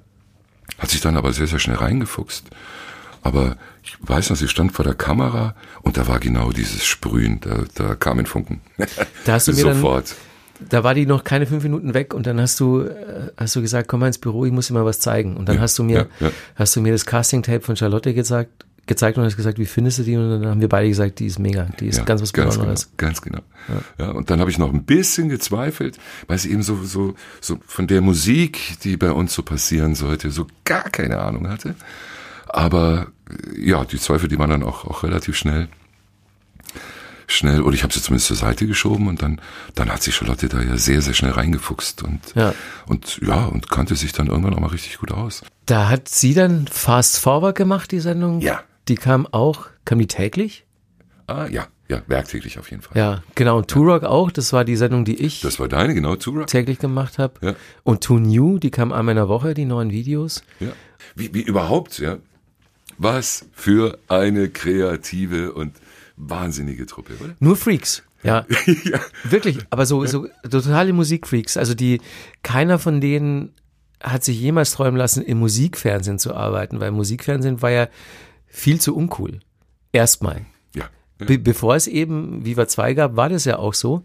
Hat 0.78 0.90
sich 0.90 1.00
dann 1.00 1.16
aber 1.16 1.32
sehr, 1.32 1.48
sehr 1.48 1.60
schnell 1.60 1.78
reingefuchst. 1.78 2.50
Aber 3.22 3.58
ich 3.84 3.98
weiß 4.02 4.30
noch, 4.30 4.38
sie 4.38 4.48
stand 4.48 4.72
vor 4.72 4.86
der 4.86 4.94
Kamera 4.96 5.56
und 5.82 5.98
da 5.98 6.08
war 6.08 6.20
genau 6.20 6.52
dieses 6.52 6.86
Sprühen, 6.86 7.40
da, 7.42 7.64
da 7.76 7.96
kam 7.96 8.20
ein 8.20 8.26
Funken. 8.26 8.62
Da 9.26 9.34
hast 9.34 9.48
du 9.48 9.54
mir 9.54 9.64
dann- 9.66 9.76
Sofort. 9.76 10.16
Da 10.70 10.84
war 10.84 10.94
die 10.94 11.06
noch 11.06 11.24
keine 11.24 11.46
fünf 11.46 11.64
Minuten 11.64 11.94
weg 11.94 12.14
und 12.14 12.28
dann 12.28 12.40
hast 12.42 12.60
du, 12.60 12.82
äh, 12.82 13.32
hast 13.38 13.56
du 13.56 13.62
gesagt, 13.62 13.88
komm 13.88 14.02
mal 14.02 14.08
ins 14.08 14.18
Büro, 14.18 14.46
ich 14.46 14.52
muss 14.52 14.68
dir 14.68 14.74
mal 14.74 14.84
was 14.84 15.00
zeigen. 15.00 15.38
Und 15.38 15.48
dann 15.48 15.56
Ja, 15.56 15.62
hast 15.62 15.80
du 15.80 15.84
mir, 15.84 16.10
ja, 16.20 16.28
ja. 16.28 16.32
hast 16.56 16.76
du 16.76 16.82
mir 16.82 16.92
das 16.92 17.06
Casting-Tape 17.06 17.62
von 17.62 17.78
Charlotte 17.78 18.14
gezeigt, 18.14 18.66
gezeigt 18.86 19.18
und 19.18 19.24
hast 19.24 19.38
gesagt, 19.38 19.58
wie 19.58 19.66
findest 19.66 20.00
du 20.00 20.04
die? 20.04 20.18
Und 20.18 20.30
dann 20.30 20.46
haben 20.48 20.60
wir 20.60 20.68
beide 20.68 20.90
gesagt, 20.90 21.20
die 21.20 21.28
ist 21.28 21.40
mega, 21.40 21.70
die 21.80 21.88
ist 21.88 22.00
Ja, 22.00 22.04
ganz 22.04 22.22
was 22.22 22.34
ganz 22.34 22.56
Besonderes. 22.56 22.90
Genau, 22.98 23.08
ganz 23.10 23.22
genau. 23.22 23.40
Ja. 24.00 24.10
und 24.12 24.30
dann 24.32 24.42
habe 24.42 24.50
ich 24.52 24.58
noch 24.58 24.74
ein 24.74 24.84
bisschen 24.84 25.30
gezweifelt, 25.30 25.98
weil 26.28 26.38
sie 26.40 26.52
eben 26.52 26.64
so, 26.64 26.84
so, 26.84 27.14
so 27.40 27.60
von 27.66 27.88
der 27.88 28.02
Musik, 28.02 28.80
die 28.84 28.98
bei 28.98 29.12
uns 29.14 29.34
so 29.34 29.44
passieren 29.44 29.96
sollte, 29.96 30.30
so 30.30 30.46
gar 30.66 30.90
keine 30.90 31.20
Ahnung 31.20 31.48
hatte. 31.48 31.76
Aber 32.50 33.08
ja, 33.58 33.86
die 33.86 34.00
Zweifel, 34.00 34.28
die 34.28 34.38
waren 34.40 34.50
dann 34.50 34.64
auch, 34.64 34.86
auch 34.86 35.04
relativ 35.04 35.36
schnell 35.38 35.68
schnell, 37.28 37.62
oder 37.62 37.76
ich 37.76 37.84
habe 37.84 37.94
sie 37.94 38.02
zumindest 38.02 38.28
zur 38.28 38.38
Seite 38.38 38.66
geschoben 38.66 39.08
und 39.08 39.22
dann, 39.22 39.40
dann 39.76 39.92
hat 39.92 40.02
sich 40.02 40.16
Charlotte 40.16 40.50
da 40.50 40.62
ja 40.64 40.78
sehr, 40.78 41.02
sehr 41.04 41.14
schnell 41.14 41.32
reingefuchst 41.32 42.02
und, 42.02 42.20
Ja. 42.36 42.56
und 42.88 43.20
ja, 43.22 43.46
und 43.46 43.70
kannte 43.70 43.96
sich 43.96 44.14
dann 44.14 44.28
irgendwann 44.28 44.56
auch 44.56 44.60
mal 44.60 44.68
richtig 44.72 44.98
gut 44.98 45.12
aus. 45.12 45.44
Da 45.68 45.90
hat 45.90 46.08
sie 46.10 46.34
dann 46.34 46.66
Fast 46.68 47.20
Forward 47.20 47.56
gemacht, 47.56 47.92
die 47.92 48.00
Sendung. 48.00 48.42
Ja. 48.42 48.64
Die 48.88 48.96
kam 48.96 49.28
auch, 49.28 49.68
kam 49.86 50.00
die 50.00 50.08
täglich? 50.08 50.66
Ah, 51.28 51.46
ja, 51.46 51.68
ja, 51.88 52.02
werktäglich 52.08 52.58
auf 52.58 52.72
jeden 52.72 52.82
Fall. 52.82 52.98
Ja, 52.98 53.22
genau. 53.36 53.58
Und 53.60 53.68
Turok 53.68 54.04
auch, 54.06 54.32
das 54.32 54.52
war 54.52 54.66
die 54.66 54.76
Sendung, 54.76 55.06
die 55.06 55.22
ich 55.24 55.42
Das 55.42 55.60
war 55.60 55.68
deine, 55.68 55.94
genau, 55.94 56.16
Tura. 56.16 56.46
täglich 56.46 56.80
gemacht 56.80 57.20
habe. 57.20 57.34
Ja. 57.46 57.56
Und 57.84 58.04
To 58.04 58.18
New, 58.18 58.58
die 58.58 58.72
kam 58.72 58.92
einmal 58.92 59.12
in 59.12 59.18
der 59.18 59.30
Woche, 59.30 59.54
die 59.54 59.66
neuen 59.66 59.92
Videos. 59.92 60.42
Ja. 60.60 60.70
Wie, 61.16 61.32
wie 61.36 61.42
überhaupt, 61.44 62.00
ja. 62.00 62.18
Was 63.00 63.46
für 63.54 63.98
eine 64.10 64.50
kreative 64.50 65.54
und 65.54 65.74
wahnsinnige 66.18 66.86
Truppe, 66.86 67.14
oder? 67.20 67.34
Nur 67.40 67.56
Freaks. 67.56 68.04
Ja, 68.24 68.46
ja. 68.84 69.00
wirklich. 69.24 69.60
Aber 69.70 69.86
so, 69.86 70.06
so 70.06 70.28
totale 70.50 70.92
Musikfreaks. 70.92 71.56
Also 71.56 71.74
die, 71.74 72.02
keiner 72.44 72.78
von 72.78 73.00
denen 73.00 73.54
hat 74.02 74.26
sich 74.26 74.40
jemals 74.40 74.72
träumen 74.72 74.98
lassen, 74.98 75.24
im 75.24 75.40
Musikfernsehen 75.40 76.20
zu 76.20 76.34
arbeiten, 76.36 76.82
weil 76.82 76.92
Musikfernsehen 76.92 77.62
war 77.62 77.72
ja 77.72 77.88
viel 78.48 78.82
zu 78.82 78.96
uncool. 78.96 79.40
Erstmal. 79.94 80.46
Ja. 80.76 80.90
ja. 81.20 81.26
Be 81.26 81.40
bevor 81.40 81.76
es 81.76 81.88
eben 81.88 82.46
Viva 82.46 82.68
2 82.68 82.96
gab, 82.96 83.16
war 83.16 83.30
das 83.30 83.46
ja 83.46 83.58
auch 83.58 83.74
so. 83.74 84.04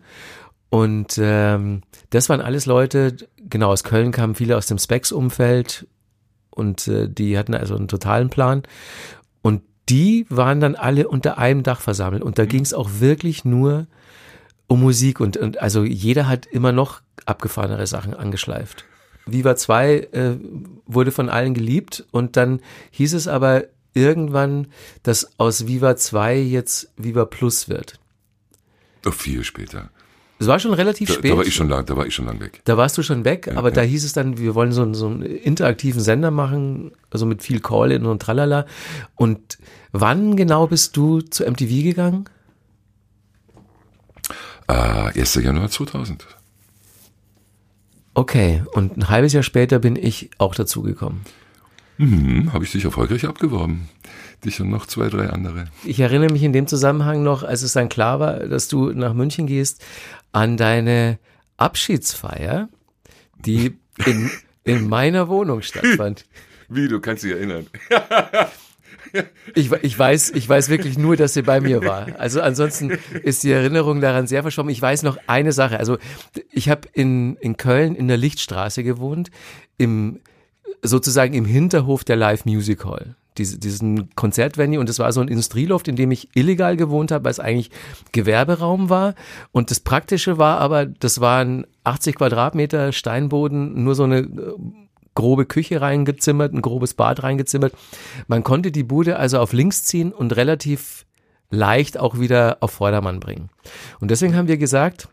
Und 0.70 1.18
ähm, 1.20 1.82
das 2.10 2.28
waren 2.28 2.40
alles 2.40 2.66
Leute, 2.66 3.16
genau, 3.48 3.70
aus 3.70 3.82
Köln 3.84 4.12
kamen 4.12 4.34
viele 4.36 4.56
aus 4.56 4.66
dem 4.66 4.78
Specs-Umfeld 4.78 5.86
und 6.54 6.86
äh, 6.88 7.08
die 7.08 7.36
hatten 7.36 7.54
also 7.54 7.76
einen 7.76 7.88
totalen 7.88 8.30
Plan. 8.30 8.62
Und 9.42 9.62
die 9.88 10.26
waren 10.28 10.60
dann 10.60 10.76
alle 10.76 11.08
unter 11.08 11.38
einem 11.38 11.62
Dach 11.62 11.80
versammelt. 11.80 12.22
Und 12.22 12.38
da 12.38 12.46
ging 12.46 12.62
es 12.62 12.72
auch 12.72 12.90
wirklich 13.00 13.44
nur 13.44 13.86
um 14.66 14.80
Musik. 14.80 15.20
Und, 15.20 15.36
und 15.36 15.60
also 15.60 15.84
jeder 15.84 16.28
hat 16.28 16.46
immer 16.46 16.72
noch 16.72 17.02
abgefahrenere 17.26 17.86
Sachen 17.86 18.14
angeschleift. 18.14 18.84
Viva 19.26 19.56
2 19.56 19.94
äh, 20.12 20.36
wurde 20.86 21.10
von 21.10 21.28
allen 21.28 21.54
geliebt 21.54 22.04
und 22.10 22.36
dann 22.36 22.60
hieß 22.90 23.14
es 23.14 23.26
aber 23.26 23.64
irgendwann, 23.94 24.66
dass 25.02 25.38
aus 25.38 25.66
Viva 25.66 25.96
2 25.96 26.38
jetzt 26.38 26.92
Viva 26.96 27.24
Plus 27.24 27.68
wird. 27.68 27.98
Doch 29.02 29.14
viel 29.14 29.44
später. 29.44 29.90
Es 30.44 30.48
war 30.48 30.58
schon 30.58 30.74
relativ 30.74 31.08
Da, 31.08 31.14
spät. 31.14 31.32
da 31.32 31.36
war 31.38 31.46
ich 31.46 31.54
schon 31.54 31.70
lang, 31.70 31.86
da 31.86 31.96
war 31.96 32.06
ich 32.06 32.14
schon 32.14 32.26
lang 32.26 32.38
weg. 32.38 32.60
Da 32.64 32.76
warst 32.76 32.98
du 32.98 33.02
schon 33.02 33.24
weg, 33.24 33.48
aber 33.56 33.70
da 33.70 33.80
hieß 33.80 34.04
es 34.04 34.12
dann, 34.12 34.36
wir 34.36 34.54
wollen 34.54 34.72
so, 34.72 34.82
einen- 34.82 34.92
so 34.94 35.06
einen 35.06 35.22
interaktiven 35.22 36.02
Sender 36.02 36.30
machen, 36.30 36.92
also 37.10 37.24
mit 37.24 37.42
viel 37.42 37.60
Call-In 37.60 38.04
und 38.04 38.20
tralala. 38.20 38.66
Und 39.14 39.56
wann 39.92 40.36
genau 40.36 40.66
bist 40.66 40.98
du 40.98 41.22
zu 41.22 41.44
MTV 41.46 41.82
gegangen? 41.82 42.24
Äh, 44.68 45.18
1. 45.18 45.36
Januar 45.42 45.70
2000. 45.70 46.26
Okay, 48.14 48.62
und 48.74 48.96
ein 48.96 49.08
halbes 49.08 49.32
Jahr 49.32 49.42
später 49.42 49.78
bin 49.78 49.96
ich 49.96 50.30
auch 50.38 50.54
dazugekommen. 50.54 51.22
Mhm, 51.96 52.52
habe 52.52 52.64
ich 52.64 52.72
dich 52.72 52.84
erfolgreich 52.84 53.24
abgeworben. 53.24 53.88
Dich 54.44 54.60
und 54.60 54.68
noch 54.68 54.86
zwei, 54.86 55.08
drei 55.08 55.30
andere. 55.30 55.66
Ich 55.84 56.00
erinnere 56.00 56.30
mich 56.32 56.42
in 56.42 56.52
dem 56.52 56.66
Zusammenhang 56.66 57.22
noch, 57.22 57.42
als 57.44 57.62
es 57.62 57.72
dann 57.72 57.88
klar 57.88 58.20
war, 58.20 58.40
dass 58.40 58.68
du 58.68 58.90
nach 58.90 59.14
München 59.14 59.46
gehst, 59.46 59.82
an 60.34 60.56
deine 60.56 61.18
Abschiedsfeier, 61.56 62.68
die 63.38 63.78
in, 64.04 64.30
in 64.64 64.88
meiner 64.88 65.28
Wohnung 65.28 65.62
stattfand. 65.62 66.26
Wie, 66.68 66.88
du 66.88 67.00
kannst 67.00 67.24
dich 67.24 67.32
erinnern. 67.32 67.66
Ich, 69.54 69.70
ich, 69.70 69.96
weiß, 69.96 70.30
ich 70.30 70.48
weiß 70.48 70.70
wirklich 70.70 70.98
nur, 70.98 71.16
dass 71.16 71.34
sie 71.34 71.42
bei 71.42 71.60
mir 71.60 71.84
war. 71.84 72.18
Also 72.18 72.40
ansonsten 72.40 72.98
ist 73.22 73.44
die 73.44 73.52
Erinnerung 73.52 74.00
daran 74.00 74.26
sehr 74.26 74.42
verschwommen. 74.42 74.72
Ich 74.72 74.82
weiß 74.82 75.04
noch 75.04 75.18
eine 75.28 75.52
Sache. 75.52 75.78
Also 75.78 75.98
ich 76.50 76.68
habe 76.68 76.88
in, 76.94 77.36
in 77.36 77.56
Köln 77.56 77.94
in 77.94 78.08
der 78.08 78.16
Lichtstraße 78.16 78.82
gewohnt, 78.82 79.30
im 79.78 80.20
sozusagen 80.82 81.34
im 81.34 81.44
Hinterhof 81.44 82.02
der 82.02 82.16
Live 82.16 82.44
Music 82.44 82.84
Hall. 82.84 83.14
Diese, 83.36 83.58
diesen 83.58 84.14
Konzertvenue 84.14 84.78
und 84.78 84.88
das 84.88 85.00
war 85.00 85.12
so 85.12 85.20
ein 85.20 85.28
Industrieloft, 85.28 85.88
in 85.88 85.96
dem 85.96 86.12
ich 86.12 86.28
illegal 86.34 86.76
gewohnt 86.76 87.10
habe, 87.10 87.24
weil 87.24 87.32
es 87.32 87.40
eigentlich 87.40 87.70
Gewerberaum 88.12 88.90
war. 88.90 89.14
Und 89.50 89.72
das 89.72 89.80
Praktische 89.80 90.38
war 90.38 90.60
aber, 90.60 90.86
das 90.86 91.20
waren 91.20 91.66
80 91.82 92.16
Quadratmeter 92.16 92.92
Steinboden, 92.92 93.82
nur 93.82 93.96
so 93.96 94.04
eine 94.04 94.18
äh, 94.18 94.54
grobe 95.14 95.46
Küche 95.46 95.80
reingezimmert, 95.80 96.52
ein 96.52 96.62
grobes 96.62 96.94
Bad 96.94 97.22
reingezimmert. 97.22 97.74
Man 98.26 98.44
konnte 98.44 98.70
die 98.70 98.84
Bude 98.84 99.16
also 99.16 99.38
auf 99.38 99.52
links 99.52 99.84
ziehen 99.84 100.12
und 100.12 100.36
relativ 100.36 101.04
leicht 101.50 101.98
auch 101.98 102.18
wieder 102.18 102.58
auf 102.60 102.72
Vordermann 102.72 103.20
bringen. 103.20 103.50
Und 104.00 104.10
deswegen 104.10 104.36
haben 104.36 104.48
wir 104.48 104.58
gesagt, 104.58 105.08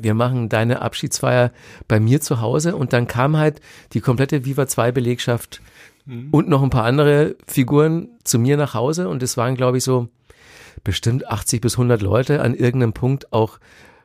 wir 0.00 0.14
machen 0.14 0.48
deine 0.48 0.82
Abschiedsfeier 0.82 1.52
bei 1.86 2.00
mir 2.00 2.20
zu 2.20 2.40
Hause 2.40 2.76
und 2.76 2.92
dann 2.92 3.06
kam 3.06 3.36
halt 3.36 3.60
die 3.92 4.00
komplette 4.00 4.44
Viva 4.44 4.66
2 4.66 4.92
Belegschaft 4.92 5.60
mhm. 6.06 6.28
und 6.30 6.48
noch 6.48 6.62
ein 6.62 6.70
paar 6.70 6.84
andere 6.84 7.36
Figuren 7.46 8.08
zu 8.24 8.38
mir 8.38 8.56
nach 8.56 8.74
Hause 8.74 9.08
und 9.08 9.22
es 9.22 9.36
waren 9.36 9.56
glaube 9.56 9.78
ich 9.78 9.84
so 9.84 10.08
bestimmt 10.82 11.28
80 11.28 11.60
bis 11.60 11.74
100 11.74 12.02
Leute 12.02 12.42
an 12.42 12.54
irgendeinem 12.54 12.92
Punkt 12.92 13.32
auch 13.32 13.58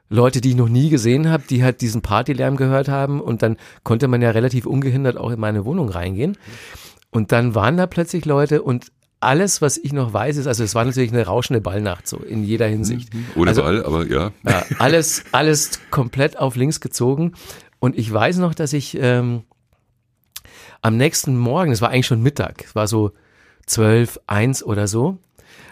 Leute, 0.09 0.41
die 0.41 0.49
ich 0.49 0.55
noch 0.55 0.69
nie 0.69 0.89
gesehen 0.89 1.29
habe, 1.29 1.43
die 1.47 1.63
halt 1.63 1.81
diesen 1.81 2.01
Partylärm 2.01 2.57
gehört 2.57 2.87
haben 2.87 3.21
und 3.21 3.43
dann 3.43 3.57
konnte 3.83 4.07
man 4.07 4.21
ja 4.21 4.31
relativ 4.31 4.65
ungehindert 4.65 5.17
auch 5.17 5.29
in 5.29 5.39
meine 5.39 5.65
Wohnung 5.65 5.89
reingehen. 5.89 6.37
Und 7.11 7.31
dann 7.31 7.55
waren 7.55 7.77
da 7.77 7.85
plötzlich 7.85 8.25
Leute 8.25 8.63
und 8.63 8.91
alles, 9.19 9.61
was 9.61 9.77
ich 9.77 9.93
noch 9.93 10.13
weiß, 10.13 10.37
ist, 10.37 10.47
also 10.47 10.63
es 10.63 10.75
war 10.75 10.85
natürlich 10.85 11.11
eine 11.11 11.25
rauschende 11.25 11.61
Ballnacht, 11.61 12.07
so 12.07 12.17
in 12.17 12.43
jeder 12.43 12.67
Hinsicht. 12.67 13.13
Mhm. 13.13 13.25
Ohne 13.35 13.49
also, 13.49 13.61
Ball, 13.63 13.85
aber 13.85 14.07
ja. 14.07 14.31
ja. 14.47 14.63
Alles, 14.79 15.25
alles 15.31 15.79
komplett 15.91 16.39
auf 16.39 16.55
links 16.55 16.79
gezogen. 16.79 17.33
Und 17.79 17.97
ich 17.97 18.11
weiß 18.11 18.37
noch, 18.37 18.53
dass 18.53 18.73
ich 18.73 18.97
ähm, 18.99 19.43
am 20.81 20.97
nächsten 20.97 21.37
Morgen, 21.37 21.71
es 21.71 21.81
war 21.81 21.89
eigentlich 21.89 22.07
schon 22.07 22.21
Mittag, 22.21 22.63
es 22.65 22.75
war 22.75 22.87
so 22.87 23.11
zwölf, 23.65 24.19
eins 24.27 24.63
oder 24.63 24.87
so, 24.87 25.17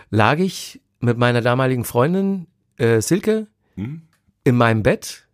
lag 0.10 0.40
ich 0.40 0.82
mit 1.00 1.18
meiner 1.18 1.42
damaligen 1.42 1.86
Freundin 1.86 2.48
äh, 2.78 3.02
Silke 3.02 3.48
hm? 3.76 4.04
in 4.44 4.56
meinem 4.56 4.84
Bett 4.84 5.28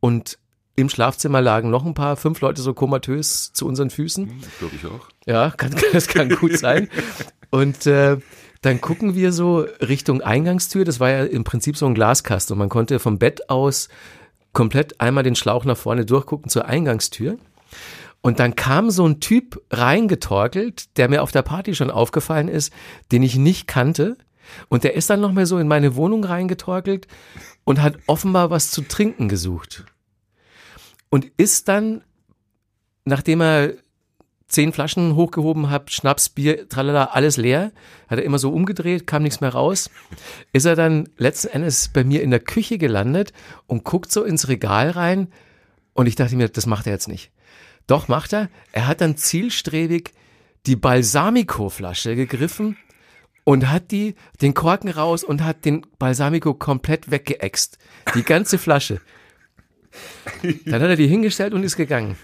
und 0.00 0.38
im 0.76 0.88
Schlafzimmer 0.88 1.40
lagen 1.40 1.70
noch 1.70 1.84
ein 1.84 1.94
paar, 1.94 2.16
fünf 2.16 2.40
Leute 2.40 2.62
so 2.62 2.72
komatös 2.72 3.52
zu 3.52 3.66
unseren 3.66 3.90
Füßen. 3.90 4.28
Hm, 4.28 4.40
Glaube 4.60 4.76
ich 4.76 4.86
auch. 4.86 5.08
Ja, 5.26 5.50
kann, 5.50 5.74
das 5.92 6.06
kann 6.06 6.28
gut 6.28 6.56
sein. 6.56 6.88
Und 7.50 7.86
äh, 7.86 8.18
dann 8.62 8.80
gucken 8.80 9.16
wir 9.16 9.32
so 9.32 9.66
Richtung 9.80 10.20
Eingangstür. 10.20 10.84
Das 10.84 11.00
war 11.00 11.10
ja 11.10 11.24
im 11.24 11.42
Prinzip 11.42 11.76
so 11.76 11.86
ein 11.86 11.94
Glaskasten 11.94 12.54
und 12.54 12.58
man 12.58 12.68
konnte 12.68 13.00
vom 13.00 13.18
Bett 13.18 13.50
aus 13.50 13.88
komplett 14.52 15.00
einmal 15.00 15.24
den 15.24 15.34
Schlauch 15.34 15.64
nach 15.64 15.76
vorne 15.76 16.06
durchgucken 16.06 16.48
zur 16.48 16.66
Eingangstür. 16.66 17.38
Und 18.20 18.40
dann 18.40 18.56
kam 18.56 18.90
so 18.90 19.06
ein 19.06 19.20
Typ 19.20 19.62
reingetorkelt, 19.70 20.96
der 20.96 21.08
mir 21.08 21.22
auf 21.22 21.30
der 21.30 21.42
Party 21.42 21.74
schon 21.74 21.90
aufgefallen 21.90 22.48
ist, 22.48 22.72
den 23.12 23.22
ich 23.22 23.36
nicht 23.36 23.66
kannte. 23.66 24.16
Und 24.68 24.84
der 24.84 24.94
ist 24.94 25.10
dann 25.10 25.20
noch 25.20 25.32
mal 25.32 25.46
so 25.46 25.58
in 25.58 25.68
meine 25.68 25.94
Wohnung 25.94 26.24
reingetorkelt 26.24 27.06
und 27.64 27.80
hat 27.82 27.98
offenbar 28.06 28.50
was 28.50 28.70
zu 28.70 28.82
trinken 28.82 29.28
gesucht. 29.28 29.84
Und 31.10 31.30
ist 31.36 31.68
dann, 31.68 32.02
nachdem 33.04 33.40
er 33.40 33.74
zehn 34.48 34.72
Flaschen 34.72 35.14
hochgehoben 35.14 35.70
hat, 35.70 35.92
Schnaps, 35.92 36.30
Bier, 36.30 36.68
tralala, 36.68 37.04
alles 37.12 37.36
leer, 37.36 37.72
hat 38.08 38.18
er 38.18 38.24
immer 38.24 38.38
so 38.38 38.50
umgedreht, 38.50 39.06
kam 39.06 39.22
nichts 39.22 39.40
mehr 39.40 39.50
raus, 39.50 39.90
ist 40.52 40.64
er 40.64 40.74
dann 40.74 41.08
letzten 41.18 41.48
Endes 41.48 41.88
bei 41.88 42.02
mir 42.02 42.22
in 42.22 42.30
der 42.30 42.40
Küche 42.40 42.78
gelandet 42.78 43.32
und 43.66 43.84
guckt 43.84 44.10
so 44.10 44.24
ins 44.24 44.48
Regal 44.48 44.90
rein 44.90 45.28
und 45.92 46.06
ich 46.06 46.16
dachte 46.16 46.36
mir, 46.36 46.48
das 46.48 46.66
macht 46.66 46.86
er 46.86 46.94
jetzt 46.94 47.08
nicht. 47.08 47.30
Doch 47.88 48.06
macht 48.06 48.32
er. 48.32 48.48
Er 48.70 48.86
hat 48.86 49.00
dann 49.00 49.16
zielstrebig 49.16 50.12
die 50.66 50.76
Balsamico-Flasche 50.76 52.14
gegriffen 52.14 52.76
und 53.42 53.70
hat 53.70 53.90
die, 53.90 54.14
den 54.42 54.54
Korken 54.54 54.90
raus 54.90 55.24
und 55.24 55.42
hat 55.42 55.64
den 55.64 55.84
Balsamico 55.98 56.54
komplett 56.54 57.10
weggeext. 57.10 57.78
Die 58.14 58.22
ganze 58.22 58.58
Flasche. 58.58 59.00
Dann 60.66 60.82
hat 60.82 60.90
er 60.90 60.96
die 60.96 61.06
hingestellt 61.06 61.54
und 61.54 61.64
ist 61.64 61.76
gegangen. 61.76 62.16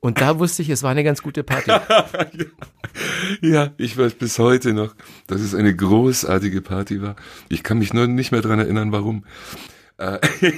Und 0.00 0.20
da 0.20 0.38
wusste 0.38 0.60
ich, 0.60 0.68
es 0.68 0.82
war 0.82 0.90
eine 0.90 1.02
ganz 1.02 1.22
gute 1.22 1.42
Party. 1.44 1.70
ja, 3.40 3.72
ich 3.78 3.96
weiß 3.96 4.14
bis 4.14 4.38
heute 4.38 4.74
noch, 4.74 4.94
dass 5.26 5.40
es 5.40 5.54
eine 5.54 5.74
großartige 5.74 6.60
Party 6.60 7.00
war. 7.00 7.16
Ich 7.48 7.62
kann 7.62 7.78
mich 7.78 7.94
nur 7.94 8.06
nicht 8.06 8.32
mehr 8.32 8.42
dran 8.42 8.58
erinnern, 8.58 8.92
warum. 8.92 9.24
Äh, 10.00 10.18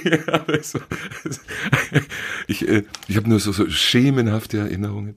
ich 2.47 2.67
äh, 2.67 2.83
ich 3.07 3.17
habe 3.17 3.29
nur 3.29 3.39
so, 3.39 3.51
so 3.51 3.69
schemenhafte 3.69 4.59
Erinnerungen. 4.59 5.15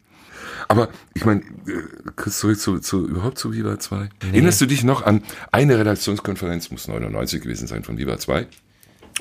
Aber 0.69 0.89
ich 1.15 1.25
meine, 1.25 1.43
äh, 1.43 2.31
zurück 2.31 2.59
zu, 2.59 2.81
zu 2.81 3.07
überhaupt 3.07 3.39
zu 3.39 3.53
Viva 3.53 3.79
2. 3.79 3.97
Nee. 3.99 4.09
Erinnerst 4.33 4.61
du 4.61 4.67
dich 4.67 4.83
noch 4.83 5.03
an 5.07 5.23
eine 5.53 5.79
Redaktionskonferenz, 5.79 6.73
muss 6.73 6.89
99 6.89 7.41
gewesen 7.41 7.69
sein 7.69 7.85
von 7.85 7.99
Viva 7.99 8.19
2? 8.19 8.47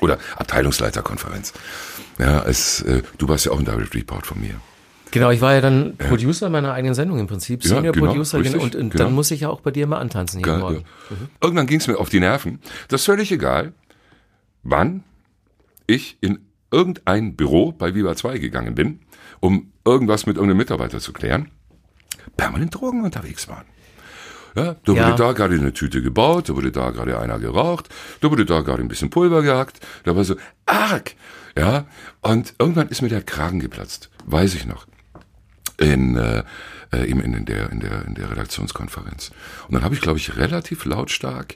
Oder 0.01 0.17
Abteilungsleiterkonferenz. 0.37 1.53
Ja, 2.17 2.41
als 2.41 2.81
äh, 2.81 3.03
du 3.17 3.29
warst 3.29 3.45
ja 3.45 3.51
auch 3.51 3.59
ein 3.59 3.65
Direct 3.65 3.93
Report 3.93 4.25
von 4.25 4.41
mir. 4.41 4.55
Genau, 5.11 5.29
ich 5.29 5.39
war 5.39 5.53
ja 5.53 5.61
dann 5.61 5.95
Producer 5.97 6.49
meiner 6.49 6.73
eigenen 6.73 6.95
Sendung 6.95 7.19
im 7.19 7.27
Prinzip, 7.27 7.63
Senior 7.63 7.85
ja, 7.85 7.91
genau, 7.91 8.07
Producer 8.07 8.39
richtig, 8.39 8.61
und, 8.61 8.75
und 8.75 8.89
genau. 8.89 9.05
dann 9.05 9.13
muss 9.13 9.31
ich 9.31 9.41
ja 9.41 9.49
auch 9.49 9.61
bei 9.61 9.71
dir 9.71 9.87
mal 9.87 9.99
antanzen 9.99 10.39
jeden 10.39 10.59
Morgen. 10.59 10.83
Ja. 11.09 11.15
Mhm. 11.15 11.29
Irgendwann 11.39 11.67
ging 11.67 11.79
es 11.79 11.87
mir 11.87 11.97
auf 11.97 12.09
die 12.09 12.19
Nerven. 12.19 12.59
Das 12.89 13.01
ist 13.01 13.05
völlig 13.05 13.31
egal, 13.31 13.71
wann 14.65 15.03
ich 15.87 16.17
in 16.19 16.39
irgendein 16.71 17.37
Büro 17.37 17.71
bei 17.71 17.95
Viva 17.95 18.15
2 18.15 18.39
gegangen 18.39 18.75
bin, 18.75 18.99
um 19.39 19.71
irgendwas 19.85 20.25
mit 20.25 20.35
irgendeinem 20.35 20.57
Mitarbeiter 20.57 20.99
zu 20.99 21.13
klären, 21.13 21.51
permanent 22.35 22.75
Drogen 22.75 23.05
unterwegs 23.05 23.47
waren. 23.47 23.65
Ja, 24.55 24.75
da 24.85 24.93
ja. 24.93 25.07
wurde 25.07 25.17
da 25.17 25.31
gerade 25.33 25.55
eine 25.55 25.73
Tüte 25.73 26.01
gebaut, 26.01 26.49
da 26.49 26.55
wurde 26.55 26.71
da 26.71 26.89
gerade 26.91 27.19
einer 27.19 27.39
geraucht, 27.39 27.89
da 28.21 28.31
wurde 28.31 28.45
da 28.45 28.61
gerade 28.61 28.81
ein 28.81 28.87
bisschen 28.87 29.09
Pulver 29.09 29.41
gehackt, 29.41 29.85
da 30.03 30.15
war 30.15 30.23
so 30.23 30.35
arg, 30.65 31.15
ja, 31.57 31.85
und 32.21 32.55
irgendwann 32.57 32.87
ist 32.87 33.01
mir 33.01 33.09
der 33.09 33.21
Kragen 33.21 33.59
geplatzt, 33.59 34.09
weiß 34.25 34.55
ich 34.55 34.65
noch, 34.65 34.87
in, 35.77 36.15
äh, 36.15 36.43
äh 36.91 37.03
in, 37.05 37.19
in, 37.19 37.45
der, 37.45 37.69
in, 37.69 37.81
der, 37.81 38.05
in 38.05 38.15
der 38.15 38.31
Redaktionskonferenz. 38.31 39.31
Und 39.67 39.75
dann 39.75 39.83
habe 39.83 39.93
ich, 39.93 40.01
glaube 40.01 40.19
ich, 40.19 40.37
relativ 40.37 40.85
lautstark 40.85 41.55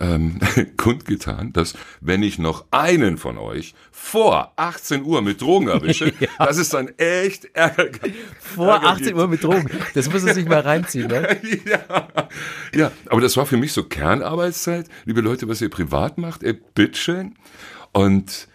ähm, 0.00 0.38
kundgetan, 0.76 1.52
dass 1.52 1.74
wenn 2.00 2.22
ich 2.22 2.38
noch 2.38 2.66
einen 2.70 3.18
von 3.18 3.38
euch 3.38 3.74
vor 3.90 4.52
18 4.56 5.04
Uhr 5.04 5.22
mit 5.22 5.40
Drogen 5.40 5.68
erwische, 5.68 6.12
ja. 6.20 6.28
das 6.38 6.56
ist 6.56 6.72
dann 6.74 6.88
echt 6.98 7.46
Ärger. 7.54 7.88
Vor 8.40 8.74
Ärger 8.74 8.88
18 8.88 9.14
Uhr 9.14 9.28
mit 9.28 9.42
Drogen, 9.42 9.70
das 9.94 10.10
muss 10.10 10.22
man 10.22 10.34
sich 10.34 10.46
mal 10.46 10.60
reinziehen, 10.60 11.08
ne? 11.08 11.36
ja. 11.64 12.18
ja, 12.74 12.92
aber 13.06 13.20
das 13.20 13.36
war 13.36 13.46
für 13.46 13.56
mich 13.56 13.72
so 13.72 13.84
Kernarbeitszeit. 13.84 14.86
Liebe 15.04 15.20
Leute, 15.20 15.48
was 15.48 15.60
ihr 15.60 15.70
privat 15.70 16.18
macht, 16.18 16.42
ey, 16.42 16.52
bitteschön. 16.74 17.34
Und 17.92 18.48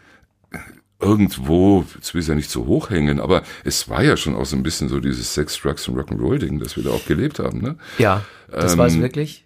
irgendwo, 1.04 1.86
jetzt 1.96 2.14
will 2.14 2.22
ich 2.22 2.28
ja 2.28 2.36
nicht 2.36 2.50
so 2.50 2.66
hoch 2.66 2.89
hängen, 2.89 3.20
aber 3.20 3.44
es 3.66 3.89
war 3.89 4.04
ja 4.04 4.16
schon 4.16 4.36
auch 4.36 4.46
so 4.46 4.56
ein 4.56 4.64
bisschen 4.64 4.88
so 4.88 5.00
dieses 5.00 5.34
Sex, 5.34 5.60
Drugs 5.60 5.88
und 5.88 5.98
Rock'n'Roll-Ding, 5.98 6.60
das 6.60 6.78
wir 6.78 6.84
da 6.84 6.91
auch 6.91 7.06
gelebt 7.06 7.39
haben, 7.39 7.60
ne? 7.60 7.76
Ja, 7.98 8.24
das 8.50 8.74
ähm, 8.74 8.80
war 8.80 8.88
es 8.88 9.00
wirklich. 9.00 9.44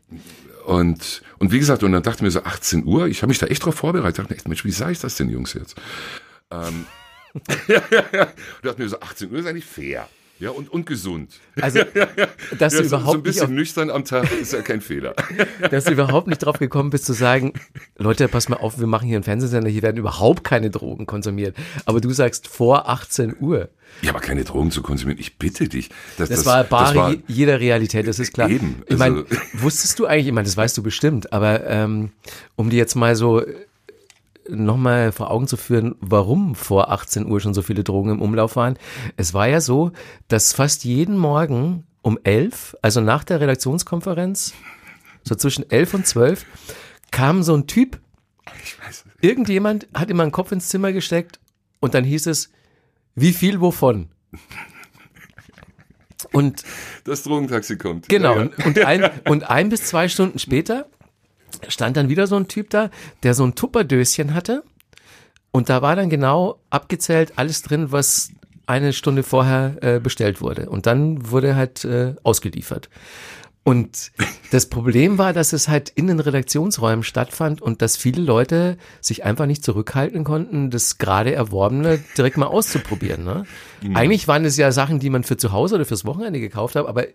Und, 0.65 1.23
und 1.39 1.51
wie 1.51 1.59
gesagt, 1.59 1.83
und 1.83 1.91
dann 1.91 2.03
dachte 2.03 2.17
ich 2.17 2.23
mir 2.23 2.31
so 2.31 2.43
18 2.43 2.85
Uhr, 2.85 3.07
ich 3.07 3.21
habe 3.21 3.29
mich 3.29 3.39
da 3.39 3.47
echt 3.47 3.65
drauf 3.65 3.75
vorbereitet, 3.75 4.19
dachte 4.19 4.31
mir 4.31 4.37
echt, 4.37 4.47
Mensch, 4.47 4.65
wie 4.65 4.71
sage 4.71 4.93
ich 4.93 4.99
das 4.99 5.15
denn, 5.15 5.29
Jungs, 5.29 5.53
jetzt? 5.53 5.75
Ähm, 6.51 6.85
ja, 7.67 7.81
ja. 8.11 8.23
Und 8.23 8.65
dachte 8.65 8.81
mir 8.81 8.89
so, 8.89 8.99
18 8.99 9.31
Uhr 9.31 9.39
ist 9.39 9.45
eigentlich 9.45 9.65
fair. 9.65 10.07
Ja, 10.39 10.51
und, 10.51 10.71
und 10.71 10.85
gesund. 10.85 11.39
Also, 11.59 11.79
dass 12.59 12.73
ja, 12.73 12.81
du 12.81 12.85
überhaupt 12.85 13.11
so 13.11 13.17
ein 13.17 13.23
bisschen 13.23 13.55
nüchtern 13.55 13.89
am 13.89 14.05
Tag 14.05 14.31
ist 14.39 14.53
ja 14.53 14.61
kein 14.61 14.81
Fehler. 14.81 15.15
dass 15.71 15.85
du 15.85 15.91
überhaupt 15.91 16.27
nicht 16.27 16.39
drauf 16.39 16.59
gekommen 16.59 16.91
bist 16.91 17.05
zu 17.05 17.13
sagen, 17.13 17.53
Leute, 17.97 18.27
pass 18.27 18.47
mal 18.47 18.57
auf, 18.57 18.79
wir 18.79 18.87
machen 18.87 19.07
hier 19.07 19.17
einen 19.17 19.23
Fernsehsender, 19.23 19.69
hier 19.69 19.81
werden 19.81 19.97
überhaupt 19.97 20.43
keine 20.43 20.69
Drogen 20.69 21.07
konsumiert. 21.07 21.55
Aber 21.85 22.01
du 22.01 22.11
sagst 22.11 22.47
vor 22.47 22.87
18 22.87 23.35
Uhr. 23.39 23.69
Ja, 24.01 24.11
aber 24.11 24.19
keine 24.19 24.43
Drogen 24.43 24.69
zu 24.69 24.83
konsumieren, 24.83 25.19
ich 25.19 25.37
bitte 25.37 25.67
dich. 25.67 25.89
Das, 26.17 26.29
das, 26.29 26.39
das 26.39 26.45
war 26.45 26.63
bare 26.65 26.85
das 26.85 26.95
war, 26.95 27.15
jeder 27.27 27.59
Realität, 27.59 28.07
das 28.07 28.19
ist 28.19 28.33
klar. 28.33 28.49
Eben. 28.49 28.83
Ich 28.87 28.97
meine, 28.97 29.25
also 29.29 29.41
wusstest 29.53 29.97
du 29.97 30.05
eigentlich, 30.05 30.27
ich 30.27 30.33
meine, 30.33 30.45
das 30.45 30.57
weißt 30.57 30.77
du 30.77 30.83
bestimmt, 30.83 31.33
aber 31.33 31.65
ähm, 31.65 32.11
um 32.55 32.69
dir 32.69 32.77
jetzt 32.77 32.95
mal 32.95 33.15
so 33.15 33.43
nochmal 34.49 35.11
vor 35.11 35.31
Augen 35.31 35.47
zu 35.47 35.57
führen, 35.57 35.95
warum 35.99 36.55
vor 36.55 36.91
18 36.91 37.25
Uhr 37.25 37.39
schon 37.39 37.53
so 37.53 37.61
viele 37.61 37.83
Drogen 37.83 38.11
im 38.11 38.21
Umlauf 38.21 38.55
waren. 38.55 38.77
Es 39.15 39.33
war 39.33 39.47
ja 39.47 39.61
so, 39.61 39.91
dass 40.27 40.53
fast 40.53 40.83
jeden 40.83 41.17
Morgen 41.17 41.85
um 42.01 42.17
elf, 42.23 42.75
also 42.81 43.01
nach 43.01 43.23
der 43.23 43.41
Redaktionskonferenz, 43.41 44.53
so 45.23 45.35
zwischen 45.35 45.69
elf 45.69 45.93
und 45.93 46.07
zwölf, 46.07 46.45
kam 47.11 47.43
so 47.43 47.55
ein 47.55 47.67
Typ. 47.67 47.99
Ich 48.63 48.79
weiß. 48.79 49.05
Irgendjemand 49.21 49.87
hat 49.93 50.09
ihm 50.09 50.19
einen 50.19 50.31
Kopf 50.31 50.51
ins 50.51 50.69
Zimmer 50.69 50.93
gesteckt 50.93 51.39
und 51.79 51.93
dann 51.93 52.03
hieß 52.03 52.27
es, 52.27 52.51
wie 53.15 53.33
viel 53.33 53.59
wovon? 53.59 54.09
Und 56.31 56.63
Das 57.03 57.23
Drogentaxi 57.23 57.77
kommt. 57.77 58.09
Genau. 58.09 58.35
Ja, 58.35 58.43
ja. 58.43 58.65
Und, 58.65 58.79
ein, 58.79 59.09
und 59.27 59.49
ein 59.49 59.69
bis 59.69 59.83
zwei 59.83 60.07
Stunden 60.07 60.39
später 60.39 60.87
stand 61.67 61.97
dann 61.97 62.09
wieder 62.09 62.27
so 62.27 62.35
ein 62.35 62.47
Typ 62.47 62.69
da, 62.69 62.89
der 63.23 63.33
so 63.33 63.43
ein 63.43 63.55
Tupperdöschen 63.55 64.33
hatte. 64.33 64.63
Und 65.51 65.69
da 65.69 65.81
war 65.81 65.95
dann 65.95 66.09
genau 66.09 66.59
abgezählt 66.69 67.33
alles 67.37 67.61
drin, 67.61 67.91
was 67.91 68.31
eine 68.65 68.93
Stunde 68.93 69.23
vorher 69.23 69.77
äh, 69.81 69.99
bestellt 69.99 70.41
wurde. 70.41 70.69
Und 70.69 70.85
dann 70.85 71.31
wurde 71.31 71.55
halt 71.55 71.85
äh, 71.85 72.15
ausgeliefert. 72.23 72.89
Und 73.67 74.13
das 74.51 74.67
Problem 74.67 75.17
war, 75.17 75.33
dass 75.33 75.51
es 75.51 75.67
halt 75.67 75.89
in 75.89 76.07
den 76.07 76.21
Redaktionsräumen 76.21 77.03
stattfand 77.03 77.61
und 77.61 77.81
dass 77.81 77.97
viele 77.97 78.21
Leute 78.21 78.77
sich 79.01 79.25
einfach 79.25 79.45
nicht 79.45 79.61
zurückhalten 79.61 80.23
konnten, 80.23 80.69
das 80.69 80.99
gerade 80.99 81.33
Erworbene 81.33 81.99
direkt 82.17 82.37
mal 82.37 82.45
auszuprobieren. 82.45 83.25
Ne? 83.25 83.45
Eigentlich 83.93 84.29
waren 84.29 84.45
es 84.45 84.55
ja 84.55 84.71
Sachen, 84.71 84.99
die 84.99 85.09
man 85.09 85.23
für 85.23 85.35
zu 85.35 85.51
Hause 85.51 85.75
oder 85.75 85.83
fürs 85.83 86.05
Wochenende 86.05 86.39
gekauft 86.39 86.77
hat, 86.77 86.87
aber 86.87 87.07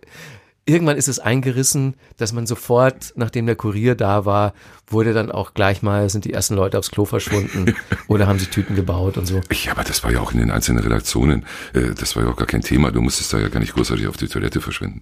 irgendwann 0.65 0.97
ist 0.97 1.07
es 1.09 1.19
eingerissen, 1.19 1.95
dass 2.17 2.31
man 2.33 2.45
sofort, 2.47 3.13
nachdem 3.15 3.45
der 3.45 3.55
Kurier 3.55 3.95
da 3.95 4.25
war, 4.25 4.53
wurde 4.87 5.13
dann 5.13 5.31
auch 5.31 5.53
gleich 5.53 5.81
mal, 5.81 6.09
sind 6.09 6.25
die 6.25 6.33
ersten 6.33 6.55
Leute 6.55 6.77
aufs 6.79 6.91
Klo 6.91 7.05
verschwunden 7.05 7.75
oder 8.07 8.27
haben 8.27 8.39
sich 8.39 8.49
Tüten 8.49 8.75
gebaut 8.75 9.17
und 9.17 9.25
so. 9.25 9.41
Ja, 9.63 9.71
aber 9.71 9.83
das 9.83 10.03
war 10.03 10.11
ja 10.11 10.19
auch 10.21 10.31
in 10.31 10.39
den 10.39 10.51
einzelnen 10.51 10.83
Redaktionen, 10.83 11.45
äh, 11.73 11.93
das 11.97 12.15
war 12.15 12.23
ja 12.23 12.29
auch 12.29 12.35
gar 12.37 12.47
kein 12.47 12.61
Thema. 12.61 12.91
Du 12.91 13.01
musstest 13.01 13.33
da 13.33 13.39
ja 13.39 13.49
gar 13.49 13.59
nicht 13.59 13.73
großartig 13.73 14.07
auf 14.07 14.17
die 14.17 14.27
Toilette 14.27 14.61
verschwinden. 14.61 15.01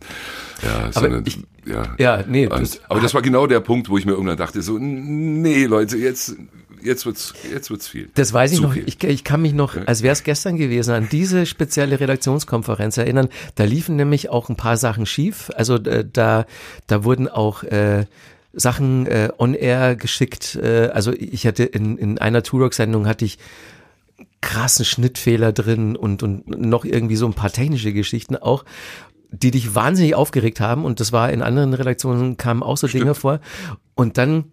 Ja, 0.63 0.91
sondern, 0.91 1.23
ich- 1.25 1.39
ja. 1.65 1.83
Ja, 1.99 2.23
nee, 2.27 2.47
Und, 2.47 2.59
das- 2.61 2.81
aber 2.89 2.99
das 3.01 3.13
war 3.13 3.21
genau 3.21 3.45
der 3.47 3.59
Punkt, 3.59 3.89
wo 3.89 3.97
ich 3.97 4.05
mir 4.05 4.13
irgendwann 4.13 4.37
dachte, 4.37 4.61
so, 4.61 4.77
nee, 4.79 5.65
Leute, 5.65 5.97
jetzt, 5.97 6.35
jetzt 6.83 7.05
wird's, 7.05 7.33
jetzt 7.51 7.69
wird's 7.69 7.87
viel. 7.87 8.09
Das 8.15 8.33
weiß 8.33 8.51
ich 8.51 8.57
Zu 8.57 8.63
noch. 8.63 8.75
Ich, 8.75 9.03
ich 9.03 9.23
kann 9.23 9.41
mich 9.41 9.53
noch, 9.53 9.75
als 9.85 10.03
wäre 10.03 10.13
es 10.13 10.23
gestern 10.23 10.57
gewesen, 10.57 10.93
an 10.93 11.07
diese 11.11 11.45
spezielle 11.45 11.99
Redaktionskonferenz 11.99 12.97
erinnern. 12.97 13.29
Da 13.55 13.63
liefen 13.63 13.95
nämlich 13.95 14.29
auch 14.29 14.49
ein 14.49 14.55
paar 14.55 14.77
Sachen 14.77 15.05
schief. 15.05 15.51
Also 15.55 15.75
äh, 15.75 16.05
da, 16.11 16.45
da 16.87 17.03
wurden 17.03 17.27
auch 17.27 17.63
äh, 17.63 18.05
Sachen 18.53 19.07
äh, 19.07 19.29
on 19.37 19.53
air 19.53 19.95
geschickt. 19.95 20.55
Äh, 20.55 20.89
also 20.93 21.13
ich 21.13 21.45
hatte 21.47 21.63
in, 21.63 21.97
in 21.97 22.17
einer 22.17 22.43
Turok-Sendung 22.43 23.07
hatte 23.07 23.25
ich 23.25 23.37
krassen 24.41 24.85
Schnittfehler 24.85 25.51
drin 25.53 25.95
und, 25.95 26.23
und 26.23 26.47
noch 26.47 26.83
irgendwie 26.83 27.15
so 27.15 27.27
ein 27.27 27.33
paar 27.33 27.51
technische 27.51 27.93
Geschichten 27.93 28.35
auch, 28.35 28.65
die 29.31 29.51
dich 29.51 29.75
wahnsinnig 29.75 30.15
aufgeregt 30.15 30.59
haben. 30.59 30.83
Und 30.83 30.99
das 30.99 31.11
war 31.11 31.31
in 31.31 31.41
anderen 31.41 31.73
Redaktionen 31.73 32.37
kamen 32.37 32.63
auch 32.63 32.77
so 32.77 32.87
Dinge 32.87 33.15
vor. 33.15 33.39
Und 33.95 34.17
dann 34.17 34.45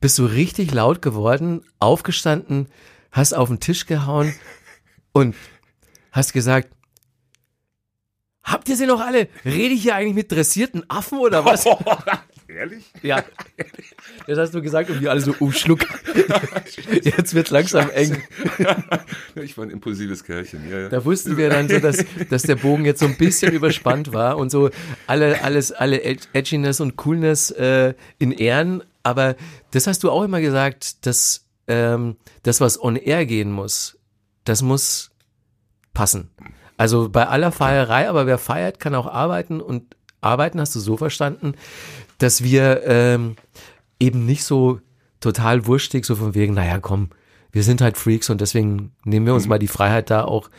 bist 0.00 0.18
du 0.18 0.24
richtig 0.24 0.72
laut 0.72 1.02
geworden, 1.02 1.62
aufgestanden, 1.78 2.68
hast 3.12 3.34
auf 3.34 3.48
den 3.48 3.60
Tisch 3.60 3.86
gehauen 3.86 4.34
und 5.12 5.34
hast 6.12 6.32
gesagt, 6.32 6.68
habt 8.42 8.68
ihr 8.68 8.76
sie 8.76 8.86
noch 8.86 9.00
alle? 9.00 9.28
Rede 9.44 9.74
ich 9.74 9.82
hier 9.82 9.94
eigentlich 9.94 10.14
mit 10.14 10.32
dressierten 10.32 10.88
Affen 10.88 11.18
oder 11.18 11.44
was? 11.44 11.64
Ehrlich? 12.48 12.90
Ja. 13.02 13.22
Das 14.26 14.36
hast 14.38 14.54
du 14.54 14.60
gesagt 14.60 14.90
und 14.90 15.00
wir 15.00 15.10
alle 15.10 15.20
so, 15.20 15.34
oh 15.38 15.52
Schluck. 15.52 15.86
Jetzt 17.02 17.32
wird 17.34 17.50
langsam 17.50 17.88
eng. 17.90 18.20
Ich 19.36 19.56
war 19.56 19.64
ein 19.66 19.70
impulsives 19.70 20.24
Kerlchen, 20.24 20.68
ja, 20.68 20.80
ja. 20.80 20.88
Da 20.88 21.04
wussten 21.04 21.36
wir 21.36 21.48
dann 21.50 21.68
so, 21.68 21.78
dass, 21.78 22.04
dass 22.28 22.42
der 22.42 22.56
Bogen 22.56 22.84
jetzt 22.84 22.98
so 22.98 23.06
ein 23.06 23.16
bisschen 23.16 23.52
überspannt 23.52 24.12
war 24.12 24.36
und 24.36 24.50
so 24.50 24.70
alle, 25.06 25.42
alles, 25.44 25.70
alle 25.70 26.02
Ed- 26.02 26.28
Edginess 26.32 26.80
und 26.80 26.96
Coolness 26.96 27.52
äh, 27.52 27.94
in 28.18 28.32
Ehren. 28.32 28.82
Aber 29.02 29.36
das 29.70 29.86
hast 29.86 30.02
du 30.02 30.10
auch 30.10 30.22
immer 30.22 30.40
gesagt, 30.40 31.06
dass 31.06 31.46
ähm, 31.66 32.16
das, 32.42 32.60
was 32.60 32.82
on 32.82 32.96
air 32.96 33.26
gehen 33.26 33.52
muss, 33.52 33.98
das 34.44 34.62
muss 34.62 35.10
passen. 35.94 36.30
Also 36.76 37.08
bei 37.08 37.26
aller 37.26 37.52
Feierei, 37.52 38.08
aber 38.08 38.26
wer 38.26 38.38
feiert, 38.38 38.80
kann 38.80 38.94
auch 38.94 39.06
arbeiten 39.06 39.60
und 39.60 39.96
arbeiten 40.20 40.60
hast 40.60 40.74
du 40.74 40.80
so 40.80 40.96
verstanden, 40.96 41.54
dass 42.18 42.42
wir 42.42 42.82
ähm, 42.84 43.36
eben 43.98 44.24
nicht 44.26 44.44
so 44.44 44.80
total 45.20 45.66
wurstig, 45.66 46.04
so 46.04 46.16
von 46.16 46.34
wegen, 46.34 46.54
naja, 46.54 46.78
komm, 46.80 47.10
wir 47.52 47.62
sind 47.62 47.80
halt 47.80 47.96
Freaks 47.96 48.30
und 48.30 48.40
deswegen 48.40 48.92
nehmen 49.04 49.26
wir 49.26 49.34
uns 49.34 49.46
mal 49.46 49.58
die 49.58 49.68
Freiheit 49.68 50.10
da 50.10 50.24
auch 50.24 50.50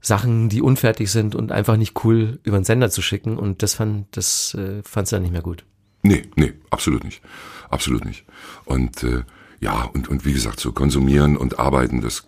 Sachen, 0.00 0.48
die 0.48 0.62
unfertig 0.62 1.10
sind 1.10 1.34
und 1.34 1.52
einfach 1.52 1.76
nicht 1.76 2.04
cool 2.04 2.40
über 2.42 2.58
den 2.58 2.64
Sender 2.64 2.90
zu 2.90 3.02
schicken 3.02 3.38
und 3.38 3.62
das 3.62 3.74
fand 3.74 4.16
das 4.16 4.54
äh, 4.54 4.82
fand's 4.82 5.10
dann 5.10 5.22
nicht 5.22 5.32
mehr 5.32 5.42
gut. 5.42 5.64
Nee, 6.02 6.22
nee, 6.36 6.52
absolut 6.70 7.04
nicht. 7.04 7.22
Absolut 7.68 8.04
nicht. 8.04 8.24
Und 8.64 9.02
äh, 9.02 9.22
ja, 9.60 9.84
und, 9.84 10.08
und 10.08 10.24
wie 10.24 10.32
gesagt, 10.32 10.60
so 10.60 10.72
konsumieren 10.72 11.36
und 11.36 11.58
arbeiten, 11.58 12.00
das, 12.00 12.26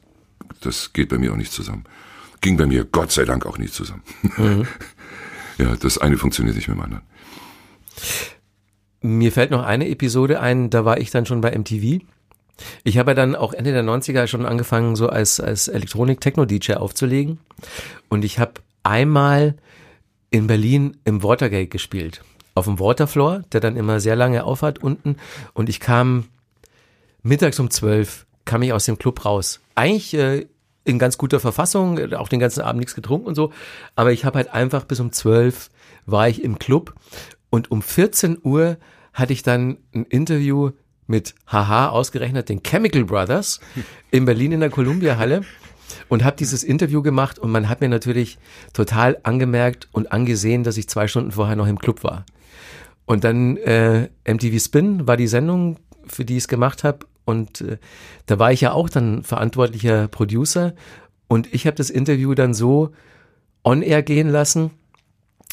das 0.61 0.93
geht 0.93 1.09
bei 1.09 1.18
mir 1.18 1.33
auch 1.33 1.37
nicht 1.37 1.53
zusammen. 1.53 1.85
Ging 2.41 2.57
bei 2.57 2.66
mir 2.66 2.85
Gott 2.85 3.12
sei 3.12 3.25
Dank 3.25 3.47
auch 3.47 3.59
nicht 3.59 3.73
zusammen. 3.73 4.03
ja, 5.59 5.77
das 5.77 5.99
eine 5.99 6.18
funktioniert 6.18 6.57
nicht 6.57 6.68
mit 6.68 6.77
dem 6.77 6.83
anderen. 6.83 7.03
Mir 9.01 9.33
fällt 9.33 9.51
noch 9.51 9.64
eine 9.64 9.89
Episode 9.89 10.41
ein, 10.41 10.70
da 10.70 10.85
war 10.85 10.99
ich 10.99 11.11
dann 11.11 11.27
schon 11.27 11.41
bei 11.41 11.57
MTV. 11.57 12.05
Ich 12.85 12.99
habe 12.99 13.12
ja 13.12 13.14
dann 13.14 13.35
auch 13.35 13.53
Ende 13.53 13.73
der 13.73 13.83
90er 13.83 14.27
schon 14.27 14.47
angefangen, 14.47 14.95
so 14.95 15.09
als, 15.09 15.41
als 15.41 15.68
Elektronik-Techno-DJ 15.68 16.75
aufzulegen. 16.75 17.39
Und 18.09 18.25
ich 18.25 18.39
habe 18.39 18.55
einmal 18.83 19.57
in 20.31 20.47
Berlin 20.47 20.97
im 21.05 21.23
Watergate 21.23 21.68
gespielt. 21.68 22.23
Auf 22.55 22.67
dem 22.67 22.79
Waterfloor, 22.79 23.43
der 23.53 23.61
dann 23.61 23.77
immer 23.77 24.01
sehr 24.01 24.17
lange 24.17 24.45
aufhat 24.45 24.79
unten. 24.81 25.17
Und 25.55 25.69
ich 25.69 25.81
kam 25.81 26.27
mittags 27.23 27.59
um 27.59 27.71
zwölf, 27.71 28.27
kam 28.45 28.63
ich 28.63 28.73
aus 28.73 28.85
dem 28.85 28.99
Club 28.99 29.25
raus. 29.25 29.61
Eigentlich 29.75 30.15
äh, 30.15 30.47
in 30.85 30.99
ganz 30.99 31.17
guter 31.17 31.41
Verfassung, 31.41 32.13
auch 32.15 32.29
den 32.29 32.41
ganzen 32.41 32.61
Abend 32.61 32.81
nichts 32.81 32.95
getrunken 32.95 33.27
und 33.27 33.35
so. 33.35 33.53
Aber 33.95 34.13
ich 34.13 34.25
habe 34.25 34.39
halt 34.39 34.53
einfach 34.53 34.85
bis 34.85 35.01
um 35.01 35.13
zwölf 35.13 35.71
war 36.07 36.29
ich 36.29 36.43
im 36.43 36.59
Club. 36.59 36.95
Und 37.51 37.71
um 37.71 37.83
14 37.83 38.39
Uhr 38.43 38.77
hatte 39.13 39.33
ich 39.33 39.43
dann 39.43 39.79
ein 39.95 40.05
Interview 40.07 40.71
mit 41.07 41.35
Haha 41.47 41.89
ausgerechnet 41.89 42.49
den 42.49 42.63
Chemical 42.63 43.05
Brothers 43.05 43.61
in 44.11 44.25
Berlin 44.25 44.53
in 44.53 44.61
der 44.61 44.71
Columbia 44.71 45.17
Halle 45.17 45.43
und 46.09 46.25
habe 46.25 46.37
dieses 46.37 46.65
Interview 46.65 47.03
gemacht 47.03 47.39
und 47.39 47.51
man 47.51 47.69
hat 47.69 47.81
mir 47.81 47.89
natürlich 47.89 48.39
total 48.73 49.19
angemerkt 49.23 49.89
und 49.93 50.13
angesehen, 50.13 50.65
dass 50.65 50.77
ich 50.77 50.89
zwei 50.89 51.09
Stunden 51.09 51.33
vorher 51.33 51.57
noch 51.57 51.67
im 51.67 51.79
Club 51.79 52.03
war. 52.03 52.25
Und 53.13 53.25
dann 53.25 53.59
äh, 53.59 54.09
MTV 54.27 54.59
Spin 54.59 55.07
war 55.07 55.19
die 55.19 55.27
Sendung, 55.27 55.77
für 56.07 56.25
die 56.25 56.39
ich 56.39 56.45
es 56.45 56.49
gemacht 56.49 56.83
habe 56.83 57.01
und 57.27 57.61
äh, 57.61 57.77
da 58.25 58.39
war 58.39 58.53
ich 58.53 58.63
ja 58.63 58.73
auch 58.73 58.89
dann 58.89 59.23
verantwortlicher 59.23 60.09
Producer. 60.09 60.73
Und 61.29 61.53
ich 61.53 61.67
habe 61.67 61.77
das 61.77 61.91
Interview 61.91 62.33
dann 62.33 62.55
so 62.55 62.93
on 63.65 63.83
air 63.83 64.03
gehen 64.03 64.31
lassen. 64.31 64.71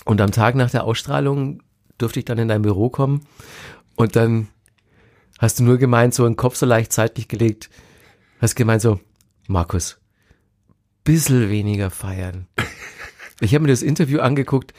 Und 0.06 0.22
am 0.22 0.32
Tag 0.32 0.56
nach 0.56 0.72
der 0.72 0.86
Ausstrahlung 0.86 1.62
durfte 1.98 2.20
ich 2.20 2.26
dann 2.26 2.38
in 2.38 2.48
dein 2.48 2.62
Büro 2.62 2.90
kommen. 2.90 3.28
Und 3.98 4.16
dann 4.16 4.48
hast 5.38 5.60
du 5.60 5.66
nur 5.66 5.80
gemeint, 5.80 6.14
so 6.14 6.24
den 6.24 6.38
Kopf 6.38 6.56
so 6.56 6.66
leicht 6.66 6.94
zeitlich 6.94 7.28
gelegt, 7.28 7.70
hast 8.40 8.56
gemeint 8.56 8.82
so, 8.82 9.02
Markus, 9.50 10.00
bissel 11.04 11.50
weniger 11.50 11.90
feiern. 11.90 12.48
Ich 13.42 13.54
habe 13.54 13.64
mir 13.64 13.72
das 13.72 13.82
Interview 13.82 14.22
angeguckt, 14.22 14.74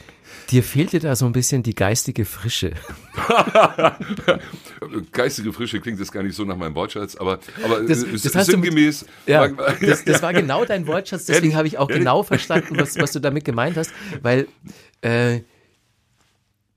dir 0.51 0.62
fehlte 0.62 0.99
da 0.99 1.16
so 1.16 1.26
ein 1.26 1.33
bisschen 1.33 1.62
die 1.62 1.74
geistige 1.74 2.24
Frische. 2.24 2.72
Geistige 5.12 5.53
Frische 5.53 5.81
klingt 5.81 6.01
das 6.01 6.11
gar 6.12 6.22
nicht 6.22 6.35
so 6.35 6.45
nach 6.45 6.57
meinem 6.57 6.74
Wortschatz, 6.74 7.16
aber, 7.16 7.39
aber 7.64 7.83
Das- 7.83 8.03
äh, 8.03 8.12
das 8.12 8.35
hast 8.35 8.49
du 8.49 8.53
sinngemäß. 8.53 9.05
Ja, 9.26 9.49
mag- 9.49 9.78
das, 9.81 10.05
das 10.05 10.22
war 10.22 10.33
genau 10.33 10.64
dein 10.64 10.87
Wortschatz, 10.87 11.26
deswegen 11.26 11.55
habe 11.57 11.68
ich 11.68 11.78
auch 11.78 11.89
genau 11.89 12.22
verstanden, 12.22 12.76
was, 12.78 12.97
was 12.99 13.12
du 13.12 13.20
damit 13.20 13.45
gemeint 13.45 13.76
hast, 13.76 13.93
weil 14.22 14.49
äh, 15.03 15.41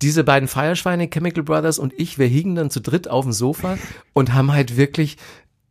diese 0.02 0.24
beiden 0.24 0.48
Feierschweine, 0.50 1.08
Chemical 1.10 1.44
Brothers 1.44 1.80
und 1.80 1.94
ich, 1.98 2.18
wir 2.20 2.28
hingen 2.28 2.56
dann 2.56 2.70
zu 2.70 2.82
dritt 2.82 3.08
auf 3.08 3.24
dem 3.26 3.32
Sofa 3.32 3.78
und 4.12 4.34
haben 4.34 4.52
halt 4.52 4.76
wirklich 4.76 5.18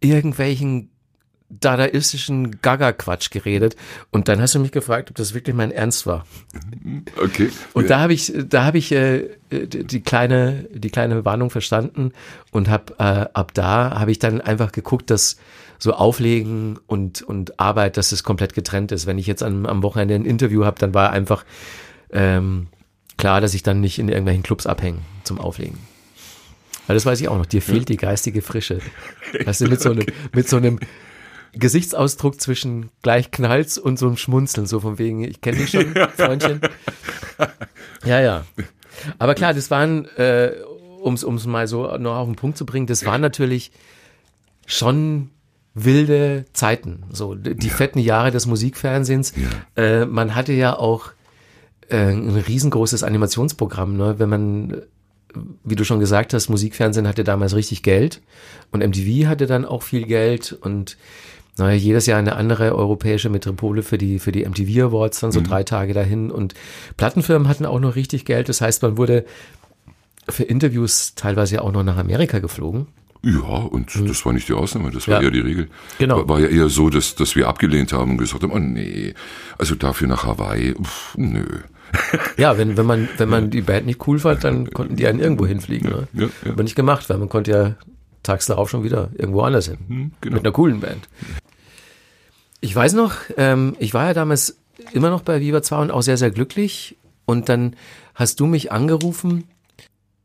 irgendwelchen 0.01 0.91
dadaistischen 1.61 2.61
Gaga-Quatsch 2.63 3.31
geredet. 3.31 3.77
Und 4.11 4.29
dann 4.29 4.41
hast 4.41 4.55
du 4.55 4.59
mich 4.59 4.73
gefragt, 4.73 5.11
ob 5.11 5.17
das 5.17 5.35
wirklich 5.35 5.55
mein 5.55 5.71
Ernst 5.71 6.07
war. 6.07 6.27
Okay. 7.23 7.51
Und 7.73 7.91
da 7.91 8.01
habe 8.01 8.15
ich, 8.15 8.33
da 8.49 8.65
habe 8.65 8.79
ich 8.79 8.93
äh, 8.93 9.29
die 9.51 9.85
die 9.85 10.01
kleine, 10.01 10.67
die 10.73 10.91
kleine 10.91 11.25
Warnung 11.25 11.51
verstanden 11.51 12.13
und 12.51 12.69
habe 12.69 12.95
äh, 12.99 13.27
ab 13.35 13.53
da 13.55 13.99
habe 13.99 14.11
ich 14.11 14.19
dann 14.19 14.41
einfach 14.41 14.73
geguckt, 14.73 15.11
dass 15.11 15.37
so 15.79 15.93
Auflegen 15.93 16.79
und 16.87 17.23
und 17.23 17.59
Arbeit, 17.59 17.97
dass 17.97 18.13
es 18.13 18.23
komplett 18.23 18.55
getrennt 18.55 18.93
ist. 18.93 19.07
Wenn 19.07 19.19
ich 19.19 19.27
jetzt 19.27 19.43
am, 19.43 19.67
am 19.67 19.83
Wochenende 19.83 20.15
ein 20.15 20.25
Interview 20.25 20.65
habe, 20.65 20.79
dann 20.79 20.95
war 20.95 21.11
einfach 21.11 21.45
ähm, 22.13 22.69
klar, 23.17 23.41
dass 23.41 23.55
ich 23.55 23.63
dann 23.63 23.81
nicht 23.81 23.99
in 23.99 24.09
irgendwelchen 24.09 24.43
Clubs 24.43 24.67
abhänge 24.67 24.99
zum 25.25 25.39
Auflegen. 25.41 25.79
Weil 26.87 26.95
das 26.95 27.07
weiß 27.07 27.21
ich 27.21 27.29
auch 27.29 27.39
noch. 27.39 27.47
Dir 27.47 27.63
fehlt 27.63 27.89
die 27.89 27.97
geistige 27.97 28.43
Frische. 28.43 28.81
Weißt 29.45 29.61
du, 29.61 29.69
mit 29.69 29.81
so 29.81 29.91
einem, 29.91 30.07
mit 30.33 30.49
so 30.49 30.57
einem 30.57 30.81
Gesichtsausdruck 31.53 32.41
zwischen 32.41 32.91
gleich 33.03 33.31
Knalls 33.31 33.79
und 33.79 33.99
so 33.99 34.07
einem 34.07 34.17
Schmunzeln, 34.17 34.67
so 34.67 34.81
von 34.81 34.99
wegen, 34.99 35.23
ich 35.23 35.41
kenne 35.41 35.59
dich 35.59 35.71
schon, 35.71 35.95
Freundchen. 36.17 36.61
Ja, 38.05 38.21
ja. 38.21 38.45
Aber 39.19 39.35
klar, 39.35 39.53
das 39.53 39.71
waren, 39.71 40.07
äh, 40.17 40.53
um 41.03 41.15
es 41.15 41.47
mal 41.47 41.67
so 41.67 41.97
noch 41.99 42.17
auf 42.17 42.27
den 42.27 42.37
Punkt 42.37 42.57
zu 42.57 42.65
bringen, 42.65 42.87
das 42.87 43.05
waren 43.05 43.21
natürlich 43.21 43.73
schon 44.67 45.31
wilde 45.75 46.45
Zeiten, 46.53 47.05
so 47.11 47.35
die 47.35 47.67
ja. 47.67 47.73
fetten 47.73 47.99
Jahre 47.99 48.31
des 48.31 48.47
Musikfernsehens. 48.47 49.33
Ja. 49.37 49.83
Äh, 49.83 50.07
man 50.07 50.35
hatte 50.35 50.53
ja 50.53 50.77
auch 50.79 51.13
äh, 51.89 51.97
ein 51.97 52.37
riesengroßes 52.37 53.03
Animationsprogramm, 53.03 53.97
ne? 53.97 54.19
wenn 54.19 54.29
man 54.29 54.83
wie 55.65 55.77
du 55.77 55.85
schon 55.85 56.01
gesagt 56.01 56.35
hast, 56.35 56.49
Musikfernsehen 56.49 57.09
hatte 57.09 57.25
damals 57.25 57.55
richtig 57.55 57.83
Geld 57.83 58.21
und 58.71 58.85
MTV 58.87 59.29
hatte 59.29 59.47
dann 59.47 59.65
auch 59.65 59.83
viel 59.83 60.05
Geld 60.05 60.53
und 60.53 60.97
naja, 61.59 61.77
jedes 61.77 62.07
Jahr 62.07 62.19
eine 62.19 62.37
andere 62.37 62.75
europäische 62.75 63.29
Metropole 63.29 63.83
für 63.83 63.99
die, 63.99 64.19
für 64.19 64.33
die 64.33 64.45
MTV 64.45 64.87
Awards, 64.87 65.21
dann 65.21 65.33
so 65.33 65.41
mhm. 65.41 65.45
drei 65.45 65.63
Tage 65.65 65.93
dahin 65.93 66.31
und 66.31 66.55
Plattenfirmen 66.97 67.49
hatten 67.49 67.67
auch 67.67 67.81
noch 67.81 67.95
richtig 67.95 68.25
Geld. 68.25 68.49
Das 68.49 68.61
heißt, 68.61 68.83
man 68.83 68.97
wurde 68.97 69.27
für 70.29 70.45
Interviews 70.45 71.15
teilweise 71.15 71.63
auch 71.63 71.73
noch 71.73 71.83
nach 71.83 71.99
Amerika 71.99 72.39
geflogen. 72.39 72.87
Ja, 73.25 73.41
und 73.41 73.95
mhm. 73.95 74.09
das 74.09 74.25
war 74.27 74.33
nicht 74.33 74.49
die 74.49 74.55
Ausnahme, 74.55 74.91
das 74.91 75.07
war 75.07 75.19
ja. 75.19 75.23
eher 75.23 75.31
die 75.31 75.41
Regel. 75.41 75.69
Genau. 75.99 76.19
War, 76.19 76.29
war, 76.29 76.41
ja 76.41 76.49
eher 76.49 76.69
so, 76.69 76.91
dass, 76.91 77.15
dass 77.15 77.37
wir 77.37 77.49
abgelehnt 77.49 77.93
haben 77.93 78.13
und 78.13 78.19
gesagt 78.19 78.43
haben, 78.43 78.53
oh 78.53 78.59
nee, 78.59 79.15
also 79.59 79.75
dafür 79.75 80.09
nach 80.09 80.25
Hawaii, 80.25 80.75
pff, 80.75 81.17
nö. 81.17 81.45
Ja, 82.37 82.57
wenn, 82.59 82.77
wenn 82.77 82.87
man, 82.87 83.09
wenn 83.19 83.29
man 83.29 83.51
die 83.51 83.61
Band 83.61 83.87
nicht 83.87 84.07
cool 84.07 84.19
fand, 84.19 84.43
dann 84.43 84.71
konnten 84.71 84.97
die 84.97 85.07
einen 85.07 85.21
irgendwo 85.21 85.47
hinfliegen. 85.47 85.91
Ne? 85.91 86.09
Ja, 86.15 86.23
ja. 86.45 86.53
Aber 86.53 86.63
nicht 86.63 86.75
gemacht, 86.75 87.09
weil 87.11 87.19
man 87.19 87.29
konnte 87.29 87.51
ja 87.51 87.77
tags 88.23 88.47
darauf 88.47 88.71
schon 88.71 88.83
wieder 88.83 89.11
irgendwo 89.15 89.43
anders 89.43 89.67
hin. 89.67 89.79
Mhm, 89.89 90.13
genau. 90.21 90.37
Mit 90.37 90.45
einer 90.45 90.53
coolen 90.53 90.81
Band. 90.81 91.09
Ich 92.63 92.75
weiß 92.75 92.95
noch, 92.95 93.17
ähm, 93.37 93.77
ich 93.79 93.93
war 93.93 94.07
ja 94.07 94.15
damals 94.15 94.57
immer 94.95 95.11
noch 95.11 95.21
bei 95.21 95.41
Viva 95.41 95.63
2 95.63 95.77
und 95.83 95.91
auch 95.91 96.01
sehr, 96.01 96.17
sehr 96.17 96.31
glücklich. 96.31 96.97
Und 97.27 97.51
dann 97.51 97.77
hast 98.15 98.41
du 98.41 98.47
mich 98.47 98.73
angerufen. 98.73 99.45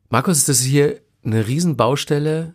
Markus, 0.09 0.45
das 0.45 0.61
ist 0.61 0.65
hier 0.65 1.01
eine 1.25 1.45
Riesenbaustelle, 1.45 2.53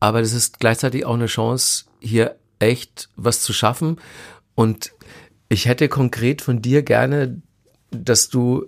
aber 0.00 0.20
das 0.20 0.34
ist 0.34 0.60
gleichzeitig 0.60 1.06
auch 1.06 1.14
eine 1.14 1.26
Chance, 1.26 1.86
hier 2.00 2.36
echt 2.58 3.08
was 3.16 3.40
zu 3.40 3.54
schaffen. 3.54 3.96
Und 4.54 4.92
ich 5.48 5.64
hätte 5.64 5.88
konkret 5.88 6.42
von 6.42 6.60
dir 6.60 6.82
gerne 6.82 7.40
dass 7.92 8.28
du, 8.28 8.66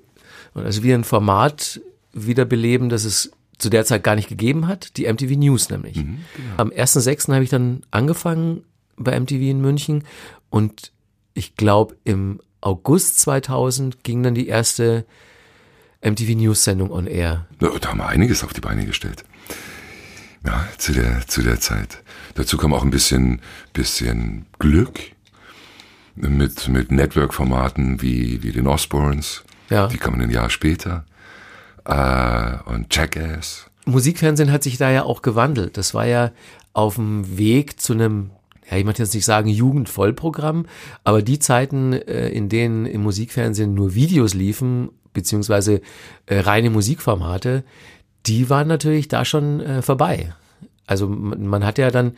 also 0.54 0.82
wir 0.82 0.94
ein 0.94 1.04
Format 1.04 1.80
wiederbeleben, 2.12 2.88
das 2.88 3.04
es 3.04 3.32
zu 3.58 3.70
der 3.70 3.84
Zeit 3.84 4.04
gar 4.04 4.14
nicht 4.14 4.28
gegeben 4.28 4.66
hat, 4.68 4.96
die 4.96 5.10
MTV 5.10 5.36
News 5.36 5.70
nämlich. 5.70 5.96
Mhm, 5.96 6.18
genau. 6.36 6.54
Am 6.56 6.70
1.6. 6.70 7.32
habe 7.32 7.44
ich 7.44 7.50
dann 7.50 7.82
angefangen 7.90 8.64
bei 8.96 9.18
MTV 9.18 9.40
in 9.40 9.60
München 9.60 10.04
und 10.54 10.92
ich 11.32 11.56
glaube 11.56 11.96
im 12.04 12.40
August 12.60 13.18
2000 13.18 14.04
ging 14.04 14.22
dann 14.22 14.36
die 14.36 14.46
erste 14.46 15.04
MTV 16.00 16.36
News 16.36 16.62
Sendung 16.62 16.92
on 16.92 17.08
Air. 17.08 17.48
Ja, 17.60 17.76
da 17.80 17.88
haben 17.88 17.98
wir 17.98 18.06
einiges 18.06 18.44
auf 18.44 18.52
die 18.52 18.60
Beine 18.60 18.86
gestellt. 18.86 19.24
Ja, 20.46 20.64
zu 20.78 20.92
der, 20.92 21.26
zu 21.26 21.42
der 21.42 21.58
Zeit. 21.58 22.04
Dazu 22.36 22.56
kam 22.56 22.72
auch 22.72 22.84
ein 22.84 22.90
bisschen, 22.90 23.40
bisschen 23.72 24.46
Glück 24.60 25.00
mit, 26.14 26.68
mit 26.68 26.92
Network-Formaten 26.92 28.00
wie, 28.00 28.44
wie 28.44 28.52
den 28.52 28.68
Osborns. 28.68 29.42
Ja. 29.70 29.88
Die 29.88 29.98
kamen 29.98 30.20
ein 30.20 30.30
Jahr 30.30 30.50
später. 30.50 31.04
Äh, 31.84 32.58
und 32.70 32.94
Jackass. 32.94 33.66
Musikfernsehen 33.86 34.52
hat 34.52 34.62
sich 34.62 34.76
da 34.76 34.88
ja 34.88 35.02
auch 35.02 35.22
gewandelt. 35.22 35.76
Das 35.78 35.94
war 35.94 36.06
ja 36.06 36.30
auf 36.74 36.94
dem 36.94 37.36
Weg 37.36 37.80
zu 37.80 37.92
einem, 37.92 38.30
ja, 38.70 38.76
ich 38.76 38.84
möchte 38.84 39.02
jetzt 39.02 39.14
nicht 39.14 39.24
sagen 39.24 39.48
Jugendvollprogramm, 39.48 40.66
aber 41.04 41.22
die 41.22 41.38
Zeiten, 41.38 41.92
äh, 41.92 42.28
in 42.28 42.48
denen 42.48 42.86
im 42.86 43.02
Musikfernsehen 43.02 43.74
nur 43.74 43.94
Videos 43.94 44.34
liefen, 44.34 44.90
beziehungsweise 45.12 45.80
äh, 46.26 46.40
reine 46.40 46.70
Musikformate, 46.70 47.64
die 48.26 48.50
waren 48.50 48.68
natürlich 48.68 49.08
da 49.08 49.24
schon 49.24 49.60
äh, 49.60 49.82
vorbei. 49.82 50.34
Also 50.86 51.08
man, 51.08 51.46
man 51.46 51.64
hat 51.64 51.78
ja 51.78 51.90
dann 51.90 52.16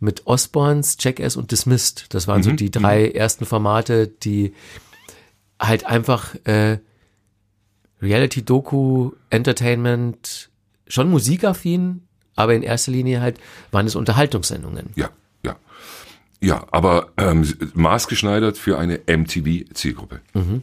mit 0.00 0.26
Osborns, 0.26 0.96
Jackass 1.00 1.36
und 1.36 1.50
Dismissed. 1.50 2.06
Das 2.14 2.28
waren 2.28 2.38
mhm. 2.38 2.44
so 2.44 2.52
die 2.52 2.70
drei 2.70 3.08
mhm. 3.08 3.14
ersten 3.14 3.46
Formate, 3.46 4.08
die 4.08 4.54
halt 5.60 5.86
einfach 5.86 6.34
äh, 6.44 6.78
Reality-Doku, 8.02 9.12
Entertainment, 9.30 10.50
schon 10.86 11.10
musikaffin, 11.10 12.02
aber 12.36 12.54
in 12.54 12.62
erster 12.62 12.92
Linie 12.92 13.20
halt 13.20 13.38
waren 13.70 13.86
es 13.86 13.94
Unterhaltungssendungen. 13.94 14.90
Ja, 14.96 15.10
ja. 16.44 16.64
Aber 16.70 17.08
ähm, 17.16 17.46
maßgeschneidert 17.74 18.58
für 18.58 18.78
eine 18.78 19.00
MTV-Zielgruppe. 19.06 20.20
Mhm. 20.34 20.62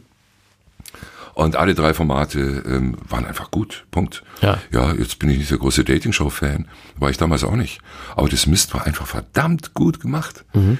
Und 1.34 1.56
alle 1.56 1.74
drei 1.74 1.94
Formate 1.94 2.62
ähm, 2.66 2.96
waren 3.08 3.24
einfach 3.24 3.50
gut. 3.50 3.86
Punkt. 3.90 4.22
Ja. 4.42 4.58
ja, 4.70 4.92
jetzt 4.92 5.18
bin 5.18 5.30
ich 5.30 5.38
nicht 5.38 5.50
der 5.50 5.58
große 5.58 5.84
Dating-Show-Fan. 5.84 6.68
War 6.96 7.10
ich 7.10 7.16
damals 7.16 7.42
auch 7.44 7.56
nicht. 7.56 7.80
Aber 8.16 8.28
das 8.28 8.46
Mist 8.46 8.74
war 8.74 8.86
einfach 8.86 9.06
verdammt 9.06 9.72
gut 9.72 10.00
gemacht. 10.00 10.44
Mhm. 10.52 10.78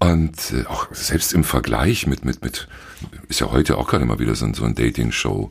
Und 0.00 0.52
äh, 0.52 0.66
auch 0.66 0.88
selbst 0.90 1.32
im 1.32 1.44
Vergleich 1.44 2.08
mit, 2.08 2.24
mit, 2.24 2.42
mit, 2.42 2.66
ist 3.28 3.40
ja 3.40 3.52
heute 3.52 3.78
auch 3.78 3.86
gerade 3.86 4.04
mal 4.04 4.18
wieder 4.18 4.34
so, 4.34 4.52
so 4.52 4.64
ein 4.64 4.74
Dating-Show. 4.74 5.48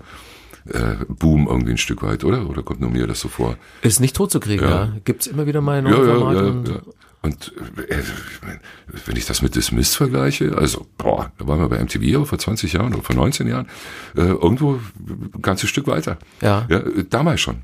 Äh, 0.66 1.06
Boom 1.08 1.48
irgendwie 1.48 1.72
ein 1.72 1.78
Stück 1.78 2.04
weit, 2.04 2.24
oder? 2.24 2.48
Oder 2.50 2.62
kommt 2.62 2.82
nur 2.82 2.90
mir 2.90 3.08
das 3.08 3.22
so 3.22 3.30
vor? 3.30 3.58
Ist 3.82 4.00
nicht 4.00 4.16
tot 4.16 4.32
zu 4.32 4.40
kriegen, 4.40 4.64
ja. 4.64 4.70
ja. 4.70 4.94
Gibt's 5.06 5.28
immer 5.28 5.48
wieder 5.48 5.62
mal 5.62 5.82
neue 5.82 6.06
ja, 6.08 6.16
Formate. 6.16 6.62
Ja, 6.66 6.72
ja, 6.72 6.78
ja. 6.78 6.82
Und 7.22 7.54
äh, 7.88 8.02
wenn 9.06 9.16
ich 9.16 9.26
das 9.26 9.42
mit 9.42 9.56
Dismissed 9.56 9.96
vergleiche, 9.96 10.58
also, 10.58 10.88
boah, 10.98 11.32
da 11.38 11.48
waren 11.48 11.60
wir 11.60 11.70
bei 11.70 11.84
MTV 11.84 12.26
vor 12.26 12.40
20 12.40 12.74
Jahren 12.74 12.94
oder 12.94 13.04
vor 13.04 13.16
19 13.16 13.48
Jahren, 13.48 13.68
äh, 14.16 14.22
irgendwo 14.22 14.80
ein 15.00 15.42
ganzes 15.42 15.70
Stück 15.70 15.86
weiter. 15.88 16.18
Ja. 16.42 16.66
ja 16.70 16.80
damals 17.10 17.42
schon. 17.42 17.62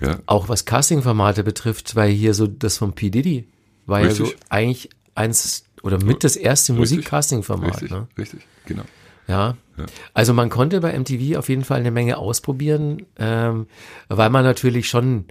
Ja. 0.00 0.18
Auch 0.26 0.48
was 0.48 0.64
Casting-Formate 0.64 1.44
betrifft, 1.44 1.96
weil 1.96 2.10
hier 2.10 2.32
so 2.32 2.46
das 2.46 2.78
von 2.78 2.94
P. 2.94 3.10
Diddy 3.10 3.46
war 3.86 4.00
richtig. 4.00 4.18
ja 4.20 4.26
so 4.26 4.32
eigentlich 4.48 4.88
eins 5.14 5.64
oder 5.82 6.02
mit 6.02 6.24
das 6.24 6.36
erste 6.36 6.72
Musik-Casting-Format. 6.72 7.74
Richtig, 7.74 7.90
ne? 7.90 8.08
richtig, 8.16 8.46
genau. 8.64 8.84
Ja. 9.26 9.56
ja. 9.76 9.86
Also 10.14 10.32
man 10.32 10.48
konnte 10.48 10.80
bei 10.80 10.98
MTV 10.98 11.36
auf 11.36 11.48
jeden 11.48 11.64
Fall 11.64 11.80
eine 11.80 11.90
Menge 11.90 12.16
ausprobieren, 12.16 13.06
ähm, 13.18 13.66
weil 14.08 14.30
man 14.30 14.44
natürlich 14.44 14.88
schon 14.88 15.26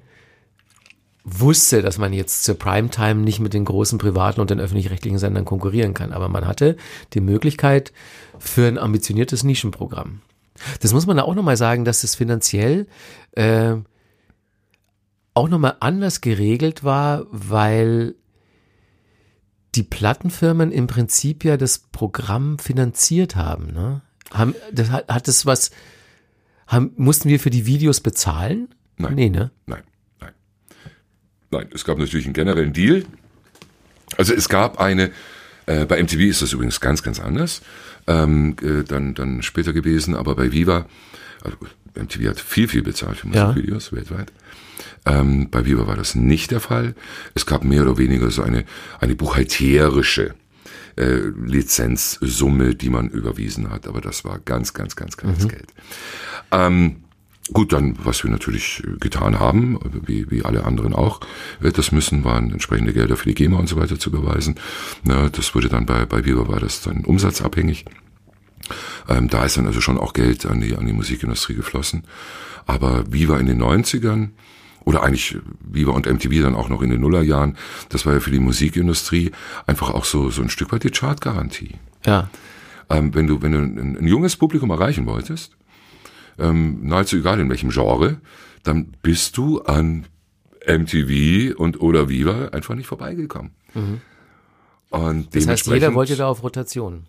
wusste, 1.29 1.81
dass 1.81 1.97
man 1.97 2.13
jetzt 2.13 2.45
zur 2.45 2.55
Primetime 2.55 3.21
nicht 3.21 3.39
mit 3.39 3.53
den 3.53 3.65
großen 3.65 3.99
privaten 3.99 4.39
und 4.39 4.49
den 4.49 4.61
öffentlich-rechtlichen 4.61 5.19
Sendern 5.19 5.43
konkurrieren 5.45 5.93
kann. 5.93 6.13
Aber 6.13 6.29
man 6.29 6.47
hatte 6.47 6.77
die 7.13 7.19
Möglichkeit 7.19 7.91
für 8.39 8.67
ein 8.67 8.77
ambitioniertes 8.77 9.43
Nischenprogramm. 9.43 10.21
Das 10.81 10.93
muss 10.93 11.05
man 11.05 11.19
auch 11.19 11.35
nochmal 11.35 11.57
sagen, 11.57 11.85
dass 11.85 12.03
es 12.03 12.15
finanziell 12.15 12.87
äh, 13.33 13.75
auch 15.33 15.49
nochmal 15.49 15.75
anders 15.81 16.21
geregelt 16.21 16.83
war, 16.83 17.25
weil 17.29 18.15
die 19.75 19.83
Plattenfirmen 19.83 20.71
im 20.71 20.87
Prinzip 20.87 21.43
ja 21.43 21.57
das 21.57 21.77
Programm 21.77 22.57
finanziert 22.57 23.35
haben. 23.35 23.73
Ne? 23.73 24.01
haben 24.33 24.55
das 24.71 24.89
hat, 24.89 25.07
hat 25.07 25.27
das 25.27 25.45
was, 25.45 25.71
haben, 26.67 26.91
mussten 26.95 27.29
wir 27.29 27.39
für 27.39 27.49
die 27.49 27.65
Videos 27.65 28.01
bezahlen? 28.01 28.69
Nein. 28.97 29.15
Nee, 29.15 29.29
ne? 29.29 29.51
Nein. 29.65 29.83
Nein, 31.51 31.67
es 31.73 31.85
gab 31.85 31.97
natürlich 31.97 32.25
einen 32.25 32.33
generellen 32.33 32.73
Deal. 32.73 33.05
Also 34.17 34.33
es 34.33 34.49
gab 34.49 34.79
eine, 34.79 35.11
äh, 35.65 35.85
bei 35.85 36.01
MTV 36.01 36.21
ist 36.21 36.41
das 36.41 36.53
übrigens 36.53 36.79
ganz, 36.79 37.03
ganz 37.03 37.19
anders, 37.19 37.61
ähm, 38.07 38.55
äh, 38.61 38.83
dann, 38.83 39.13
dann 39.13 39.41
später 39.41 39.73
gewesen, 39.73 40.15
aber 40.15 40.35
bei 40.35 40.51
Viva, 40.51 40.87
also 41.43 41.57
MTV 41.95 42.29
hat 42.29 42.39
viel, 42.39 42.67
viel 42.67 42.83
bezahlt 42.83 43.17
für 43.17 43.27
Musikvideos 43.27 43.91
ja. 43.91 43.97
weltweit. 43.97 44.31
Ähm, 45.05 45.49
bei 45.49 45.65
Viva 45.65 45.87
war 45.87 45.95
das 45.95 46.15
nicht 46.15 46.51
der 46.51 46.59
Fall. 46.59 46.95
Es 47.33 47.45
gab 47.45 47.63
mehr 47.63 47.83
oder 47.83 47.97
weniger 47.97 48.29
so 48.29 48.43
eine, 48.43 48.65
eine 48.99 49.15
buchhalterische 49.15 50.35
äh, 50.97 51.19
Lizenzsumme, 51.45 52.75
die 52.75 52.89
man 52.89 53.09
überwiesen 53.09 53.69
hat, 53.71 53.87
aber 53.87 54.01
das 54.01 54.25
war 54.25 54.39
ganz, 54.39 54.73
ganz, 54.73 54.95
ganz 54.95 55.17
kleines 55.17 55.43
mhm. 55.43 55.49
Geld. 55.49 55.67
Ähm, 56.51 57.03
Gut, 57.53 57.71
dann, 57.71 57.97
was 58.03 58.23
wir 58.23 58.31
natürlich 58.31 58.83
äh, 58.85 58.97
getan 58.99 59.39
haben, 59.39 59.79
wie, 60.05 60.29
wie 60.29 60.43
alle 60.43 60.65
anderen 60.65 60.93
auch, 60.93 61.21
äh, 61.61 61.71
das 61.71 61.91
müssen 61.91 62.23
waren 62.23 62.51
entsprechende 62.51 62.93
Gelder 62.93 63.17
für 63.17 63.29
die 63.29 63.35
GEMA 63.35 63.57
und 63.57 63.67
so 63.67 63.77
weiter 63.77 63.99
zu 63.99 64.11
beweisen. 64.11 64.55
Das 65.03 65.55
wurde 65.55 65.69
dann 65.69 65.85
bei, 65.85 66.05
bei 66.05 66.25
Viva 66.25 66.47
war 66.47 66.59
das 66.59 66.81
dann 66.81 67.05
umsatzabhängig. 67.05 67.85
Ähm, 69.07 69.29
da 69.29 69.45
ist 69.45 69.57
dann 69.57 69.65
also 69.65 69.81
schon 69.81 69.97
auch 69.97 70.13
Geld 70.13 70.45
an 70.45 70.61
die, 70.61 70.75
an 70.75 70.85
die 70.85 70.93
Musikindustrie 70.93 71.55
geflossen. 71.55 72.03
Aber 72.65 73.11
Viva 73.11 73.37
in 73.37 73.45
den 73.45 73.61
90ern, 73.61 74.29
oder 74.83 75.03
eigentlich 75.03 75.37
Viva 75.59 75.91
und 75.91 76.05
MTV 76.05 76.41
dann 76.41 76.55
auch 76.55 76.69
noch 76.69 76.81
in 76.81 76.89
den 76.89 77.01
Nullerjahren, 77.01 77.57
das 77.89 78.05
war 78.05 78.13
ja 78.13 78.19
für 78.19 78.31
die 78.31 78.39
Musikindustrie 78.39 79.31
einfach 79.65 79.89
auch 79.89 80.05
so, 80.05 80.29
so 80.29 80.41
ein 80.41 80.49
Stück 80.49 80.71
weit 80.71 80.83
die 80.83 80.91
Chartgarantie. 80.91 81.75
Ja. 82.05 82.29
Ähm, 82.89 83.13
wenn 83.13 83.27
du, 83.27 83.41
wenn 83.41 83.51
du 83.51 83.57
ein, 83.57 83.97
ein 83.97 84.07
junges 84.07 84.37
Publikum 84.37 84.69
erreichen 84.69 85.05
wolltest, 85.05 85.56
ähm, 86.37 86.87
nahezu 86.87 87.17
egal 87.17 87.39
in 87.39 87.49
welchem 87.49 87.69
Genre, 87.69 88.21
dann 88.63 88.93
bist 89.01 89.37
du 89.37 89.61
an 89.61 90.05
MTV 90.67 91.57
und 91.57 91.81
oder 91.81 92.09
Viva 92.09 92.49
einfach 92.49 92.75
nicht 92.75 92.87
vorbeigekommen. 92.87 93.51
Mhm. 93.73 94.01
Und 94.89 95.35
das 95.35 95.47
heißt, 95.47 95.67
jeder 95.67 95.93
wollte 95.93 96.15
da 96.15 96.27
auf 96.27 96.43
Rotation. 96.43 97.05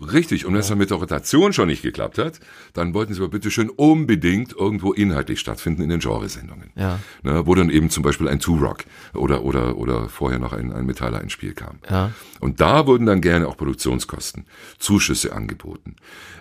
Richtig, 0.00 0.44
und 0.44 0.52
wenn 0.52 0.60
es 0.60 0.68
dann 0.68 0.76
mit 0.76 0.90
der 0.90 0.98
Rotation 0.98 1.52
schon 1.54 1.68
nicht 1.68 1.82
geklappt 1.82 2.18
hat, 2.18 2.40
dann 2.74 2.92
wollten 2.92 3.14
sie 3.14 3.20
aber 3.20 3.30
bitte 3.30 3.50
schön 3.50 3.70
unbedingt 3.70 4.52
irgendwo 4.52 4.92
inhaltlich 4.92 5.40
stattfinden 5.40 5.82
in 5.82 5.88
den 5.88 6.00
Genresendungen. 6.00 6.70
Ja. 6.76 7.00
Ne, 7.22 7.46
wo 7.46 7.54
dann 7.54 7.70
eben 7.70 7.88
zum 7.88 8.02
Beispiel 8.02 8.28
ein 8.28 8.38
Two-Rock 8.38 8.84
oder, 9.14 9.42
oder, 9.42 9.78
oder 9.78 10.08
vorher 10.08 10.38
noch 10.38 10.52
ein, 10.52 10.72
ein 10.72 10.84
Metaller 10.84 11.22
ins 11.22 11.32
Spiel 11.32 11.54
kam. 11.54 11.78
Ja. 11.88 12.12
Und 12.40 12.60
da 12.60 12.86
wurden 12.86 13.06
dann 13.06 13.22
gerne 13.22 13.48
auch 13.48 13.56
Produktionskosten, 13.56 14.44
Zuschüsse 14.78 15.32
angeboten, 15.32 15.96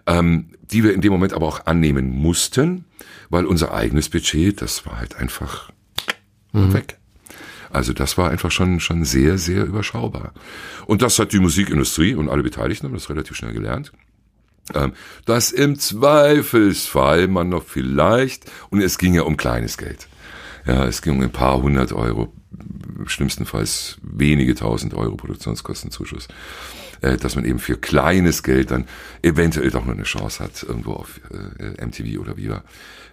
ähm, 0.06 0.50
die 0.62 0.84
wir 0.84 0.94
in 0.94 1.02
dem 1.02 1.14
Moment 1.14 1.32
aber 1.32 1.48
auch 1.48 1.66
annehmen 1.66 2.10
mussten, 2.10 2.84
weil 3.30 3.46
unser 3.46 3.74
eigenes 3.74 4.10
Budget, 4.10 4.62
das 4.62 4.86
war 4.86 5.00
halt 5.00 5.16
einfach 5.16 5.72
weg. 6.52 6.98
Also 7.72 7.94
das 7.94 8.18
war 8.18 8.30
einfach 8.30 8.52
schon, 8.52 8.80
schon 8.80 9.06
sehr, 9.06 9.38
sehr 9.38 9.66
überschaubar. 9.66 10.34
Und 10.86 11.02
das 11.02 11.20
hat 11.20 11.34
die 11.34 11.40
Musikindustrie 11.40 12.16
und 12.16 12.30
alle 12.30 12.44
Beteiligten 12.44 12.88
haben 12.88 12.94
das 12.94 13.10
relativ 13.10 13.36
schnell 13.36 13.54
gelernt. 13.54 13.92
Ähm, 14.74 14.94
dass 15.26 15.52
im 15.52 15.78
Zweifelsfall 15.78 17.28
man 17.28 17.50
noch 17.50 17.64
vielleicht, 17.64 18.52
und 18.72 18.82
es 18.82 18.98
ging 18.98 19.14
ja 19.14 19.22
um 19.22 19.38
kleines 19.38 19.78
Geld. 19.78 20.08
Ja, 20.66 20.86
es 20.86 21.04
ging 21.04 21.14
um 21.14 21.22
ein 21.22 21.32
paar 21.32 21.62
hundert 21.62 21.94
Euro, 21.94 22.34
schlimmstenfalls 23.06 23.98
wenige 24.02 24.56
tausend 24.56 24.96
Euro 24.96 25.16
Produktionskostenzuschuss, 25.16 26.28
äh, 27.02 27.18
dass 27.18 27.36
man 27.36 27.46
eben 27.46 27.60
für 27.60 27.78
kleines 27.78 28.44
Geld 28.44 28.72
dann 28.72 28.88
eventuell 29.22 29.70
doch 29.72 29.86
noch 29.86 29.94
eine 29.94 30.04
Chance 30.04 30.44
hat, 30.44 30.64
irgendwo 30.64 30.94
auf 30.94 31.20
äh, 31.60 31.86
MTV 31.86 32.20
oder 32.20 32.38
Viva 32.38 32.64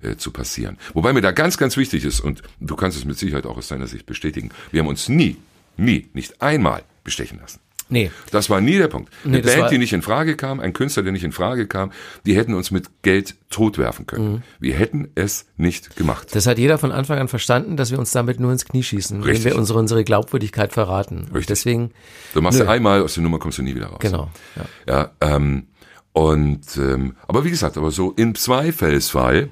äh, 0.02 0.16
zu 0.16 0.30
passieren. 0.30 0.78
Wobei 0.94 1.12
mir 1.12 1.20
da 1.20 1.32
ganz, 1.32 1.58
ganz 1.58 1.76
wichtig 1.76 2.04
ist, 2.04 2.20
und 2.20 2.42
du 2.60 2.76
kannst 2.76 2.98
es 2.98 3.04
mit 3.04 3.18
Sicherheit 3.18 3.46
auch 3.46 3.56
aus 3.56 3.68
deiner 3.68 3.86
Sicht 3.86 4.06
bestätigen, 4.06 4.50
wir 4.70 4.80
haben 4.80 4.88
uns 4.88 5.08
nie, 5.08 5.36
nie, 5.76 6.08
nicht 6.12 6.42
einmal 6.42 6.82
bestechen 7.04 7.38
lassen. 7.40 7.60
Nee. 7.92 8.10
Das 8.30 8.48
war 8.48 8.60
nie 8.62 8.78
der 8.78 8.88
Punkt. 8.88 9.12
Eine 9.24 9.36
Nee, 9.36 9.42
Band, 9.42 9.70
die 9.70 9.76
nicht 9.78 9.92
in 9.92 10.00
Frage 10.02 10.34
kam, 10.36 10.60
ein 10.60 10.72
Künstler, 10.72 11.02
der 11.02 11.12
nicht 11.12 11.24
in 11.24 11.32
Frage 11.32 11.66
kam, 11.66 11.92
die 12.24 12.34
hätten 12.34 12.54
uns 12.54 12.70
mit 12.70 13.02
Geld 13.02 13.34
totwerfen 13.50 14.06
können. 14.06 14.32
Mhm. 14.32 14.42
Wir 14.60 14.74
hätten 14.74 15.10
es 15.14 15.44
nicht 15.58 15.94
gemacht. 15.96 16.34
Das 16.34 16.46
hat 16.46 16.58
jeder 16.58 16.78
von 16.78 16.90
Anfang 16.90 17.18
an 17.18 17.28
verstanden, 17.28 17.76
dass 17.76 17.90
wir 17.90 17.98
uns 17.98 18.10
damit 18.12 18.40
nur 18.40 18.50
ins 18.50 18.64
Knie 18.64 18.82
schießen, 18.82 19.22
Richtig. 19.22 19.44
wir 19.44 19.56
unsere, 19.56 19.78
unsere 19.78 20.04
Glaubwürdigkeit 20.04 20.72
verraten. 20.72 21.26
Richtig. 21.34 21.46
deswegen, 21.48 21.90
Du 22.32 22.40
machst 22.40 22.58
Nö. 22.58 22.66
einmal 22.66 23.02
aus 23.02 23.14
der 23.14 23.22
Nummer, 23.22 23.38
kommst 23.38 23.58
du 23.58 23.62
nie 23.62 23.74
wieder 23.74 23.88
raus. 23.88 23.98
genau. 24.00 24.30
Ja. 24.86 25.10
Ja, 25.20 25.34
ähm, 25.36 25.66
und 26.12 26.76
ähm, 26.78 27.16
aber 27.28 27.44
wie 27.44 27.50
gesagt, 27.50 27.76
aber 27.76 27.90
so 27.90 28.12
im 28.12 28.34
Zweifelsfall 28.34 29.50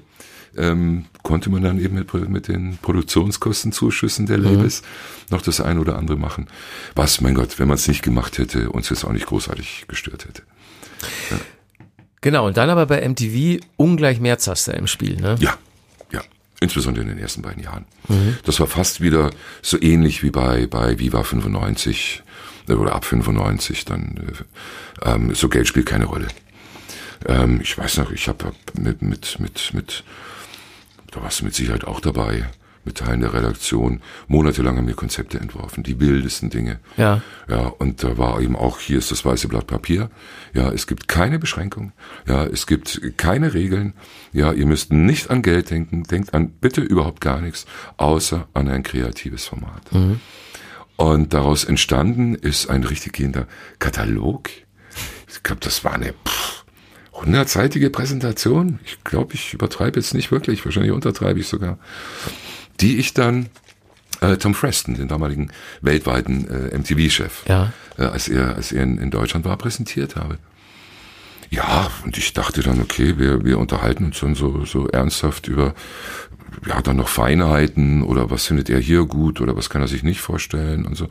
ähm, 0.57 1.05
konnte 1.23 1.49
man 1.49 1.61
dann 1.61 1.79
eben 1.79 1.95
mit, 1.95 2.13
mit 2.29 2.47
den 2.47 2.77
Produktionskostenzuschüssen 2.81 4.25
der 4.25 4.37
Labels 4.37 4.81
noch 5.29 5.41
das 5.41 5.61
ein 5.61 5.77
oder 5.77 5.97
andere 5.97 6.17
machen. 6.17 6.47
Was, 6.95 7.21
mein 7.21 7.35
Gott, 7.35 7.59
wenn 7.59 7.67
man 7.67 7.75
es 7.75 7.87
nicht 7.87 8.03
gemacht 8.03 8.37
hätte, 8.37 8.69
uns 8.71 8.89
jetzt 8.89 9.03
auch 9.03 9.11
nicht 9.11 9.27
großartig 9.27 9.85
gestört 9.87 10.25
hätte. 10.25 10.43
Genau, 12.21 12.45
und 12.45 12.57
dann 12.57 12.69
aber 12.69 12.85
bei 12.85 13.07
MTV 13.07 13.63
ungleich 13.77 14.19
Mehrzaster 14.19 14.75
im 14.75 14.87
Spiel, 14.87 15.19
ne? 15.19 15.35
Ja, 15.39 15.57
ja. 16.11 16.21
Insbesondere 16.59 17.03
in 17.03 17.09
den 17.09 17.17
ersten 17.17 17.41
beiden 17.41 17.63
Jahren. 17.63 17.85
Das 18.45 18.59
war 18.59 18.67
fast 18.67 19.01
wieder 19.01 19.31
so 19.61 19.81
ähnlich 19.81 20.21
wie 20.21 20.29
bei, 20.29 20.67
bei 20.67 20.99
Viva 20.99 21.23
95 21.23 22.23
äh, 22.67 22.73
oder 22.73 22.93
ab 22.93 23.05
95 23.05 23.85
dann. 23.85 24.33
Äh, 25.03 25.09
ähm, 25.09 25.33
so 25.33 25.49
Geld 25.49 25.67
spielt 25.67 25.87
keine 25.87 26.05
Rolle. 26.05 26.27
Ähm, 27.27 27.59
ich 27.61 27.77
weiß 27.77 27.97
noch, 27.97 28.11
ich 28.11 28.27
habe 28.27 28.53
mit, 28.79 29.01
mit, 29.01 29.39
mit, 29.39 29.71
mit, 29.73 30.03
da 31.11 31.21
warst 31.21 31.41
du 31.41 31.45
mit 31.45 31.55
Sicherheit 31.55 31.85
auch 31.85 31.99
dabei, 31.99 32.49
mit 32.83 32.97
Teilen 32.97 33.21
der 33.21 33.33
Redaktion. 33.33 34.01
Monatelang 34.27 34.77
haben 34.77 34.87
wir 34.87 34.95
Konzepte 34.95 35.39
entworfen, 35.39 35.83
die 35.83 35.99
wildesten 35.99 36.49
Dinge. 36.49 36.79
Ja. 36.97 37.21
Ja, 37.47 37.67
und 37.67 38.03
da 38.03 38.17
war 38.17 38.41
eben 38.41 38.55
auch, 38.55 38.79
hier 38.79 38.97
ist 38.97 39.11
das 39.11 39.23
weiße 39.23 39.47
Blatt 39.47 39.67
Papier. 39.67 40.09
Ja, 40.53 40.71
es 40.71 40.87
gibt 40.87 41.07
keine 41.07 41.37
Beschränkung. 41.37 41.91
Ja, 42.27 42.45
es 42.45 42.65
gibt 42.65 43.17
keine 43.17 43.53
Regeln. 43.53 43.93
Ja, 44.33 44.51
ihr 44.51 44.65
müsst 44.65 44.91
nicht 44.91 45.29
an 45.29 45.43
Geld 45.43 45.69
denken. 45.69 46.03
Denkt 46.03 46.33
an 46.33 46.49
bitte 46.49 46.81
überhaupt 46.81 47.21
gar 47.21 47.39
nichts, 47.41 47.65
außer 47.97 48.47
an 48.53 48.67
ein 48.67 48.81
kreatives 48.81 49.45
Format. 49.45 49.83
Und 50.95 51.33
daraus 51.33 51.63
entstanden 51.63 52.35
ist 52.35 52.69
ein 52.69 52.83
richtig 52.83 53.13
gehender 53.13 53.47
Katalog. 53.79 54.49
Ich 55.27 55.43
glaube, 55.43 55.61
das 55.61 55.83
war 55.83 55.93
eine 55.93 56.13
pff, 56.13 56.60
hundertseitige 57.21 57.89
Präsentation. 57.89 58.79
Ich 58.85 59.03
glaube, 59.03 59.33
ich 59.33 59.53
übertreibe 59.53 59.99
jetzt 59.99 60.13
nicht 60.13 60.31
wirklich. 60.31 60.63
Wahrscheinlich 60.65 60.91
untertreibe 60.91 61.39
ich 61.39 61.47
sogar. 61.47 61.77
Die 62.79 62.97
ich 62.97 63.13
dann 63.13 63.47
äh, 64.21 64.37
Tom 64.37 64.53
Freston, 64.55 64.95
den 64.95 65.07
damaligen 65.07 65.51
weltweiten 65.81 66.47
äh, 66.49 66.77
MTV-Chef, 66.77 67.43
Ja. 67.47 67.73
äh, 67.97 68.03
als 68.03 68.27
er, 68.27 68.55
als 68.55 68.71
er 68.71 68.83
in, 68.83 68.97
in 68.97 69.11
Deutschland 69.11 69.45
war, 69.45 69.57
präsentiert 69.57 70.15
habe. 70.15 70.37
Ja, 71.49 71.91
und 72.05 72.17
ich 72.17 72.33
dachte 72.33 72.61
dann, 72.61 72.79
okay, 72.81 73.17
wir, 73.17 73.43
wir 73.43 73.57
unterhalten 73.59 74.05
uns 74.05 74.19
dann 74.21 74.35
so, 74.35 74.63
so 74.65 74.87
ernsthaft 74.87 75.47
über, 75.49 75.73
ja, 76.65 76.81
dann 76.81 76.95
noch 76.95 77.09
Feinheiten 77.09 78.03
oder 78.03 78.29
was 78.31 78.45
findet 78.45 78.69
er 78.69 78.79
hier 78.79 79.05
gut 79.05 79.41
oder 79.41 79.55
was 79.57 79.69
kann 79.69 79.81
er 79.81 79.89
sich 79.89 80.01
nicht 80.03 80.21
vorstellen 80.21 80.85
und 80.85 80.95
so. 80.95 81.09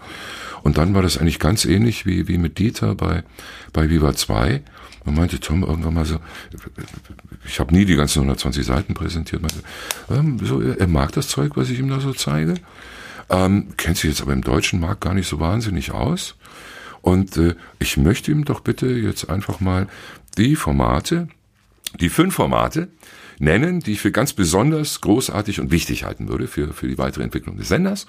Und 0.62 0.78
dann 0.78 0.94
war 0.94 1.02
das 1.02 1.18
eigentlich 1.18 1.38
ganz 1.40 1.64
ähnlich 1.66 2.06
wie, 2.06 2.26
wie 2.26 2.38
mit 2.38 2.58
Dieter 2.58 2.94
bei, 2.94 3.22
bei 3.72 3.90
Viva 3.90 4.14
2. 4.14 4.62
Und 5.04 5.16
meinte 5.16 5.40
Tom 5.40 5.62
irgendwann 5.62 5.94
mal 5.94 6.04
so, 6.04 6.18
ich 7.46 7.58
habe 7.58 7.74
nie 7.74 7.84
die 7.84 7.96
ganzen 7.96 8.20
120 8.20 8.66
Seiten 8.66 8.94
präsentiert, 8.94 9.40
meinte, 9.40 9.60
ähm, 10.10 10.38
so, 10.44 10.60
er, 10.60 10.78
er 10.78 10.86
mag 10.86 11.12
das 11.12 11.28
Zeug, 11.28 11.56
was 11.56 11.70
ich 11.70 11.78
ihm 11.78 11.88
da 11.88 12.00
so 12.00 12.12
zeige. 12.12 12.54
Ähm, 13.30 13.68
kennt 13.76 13.96
sich 13.96 14.10
jetzt 14.10 14.20
aber 14.20 14.32
im 14.32 14.42
deutschen 14.42 14.80
Markt 14.80 15.00
gar 15.00 15.14
nicht 15.14 15.28
so 15.28 15.40
wahnsinnig 15.40 15.92
aus. 15.92 16.36
Und 17.00 17.36
äh, 17.36 17.54
ich 17.78 17.96
möchte 17.96 18.30
ihm 18.30 18.44
doch 18.44 18.60
bitte 18.60 18.86
jetzt 18.88 19.30
einfach 19.30 19.60
mal 19.60 19.86
die 20.36 20.56
Formate, 20.56 21.28
die 21.98 22.08
fünf 22.08 22.34
Formate 22.34 22.88
nennen, 23.38 23.80
die 23.80 23.92
ich 23.92 24.00
für 24.00 24.12
ganz 24.12 24.32
besonders 24.32 25.00
großartig 25.00 25.60
und 25.60 25.70
wichtig 25.70 26.04
halten 26.04 26.28
würde 26.28 26.46
für, 26.46 26.72
für 26.72 26.86
die 26.86 26.98
weitere 26.98 27.24
Entwicklung 27.24 27.56
des 27.56 27.68
Senders 27.68 28.06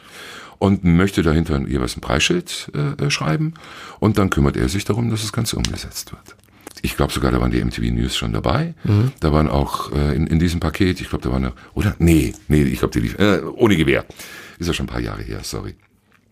und 0.59 0.83
möchte 0.83 1.23
dahinter 1.23 1.59
jeweils 1.67 1.95
ein 1.95 2.01
Preisschild 2.01 2.71
äh, 2.75 3.05
äh, 3.05 3.09
schreiben 3.09 3.53
und 3.99 4.17
dann 4.17 4.29
kümmert 4.29 4.57
er 4.57 4.67
sich 4.69 4.83
darum, 4.83 5.09
dass 5.09 5.21
das 5.21 5.31
Ganze 5.31 5.55
umgesetzt 5.55 6.11
wird. 6.11 6.35
Ich 6.81 6.95
glaube 6.97 7.13
sogar, 7.13 7.31
da 7.31 7.39
waren 7.39 7.51
die 7.51 7.63
MTV 7.63 7.81
News 7.93 8.15
schon 8.17 8.33
dabei. 8.33 8.73
Da 9.19 9.31
waren 9.31 9.47
auch 9.47 9.91
äh, 9.91 10.15
in, 10.15 10.27
in 10.27 10.39
diesem 10.39 10.59
Paket, 10.59 10.99
ich 11.01 11.09
glaube, 11.09 11.23
da 11.23 11.31
waren 11.31 11.43
noch, 11.43 11.53
oder? 11.73 11.95
Nee, 11.99 12.33
nee, 12.47 12.63
ich 12.63 12.79
glaube, 12.79 12.93
die 12.93 12.99
lief, 13.01 13.19
äh, 13.19 13.41
ohne 13.55 13.75
Gewehr. 13.75 14.05
Ist 14.59 14.67
ja 14.67 14.73
schon 14.73 14.85
ein 14.85 14.89
paar 14.89 14.99
Jahre 15.01 15.21
her, 15.21 15.39
sorry. 15.43 15.75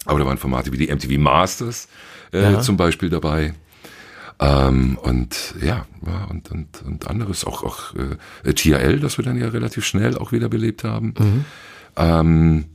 Aber 0.06 0.18
da 0.20 0.26
waren 0.26 0.38
Formate 0.38 0.72
wie 0.72 0.78
die 0.78 0.88
MTV 0.93 1.18
Masters 1.20 1.88
äh, 2.34 2.54
Ja. 2.54 2.62
zum 2.62 2.78
Beispiel 2.78 3.10
dabei. 3.10 3.54
Ähm, 4.39 4.97
und 5.02 5.54
ja, 5.62 5.86
ja 6.06 6.24
und, 6.30 6.50
und, 6.50 6.82
und 6.86 7.08
anderes, 7.08 7.43
auch, 7.45 7.64
auch 7.64 7.93
äh, 8.45 8.54
TRL, 8.54 9.00
das 9.02 9.18
wir 9.18 9.26
dann 9.26 9.38
ja 9.38 9.50
relativ 9.50 9.86
schnell 9.86 10.18
auch 10.18 10.32
wieder 10.32 10.47
belebt 10.50 10.84
haben. 10.84 11.14
Ähm, 11.97 12.66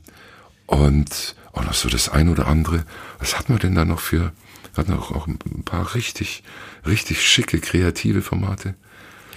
und 0.67 1.35
auch 1.53 1.63
noch 1.63 1.73
so 1.73 1.89
das 1.89 2.09
ein 2.09 2.29
oder 2.29 2.47
andere. 2.47 2.85
Was 3.19 3.37
hatten 3.37 3.53
wir 3.53 3.59
denn 3.59 3.75
da 3.75 3.85
noch 3.85 3.99
für, 3.99 4.31
wir 4.75 4.83
hatten 4.83 4.93
auch, 4.93 5.11
auch 5.11 5.27
ein 5.27 5.37
paar 5.63 5.95
richtig, 5.95 6.43
richtig 6.85 7.21
schicke, 7.21 7.59
kreative 7.59 8.21
Formate. 8.21 8.75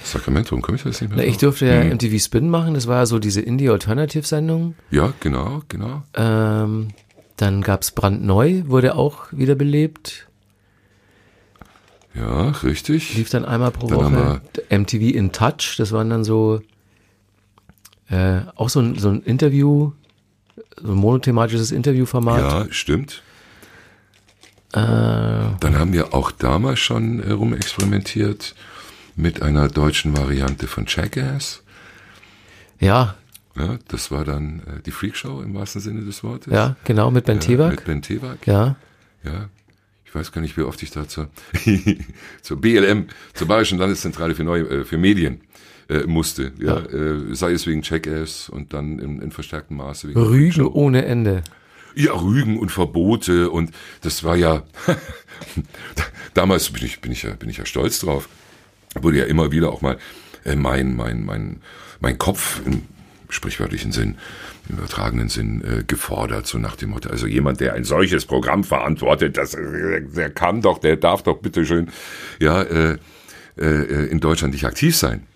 Sacramento, 0.04 0.56
komme 0.60 0.76
ich 0.76 0.84
das 0.84 1.00
nicht 1.00 1.10
mehr 1.10 1.18
Na, 1.18 1.24
ich 1.24 1.38
durfte 1.38 1.66
ja 1.66 1.82
Mhm. 1.84 1.90
MTV 1.94 2.22
Spin 2.22 2.48
machen, 2.50 2.74
das 2.74 2.86
war 2.86 2.98
ja 2.98 3.06
so 3.06 3.18
diese 3.18 3.40
Indie-Alternative-Sendung. 3.40 4.74
Ja, 4.90 5.12
genau, 5.20 5.62
genau. 5.68 6.02
Ähm, 6.14 6.88
dann 7.36 7.62
gab's 7.62 7.90
Brandneu, 7.90 8.62
wurde 8.66 8.94
auch 8.94 9.26
wiederbelebt. 9.32 10.28
Ja, 12.14 12.50
richtig. 12.62 13.14
Lief 13.16 13.30
dann 13.30 13.44
einmal 13.44 13.70
pro 13.70 13.86
Dann 13.88 13.98
Woche. 13.98 14.40
MTV 14.70 15.14
in 15.14 15.30
Touch, 15.32 15.76
das 15.76 15.92
waren 15.92 16.10
dann 16.10 16.24
so 16.24 16.60
äh, 18.08 18.40
auch 18.56 18.68
so 18.70 18.80
ein, 18.80 18.96
so 18.98 19.10
ein 19.10 19.22
Interview, 19.22 19.92
so 20.80 20.92
ein 20.92 20.96
monothematisches 20.98 21.70
Interviewformat. 21.70 22.40
Ja, 22.40 22.66
stimmt. 22.72 23.22
Äh, 24.72 24.76
Dann 25.60 25.78
haben 25.78 25.92
wir 25.92 26.12
auch 26.14 26.30
damals 26.30 26.78
schon 26.80 27.20
äh, 27.22 27.30
rumexperimentiert 27.32 28.54
mit 29.16 29.42
einer 29.42 29.68
deutschen 29.68 30.16
Variante 30.16 30.66
von 30.66 30.84
Jackass. 30.86 31.62
ja, 32.78 33.14
Ja, 33.56 33.78
das 33.88 34.10
war 34.10 34.24
dann 34.24 34.60
äh, 34.60 34.82
die 34.84 34.90
Freakshow 34.92 35.40
im 35.42 35.54
wahrsten 35.54 35.80
Sinne 35.80 36.02
des 36.02 36.22
Wortes. 36.22 36.52
ja, 36.52 36.76
genau, 36.84 37.10
mit 37.10 37.24
Ben 37.24 37.36
Ja, 37.38 37.42
Tewak. 37.42 37.70
Mit 37.70 37.84
Ben 37.84 38.02
Tewak. 38.02 38.46
Ja, 38.46 38.76
Ja. 39.24 39.48
Ich 40.04 40.14
weiß 40.14 40.32
gar 40.32 40.40
nicht, 40.40 40.56
wie 40.56 40.62
oft 40.62 40.82
ich 40.82 40.90
da 40.90 41.06
zur, 41.06 41.28
zur 42.42 42.58
BLM, 42.58 43.08
zur 43.34 43.46
Bayerischen 43.46 43.76
Landeszentrale 43.78 44.34
für 44.34 44.42
Neue, 44.42 44.62
äh, 44.62 44.84
für 44.86 44.96
Medien 44.96 45.42
äh, 45.90 46.04
musste. 46.06 46.52
Ja, 46.58 46.78
Äh, 46.78 47.34
sei 47.34 47.52
es 47.52 47.66
wegen 47.66 47.82
Jackass 47.82 48.48
und 48.48 48.72
dann 48.72 48.98
in, 49.00 49.20
in 49.20 49.32
verstärktem 49.32 49.76
Maße 49.76 50.08
wegen 50.08 50.18
Rügen 50.18 50.66
ohne 50.66 51.04
Ende. 51.04 51.42
Ja, 51.98 52.12
Rügen 52.12 52.60
und 52.60 52.70
Verbote 52.70 53.50
und 53.50 53.72
das 54.02 54.22
war 54.22 54.36
ja 54.36 54.62
damals 56.34 56.70
bin 56.70 56.84
ich 56.84 57.00
bin 57.00 57.10
ich 57.10 57.24
ja 57.24 57.34
bin 57.34 57.48
ich 57.48 57.56
ja 57.56 57.66
stolz 57.66 57.98
drauf. 57.98 58.28
Wurde 58.94 59.18
ja 59.18 59.24
immer 59.24 59.50
wieder 59.50 59.72
auch 59.72 59.80
mal 59.80 59.98
äh, 60.44 60.54
mein 60.54 60.94
mein 60.94 61.24
mein 61.24 61.60
mein 61.98 62.16
Kopf 62.16 62.60
im 62.64 62.82
sprichwörtlichen 63.30 63.90
Sinn, 63.90 64.16
im 64.68 64.76
übertragenen 64.76 65.28
Sinn 65.28 65.62
äh, 65.64 65.82
gefordert, 65.84 66.46
so 66.46 66.58
nach 66.58 66.76
dem 66.76 66.90
Motto, 66.90 67.10
also 67.10 67.26
jemand, 67.26 67.60
der 67.60 67.74
ein 67.74 67.84
solches 67.84 68.24
Programm 68.24 68.64
verantwortet, 68.64 69.36
das, 69.36 69.54
äh, 69.54 70.00
der 70.02 70.30
kann 70.30 70.62
doch, 70.62 70.78
der 70.78 70.96
darf 70.96 71.24
doch 71.24 71.38
bitteschön, 71.38 71.90
ja, 72.38 72.62
äh, 72.62 72.96
äh, 73.58 74.06
in 74.06 74.20
Deutschland 74.20 74.54
nicht 74.54 74.64
aktiv 74.64 74.96
sein. 74.96 75.26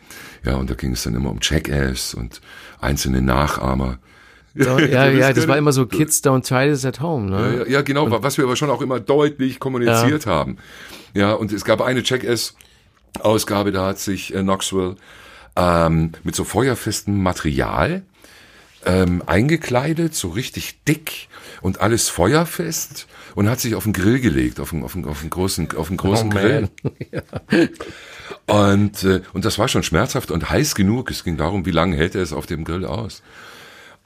Ja, 0.44 0.54
und 0.54 0.70
da 0.70 0.74
ging 0.74 0.92
es 0.92 1.02
dann 1.02 1.14
immer 1.14 1.30
um 1.30 1.38
Jackass 1.42 2.14
und 2.14 2.40
einzelne 2.80 3.20
Nachahmer. 3.20 3.98
Ja, 4.54 4.78
ja, 4.78 5.10
ja, 5.10 5.32
das 5.32 5.48
war 5.48 5.56
immer 5.56 5.72
so 5.72 5.86
Kids 5.86 6.22
don't 6.22 6.46
try 6.46 6.68
this 6.68 6.84
at 6.84 7.00
home. 7.00 7.30
Ne? 7.30 7.64
Ja, 7.66 7.72
ja, 7.72 7.82
genau, 7.82 8.04
und, 8.04 8.22
was 8.22 8.36
wir 8.36 8.44
aber 8.44 8.56
schon 8.56 8.70
auch 8.70 8.82
immer 8.82 9.00
deutlich 9.00 9.58
kommuniziert 9.58 10.26
ja. 10.26 10.30
haben. 10.30 10.58
Ja, 11.14 11.32
und 11.32 11.52
es 11.52 11.64
gab 11.64 11.80
eine 11.80 12.02
Jackass-Ausgabe, 12.02 13.72
da 13.72 13.86
hat 13.86 13.98
sich 13.98 14.34
äh, 14.34 14.40
Knoxville 14.40 14.96
ähm, 15.56 16.12
mit 16.22 16.34
so 16.34 16.44
feuerfestem 16.44 17.22
Material 17.22 18.02
ähm, 18.84 19.22
eingekleidet, 19.26 20.14
so 20.14 20.28
richtig 20.28 20.82
dick 20.84 21.28
und 21.60 21.80
alles 21.80 22.08
feuerfest 22.08 23.06
und 23.34 23.48
hat 23.48 23.60
sich 23.60 23.74
auf 23.74 23.84
den 23.84 23.92
Grill 23.92 24.20
gelegt, 24.20 24.60
auf 24.60 24.72
einen, 24.72 24.82
auf 24.84 24.94
einen, 24.94 25.04
auf 25.04 25.20
einen 25.20 25.30
großen, 25.30 25.76
auf 25.76 25.88
einen 25.88 25.96
großen 25.96 26.28
oh, 26.28 26.30
Grill. 26.30 26.68
ja. 27.12 27.22
Und, 28.46 29.04
äh, 29.04 29.22
und 29.32 29.44
das 29.44 29.58
war 29.58 29.68
schon 29.68 29.82
schmerzhaft 29.82 30.30
und 30.30 30.50
heiß 30.50 30.74
genug. 30.74 31.10
Es 31.10 31.24
ging 31.24 31.36
darum, 31.36 31.64
wie 31.64 31.70
lange 31.70 31.96
hält 31.96 32.14
er 32.14 32.22
es 32.22 32.32
auf 32.32 32.46
dem 32.46 32.64
Grill 32.64 32.84
aus. 32.84 33.22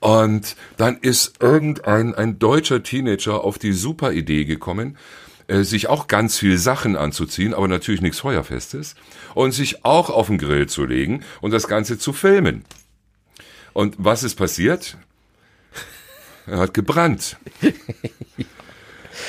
Und 0.00 0.56
dann 0.76 0.98
ist 0.98 1.40
irgendein 1.40 2.14
ein 2.14 2.38
deutscher 2.38 2.82
Teenager 2.82 3.42
auf 3.42 3.58
die 3.58 3.72
super 3.72 4.12
Idee 4.12 4.44
gekommen, 4.44 4.96
äh, 5.48 5.62
sich 5.62 5.88
auch 5.88 6.06
ganz 6.06 6.38
viel 6.38 6.58
Sachen 6.58 6.96
anzuziehen, 6.96 7.54
aber 7.54 7.68
natürlich 7.68 8.02
nichts 8.02 8.20
Feuerfestes, 8.20 8.94
und 9.34 9.52
sich 9.52 9.84
auch 9.84 10.10
auf 10.10 10.26
den 10.26 10.38
Grill 10.38 10.68
zu 10.68 10.84
legen 10.84 11.24
und 11.40 11.52
das 11.52 11.68
Ganze 11.68 11.98
zu 11.98 12.12
filmen. 12.12 12.64
Und 13.72 13.94
was 13.98 14.22
ist 14.22 14.36
passiert? 14.36 14.96
Er 16.46 16.58
hat 16.58 16.74
gebrannt. 16.74 17.36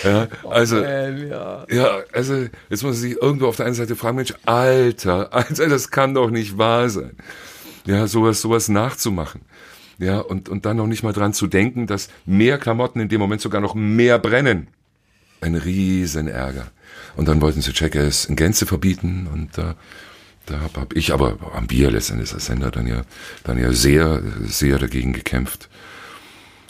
Ja, 0.04 0.28
also, 0.50 0.84
ja. 0.84 1.66
ja, 1.70 2.00
also 2.12 2.34
jetzt 2.70 2.84
muss 2.84 2.84
man 2.84 2.94
sich 2.94 3.22
irgendwo 3.22 3.48
auf 3.48 3.56
der 3.56 3.68
einen 3.68 3.76
Seite 3.76 3.96
fragen, 3.96 4.18
Mensch, 4.18 4.34
Alter, 4.46 5.30
Alter, 5.34 5.68
das 5.70 5.92
kann 5.92 6.14
doch 6.14 6.30
nicht 6.30 6.58
wahr 6.58 6.90
sein. 6.90 7.16
Ja, 7.86 8.06
sowas, 8.08 8.42
sowas 8.42 8.68
nachzumachen. 8.68 9.42
Ja, 10.00 10.20
und, 10.20 10.48
und 10.50 10.66
dann 10.66 10.78
noch 10.78 10.88
nicht 10.88 11.04
mal 11.04 11.14
dran 11.14 11.34
zu 11.34 11.48
denken, 11.48 11.88
dass 11.88 12.10
mehr 12.26 12.58
Klamotten 12.58 13.00
in 13.00 13.10
dem 13.10 13.20
Moment 13.20 13.42
sogar 13.42 13.62
noch 13.62 13.74
mehr 13.74 14.20
brennen. 14.20 14.68
Ein 15.42 15.56
riesen 15.56 16.28
Ärger. 16.28 16.72
Und 17.16 17.28
dann 17.28 17.42
wollten 17.42 17.62
sie 17.62 17.74
Checkers 17.74 18.26
in 18.26 18.36
Gänze 18.36 18.66
verbieten 18.66 19.28
und 19.32 19.58
äh, 19.58 19.74
da 20.46 20.62
habe 20.62 20.80
hab 20.80 20.96
ich 20.96 21.12
aber 21.14 21.38
am 21.54 21.68
Bier 21.68 21.92
letztendlich 21.92 22.34
als 22.34 22.46
Sender 22.46 22.72
dann 22.72 22.88
ja, 22.88 23.02
dann 23.44 23.58
ja 23.58 23.74
sehr, 23.74 24.22
sehr 24.46 24.80
dagegen 24.80 25.14
gekämpft. 25.14 25.70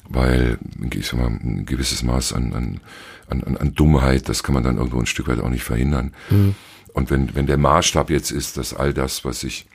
Weil, 0.09 0.57
ich 0.93 1.07
sag 1.07 1.19
mal, 1.19 1.27
ein 1.27 1.65
gewisses 1.65 2.01
Maß 2.01 2.33
an, 2.33 2.53
an, 2.53 2.79
an, 3.27 3.57
an 3.57 3.75
Dummheit, 3.75 4.29
das 4.29 4.41
kann 4.41 4.55
man 4.55 4.63
dann 4.63 4.77
irgendwo 4.77 4.99
ein 4.99 5.05
Stück 5.05 5.27
weit 5.27 5.39
auch 5.39 5.49
nicht 5.49 5.63
verhindern. 5.63 6.13
Mhm. 6.29 6.55
Und 6.93 7.11
wenn, 7.11 7.35
wenn 7.35 7.45
der 7.45 7.57
Maßstab 7.57 8.09
jetzt 8.09 8.31
ist, 8.31 8.57
dass 8.57 8.73
all 8.73 8.93
das, 8.93 9.25
was 9.25 9.43
ich 9.43 9.67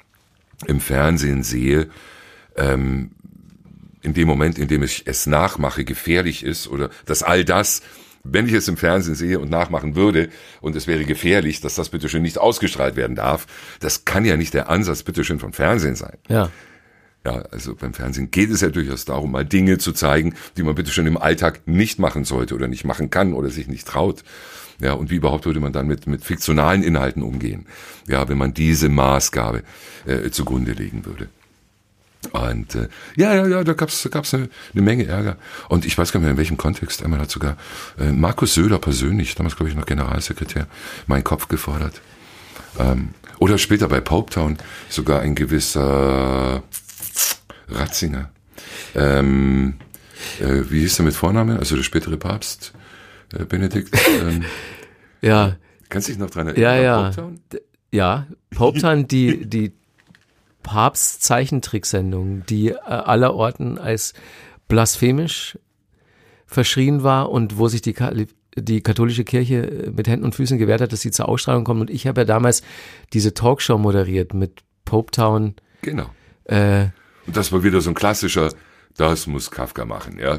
im 0.67 0.81
Fernsehen 0.81 1.43
sehe, 1.43 1.89
ähm, 2.57 3.13
in 4.03 4.15
dem 4.15 4.29
Moment, 4.29 4.59
in 4.59 4.69
dem 4.69 4.83
ich 4.83 5.03
es 5.07 5.27
nachmache, 5.27 5.85
gefährlich 5.85 6.45
ist 6.45 6.69
oder 6.69 6.91
dass 7.07 7.23
all 7.23 7.45
das, 7.45 7.83
wenn 8.25 8.47
ich 8.47 8.53
es 8.53 8.69
im 8.69 8.77
Fernsehen 8.77 9.15
sehe 9.15 9.39
und 9.39 9.51
nachmachen 9.51 9.95
würde 9.95 10.29
und 10.61 10.77
es 10.77 10.87
wäre 10.87 11.05
gefährlich, 11.05 11.61
dass 11.61 11.75
das 11.75 11.89
bitteschön 11.89 12.23
nicht 12.23 12.39
ausgestrahlt 12.39 12.97
werden 12.97 13.17
darf, 13.17 13.47
das 13.81 14.05
kann 14.05 14.25
ja 14.25 14.37
nicht 14.37 14.55
der 14.55 14.69
Ansatz 14.69 15.03
bitteschön 15.03 15.39
von 15.39 15.53
Fernsehen 15.53 15.97
sein. 15.97 16.19
Ja. 16.29 16.51
Ja, 17.25 17.43
also 17.53 17.77
beim 17.77 17.95
Fernsehen 17.95 18.33
geht 18.33 18.51
es 18.51 18.63
ja 18.63 18.71
durchaus 18.71 19.05
darum, 19.05 19.31
mal 19.31 19.45
Dinge 19.45 19.79
zu 19.79 19.93
zeigen, 19.93 20.35
die 20.57 20.65
man 20.65 20.75
bitteschön 20.75 21.07
im 21.07 21.17
Alltag 21.17 21.61
nicht 21.67 22.01
machen 22.01 22.25
sollte 22.25 22.57
oder 22.57 22.67
nicht 22.67 22.85
machen 22.85 23.11
kann 23.11 23.33
oder 23.33 23.49
sich 23.49 23.69
nicht 23.69 23.87
traut. 23.87 24.25
Ja, 24.81 24.95
und 24.95 25.11
wie 25.11 25.17
überhaupt 25.17 25.47
würde 25.47 25.61
man 25.61 25.73
dann 25.73 25.87
mit, 25.87 26.09
mit 26.09 26.25
fiktionalen 26.25 26.83
Inhalten 26.83 27.23
umgehen? 27.23 27.67
Ja, 28.09 28.29
wenn 28.29 28.39
man 28.39 28.55
diese 28.55 28.89
Maßgabe 28.89 29.63
äh, 30.07 30.31
zugrunde 30.31 30.73
legen 30.73 31.07
würde. 31.07 31.29
Und 32.31 32.75
äh, 32.77 32.89
ja, 33.17 33.35
ja, 33.35 33.47
ja, 33.47 33.65
da 33.65 33.73
gab's 33.73 34.03
da 34.03 34.09
gab's 34.09 34.33
eine, 34.33 34.49
eine 34.73 34.83
Menge 34.83 35.07
Ärger. 35.07 35.37
Und 35.69 35.85
ich 35.85 35.99
weiß 35.99 36.13
gar 36.13 36.21
nicht 36.21 36.25
mehr, 36.25 36.33
in 36.33 36.39
welchem 36.39 36.57
Kontext. 36.57 37.03
Einmal 37.03 37.21
hat 37.21 37.31
sogar 37.31 37.57
äh, 37.99 38.13
Markus 38.13 38.55
Söder 38.55 38.79
persönlich, 38.79 39.35
damals 39.35 39.57
glaube 39.57 39.71
ich 39.71 39.77
noch 39.77 39.87
Generalsekretär, 39.87 40.67
meinen 41.07 41.25
Kopf 41.25 41.49
gefordert. 41.49 42.01
Ähm, 42.79 43.11
oder 43.39 43.59
später 43.59 43.89
bei 43.89 44.01
Popetown 44.01 44.57
sogar 44.89 45.21
ein 45.21 45.35
gewisser 45.35 46.63
Ratzinger. 47.69 48.31
Ähm, 48.95 49.75
äh, 50.41 50.63
wie 50.71 50.81
hieß 50.81 50.97
der 50.97 51.07
mit 51.07 51.15
Vorname? 51.15 51.59
Also 51.59 51.77
der 51.77 51.83
spätere 51.83 52.17
Papst, 52.17 52.73
äh, 53.35 53.45
Benedikt. 53.45 53.95
Ähm, 54.23 54.45
ja. 55.21 55.57
Kannst 55.89 56.09
du 56.09 56.13
dich 56.13 56.21
noch 56.21 56.31
dran 56.31 56.47
erinnern? 56.47 56.63
Ja, 56.63 56.81
ja. 56.81 57.03
Popetown? 57.03 57.41
Ja, 57.91 58.27
Popetown, 58.55 59.09
die, 59.09 59.45
die 59.45 59.73
Papst 60.63 61.23
Zeichentricksendung, 61.23 62.45
die 62.47 62.69
äh, 62.69 62.79
allerorten 62.79 63.79
als 63.79 64.15
blasphemisch 64.69 65.59
verschrien 66.47 67.03
war 67.03 67.31
und 67.31 67.59
wo 67.59 67.69
sich 67.69 67.83
die, 67.83 67.95
die 68.57 68.81
katholische 68.81 69.25
Kirche 69.25 69.67
äh, 69.67 69.91
mit 69.91 70.09
Händen 70.09 70.25
und 70.25 70.35
Füßen 70.35 70.59
gewehrt 70.59 70.81
hat, 70.81 70.93
dass 70.93 71.01
sie 71.01 71.11
zur 71.11 71.29
Ausstrahlung 71.29 71.65
kommt. 71.65 71.81
Und 71.81 71.91
ich 71.91 72.07
habe 72.07 72.23
ja 72.23 72.25
damals 72.25 72.63
diese 73.13 73.35
Talkshow 73.35 73.79
moderiert 73.79 74.35
mit 74.35 74.63
Popetown. 74.85 75.55
Genau. 75.83 76.11
Äh, 76.45 76.87
und 77.27 77.37
das 77.37 77.53
war 77.53 77.63
wieder 77.65 77.81
so 77.81 77.91
ein 77.91 77.95
klassischer, 77.95 78.53
das 78.97 79.27
muss 79.27 79.51
Kafka 79.51 79.85
machen, 79.85 80.19
ja. 80.19 80.39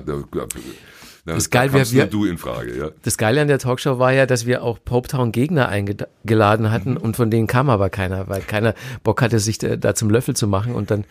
Na, 1.25 1.35
das, 1.35 1.49
geil, 1.49 1.71
wir, 1.71 1.89
wir, 1.89 2.05
du 2.05 2.25
in 2.25 2.37
Frage, 2.37 2.77
ja. 2.77 2.89
das 3.03 3.17
Geile 3.17 3.41
an 3.41 3.47
der 3.47 3.57
Talkshow 3.57 3.97
war 3.97 4.11
ja, 4.11 4.25
dass 4.25 4.45
wir 4.45 4.61
auch 4.61 4.77
Popetown 4.83 5.31
Gegner 5.31 5.69
eingeladen 5.69 6.69
hatten 6.69 6.91
mhm. 6.91 6.97
und 6.97 7.15
von 7.15 7.31
denen 7.31 7.47
kam 7.47 7.69
aber 7.69 7.89
keiner, 7.89 8.27
weil 8.27 8.41
keiner 8.41 8.75
Bock 9.03 9.21
hatte, 9.21 9.39
sich 9.39 9.57
da, 9.57 9.77
da, 9.77 9.95
zum 9.95 10.09
Löffel 10.09 10.35
zu 10.35 10.47
machen 10.47 10.75
und 10.75 10.91
dann 10.91 11.05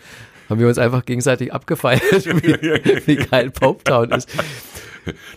haben 0.50 0.60
wir 0.60 0.68
uns 0.68 0.76
einfach 0.76 1.06
gegenseitig 1.06 1.54
abgefeiert, 1.54 2.02
wie, 2.26 3.06
wie 3.06 3.16
geil 3.16 3.50
Popetown 3.50 4.10
ist. 4.12 4.28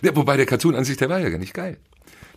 Ja, 0.00 0.14
wobei 0.14 0.36
der 0.36 0.46
Cartoon 0.46 0.76
an 0.76 0.84
sich, 0.84 0.96
der 0.96 1.08
war 1.08 1.18
ja 1.18 1.28
gar 1.28 1.40
nicht 1.40 1.52
geil. 1.52 1.76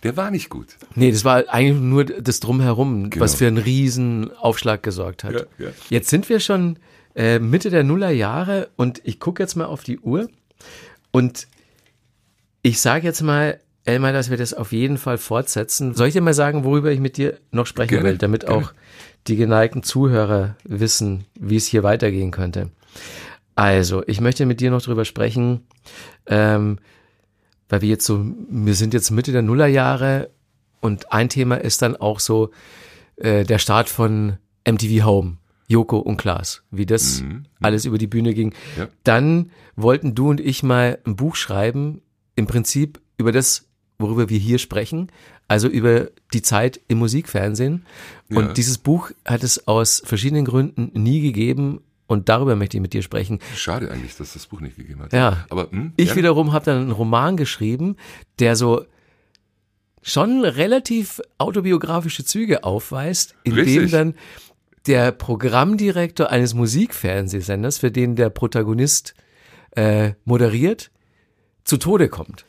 Der 0.01 0.17
war 0.17 0.31
nicht 0.31 0.49
gut. 0.49 0.77
Nee, 0.95 1.11
das 1.11 1.25
war 1.25 1.43
eigentlich 1.49 1.79
nur 1.79 2.05
das 2.05 2.39
Drumherum, 2.39 3.11
genau. 3.11 3.23
was 3.23 3.35
für 3.35 3.45
einen 3.45 3.59
riesen 3.59 4.31
Aufschlag 4.35 4.81
gesorgt 4.81 5.23
hat. 5.23 5.33
Ja, 5.33 5.41
ja. 5.59 5.67
Jetzt 5.89 6.09
sind 6.09 6.27
wir 6.27 6.39
schon 6.39 6.79
äh, 7.15 7.37
Mitte 7.37 7.69
der 7.69 7.83
Nullerjahre 7.83 8.69
und 8.77 9.01
ich 9.03 9.19
gucke 9.19 9.43
jetzt 9.43 9.55
mal 9.55 9.65
auf 9.65 9.83
die 9.83 9.99
Uhr 9.99 10.27
und 11.11 11.47
ich 12.61 12.81
sage 12.81 13.05
jetzt 13.05 13.21
mal, 13.21 13.59
Elmar, 13.85 14.13
dass 14.13 14.29
wir 14.29 14.37
das 14.37 14.53
auf 14.53 14.71
jeden 14.71 14.97
Fall 14.97 15.17
fortsetzen. 15.17 15.95
Soll 15.95 16.07
ich 16.07 16.13
dir 16.13 16.21
mal 16.21 16.33
sagen, 16.33 16.63
worüber 16.63 16.91
ich 16.91 16.99
mit 16.99 17.17
dir 17.17 17.39
noch 17.51 17.65
sprechen 17.65 17.89
gerne, 17.89 18.09
will, 18.09 18.17
damit 18.17 18.45
gerne. 18.45 18.55
auch 18.55 18.73
die 19.27 19.35
geneigten 19.35 19.83
Zuhörer 19.83 20.55
wissen, 20.63 21.25
wie 21.39 21.55
es 21.55 21.67
hier 21.67 21.83
weitergehen 21.83 22.31
könnte? 22.31 22.69
Also, 23.55 24.03
ich 24.07 24.21
möchte 24.21 24.45
mit 24.45 24.61
dir 24.61 24.71
noch 24.71 24.81
drüber 24.81 25.05
sprechen, 25.05 25.61
ähm, 26.27 26.79
weil 27.67 27.81
wir 27.81 27.89
jetzt 27.89 28.05
so, 28.05 28.25
wir 28.49 28.75
sind 28.75 28.93
jetzt 28.93 29.11
Mitte 29.11 29.31
der 29.31 29.41
Nullerjahre 29.41 30.29
und 30.81 31.11
ein 31.11 31.29
Thema 31.29 31.55
ist 31.55 31.81
dann 31.81 31.95
auch 31.95 32.19
so 32.19 32.51
äh, 33.17 33.43
der 33.43 33.59
Start 33.59 33.89
von 33.89 34.37
MTV 34.67 35.05
Home. 35.05 35.37
Joko 35.67 35.99
und 35.99 36.17
Klaas, 36.17 36.63
wie 36.71 36.87
das 36.87 37.21
mhm. 37.21 37.43
alles 37.61 37.85
über 37.85 37.99
die 37.99 38.07
Bühne 38.07 38.33
ging. 38.33 38.55
Ja. 38.75 38.87
Dann 39.03 39.51
wollten 39.75 40.15
du 40.15 40.31
und 40.31 40.41
ich 40.41 40.63
mal 40.63 40.97
ein 41.05 41.15
Buch 41.15 41.35
schreiben 41.35 42.01
im 42.39 42.47
Prinzip 42.47 42.99
über 43.17 43.31
das, 43.31 43.67
worüber 43.99 44.29
wir 44.29 44.39
hier 44.39 44.57
sprechen, 44.57 45.11
also 45.47 45.67
über 45.67 46.09
die 46.33 46.41
Zeit 46.41 46.79
im 46.87 46.99
Musikfernsehen. 46.99 47.85
Und 48.29 48.45
ja. 48.45 48.53
dieses 48.53 48.77
Buch 48.77 49.11
hat 49.25 49.43
es 49.43 49.67
aus 49.67 50.01
verschiedenen 50.05 50.45
Gründen 50.45 50.91
nie 50.93 51.21
gegeben. 51.21 51.81
Und 52.07 52.27
darüber 52.27 52.55
möchte 52.55 52.77
ich 52.77 52.81
mit 52.81 52.93
dir 52.93 53.03
sprechen. 53.03 53.39
Schade 53.55 53.91
eigentlich, 53.91 54.15
dass 54.15 54.33
das 54.33 54.47
Buch 54.47 54.61
nicht 54.61 54.77
gegeben 54.77 55.03
hat. 55.03 55.13
Ja, 55.13 55.45
aber 55.51 55.69
hm, 55.69 55.93
ich 55.95 56.15
wiederum 56.15 56.53
habe 56.53 56.65
dann 56.65 56.81
einen 56.81 56.91
Roman 56.91 57.37
geschrieben, 57.37 57.97
der 58.39 58.55
so 58.55 58.85
schon 60.01 60.43
relativ 60.43 61.21
autobiografische 61.37 62.23
Züge 62.23 62.63
aufweist, 62.63 63.35
in 63.43 63.53
Richtig. 63.53 63.75
dem 63.75 63.91
dann 63.91 64.15
der 64.87 65.11
Programmdirektor 65.11 66.31
eines 66.31 66.55
Musikfernsehsenders, 66.55 67.77
für 67.77 67.91
den 67.91 68.15
der 68.15 68.31
Protagonist 68.31 69.13
äh, 69.71 70.13
moderiert, 70.25 70.89
zu 71.69 71.77
Tode 71.77 72.09
kommt. 72.09 72.45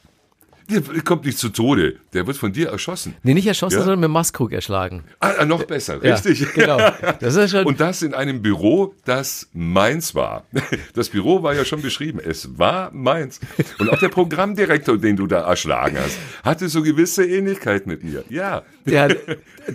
Der 0.71 1.03
kommt 1.03 1.25
nicht 1.25 1.39
zu 1.39 1.49
Tode, 1.49 1.97
der 2.12 2.27
wird 2.27 2.37
von 2.37 2.53
dir 2.53 2.68
erschossen. 2.68 3.14
Nee, 3.23 3.35
nicht 3.35 3.47
erschossen, 3.47 3.79
ja? 3.79 3.83
sondern 3.83 4.01
mit 4.01 4.11
Maskrug 4.11 4.53
erschlagen. 4.53 5.05
Ah, 5.18 5.33
ah 5.39 5.45
noch 5.45 5.64
besser, 5.64 6.03
richtig. 6.03 6.41
Ja, 6.41 6.47
genau. 6.55 6.79
Das 7.21 7.35
ist 7.35 7.51
schon 7.51 7.66
Und 7.66 7.81
das 7.81 8.03
in 8.03 8.14
einem 8.14 8.43
Büro, 8.43 8.95
das 9.05 9.49
meins 9.53 10.14
war. 10.14 10.45
Das 10.95 11.09
Büro 11.11 11.43
war 11.43 11.55
ja 11.55 11.64
schon 11.64 11.83
beschrieben, 11.83 12.21
es 12.25 12.59
war 12.59 12.91
meins. 12.93 13.41
Und 13.79 13.91
auch 13.91 13.99
der 13.99 14.09
Programmdirektor, 14.09 14.99
den 14.99 15.16
du 15.16 15.27
da 15.27 15.41
erschlagen 15.41 15.97
hast, 15.99 16.18
hatte 16.43 16.68
so 16.68 16.83
gewisse 16.83 17.25
Ähnlichkeit 17.25 17.87
mit 17.87 18.03
mir. 18.03 18.25
Ja. 18.29 18.62
Ja, 18.87 19.09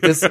das, 0.01 0.29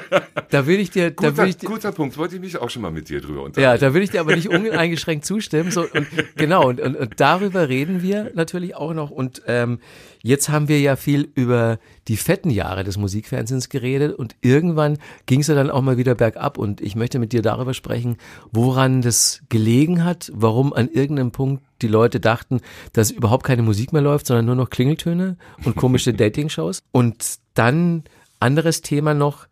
da 0.51 0.67
will 0.67 0.81
ich 0.81 0.91
dir, 0.91 1.11
guter, 1.11 1.33
da 1.33 1.43
will 1.43 1.49
ich 1.49 1.57
dir, 1.57 1.69
guter 1.69 1.93
Punkt, 1.93 2.19
wollte 2.19 2.37
ich 2.37 2.41
mich 2.41 2.57
auch 2.59 2.71
schon 2.71 2.83
mal 2.83 2.91
mit 2.91 3.09
dir 3.09 3.21
drüber 3.21 3.43
unterhalten. 3.43 3.61
Ja, 3.61 3.79
da 3.79 3.95
will 3.95 4.03
ich 4.03 4.11
dir 4.11 4.21
aber 4.21 4.35
nicht 4.35 4.49
uneingeschränkt 4.49 5.25
zustimmen. 5.25 5.71
So, 5.71 5.83
und, 5.83 6.07
genau, 6.37 6.69
und, 6.69 6.81
und, 6.81 6.97
und 6.97 7.13
darüber 7.19 7.69
reden 7.69 8.03
wir 8.03 8.33
natürlich 8.35 8.75
auch 8.75 8.95
noch. 8.95 9.11
Und 9.11 9.43
ähm, 9.47 9.79
jetzt 10.25 10.49
haben 10.49 10.69
wir 10.69 10.81
ja 10.81 10.97
viel 10.97 11.31
über 11.35 11.79
die 12.09 12.17
fetten 12.17 12.51
Jahre 12.51 12.83
des 12.83 12.97
Musikfernsehens 12.97 13.69
geredet 13.69 14.15
und 14.19 14.35
irgendwann 14.41 14.99
ging 15.27 15.41
es 15.41 15.49
ja 15.49 15.55
dann 15.55 15.71
auch 15.71 15.83
mal 15.83 15.99
wieder 15.99 16.15
bergab 16.15 16.59
und 16.59 16.81
ich 16.81 16.97
möchte 16.97 17.19
mit 17.19 17.33
dir 17.33 17.43
darüber 17.43 17.75
sprechen, 17.75 18.17
woran 18.51 19.03
das 19.03 19.43
gelegen 19.51 20.03
hat, 20.03 20.33
warum 20.35 20.73
an 20.73 20.89
irgendeinem 20.89 21.31
Punkt 21.31 21.63
die 21.83 21.89
Leute 21.89 22.21
dachten, 22.21 22.61
dass 22.95 23.11
überhaupt 23.11 23.45
keine 23.45 23.63
Musik 23.63 23.93
mehr 23.93 24.03
läuft, 24.03 24.27
sondern 24.27 24.47
nur 24.47 24.55
noch 24.55 24.71
Klingeltöne 24.71 25.37
und 25.65 25.77
komische 25.77 26.15
Dating-Shows. 26.15 26.83
Und 26.91 27.37
dann 27.53 28.05
anderes 28.41 28.81
Thema 28.81 29.13
noch, 29.13 29.47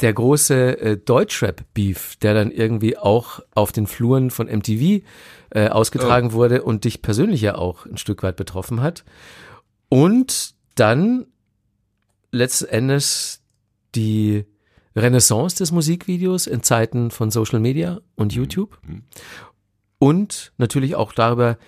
der 0.00 0.12
große 0.12 0.80
äh, 0.80 0.96
Deutschrap-Beef, 0.96 2.16
der 2.16 2.34
dann 2.34 2.50
irgendwie 2.50 2.96
auch 2.98 3.40
auf 3.54 3.70
den 3.70 3.86
Fluren 3.86 4.30
von 4.30 4.46
MTV 4.48 5.04
äh, 5.50 5.68
ausgetragen 5.68 6.30
oh. 6.30 6.32
wurde 6.32 6.62
und 6.62 6.84
dich 6.84 7.02
persönlich 7.02 7.42
ja 7.42 7.54
auch 7.56 7.86
ein 7.86 7.98
Stück 7.98 8.22
weit 8.22 8.36
betroffen 8.36 8.80
hat. 8.80 9.04
Und 9.90 10.54
dann 10.76 11.26
letzten 12.32 12.66
Endes 12.66 13.42
die 13.94 14.46
Renaissance 14.96 15.56
des 15.56 15.72
Musikvideos 15.72 16.46
in 16.46 16.62
Zeiten 16.62 17.10
von 17.10 17.30
Social 17.30 17.60
Media 17.60 18.00
und 18.14 18.32
mhm. 18.32 18.38
YouTube. 18.38 18.78
Mhm. 18.86 19.02
Und 19.98 20.52
natürlich 20.56 20.94
auch 20.94 21.12
darüber, 21.12 21.58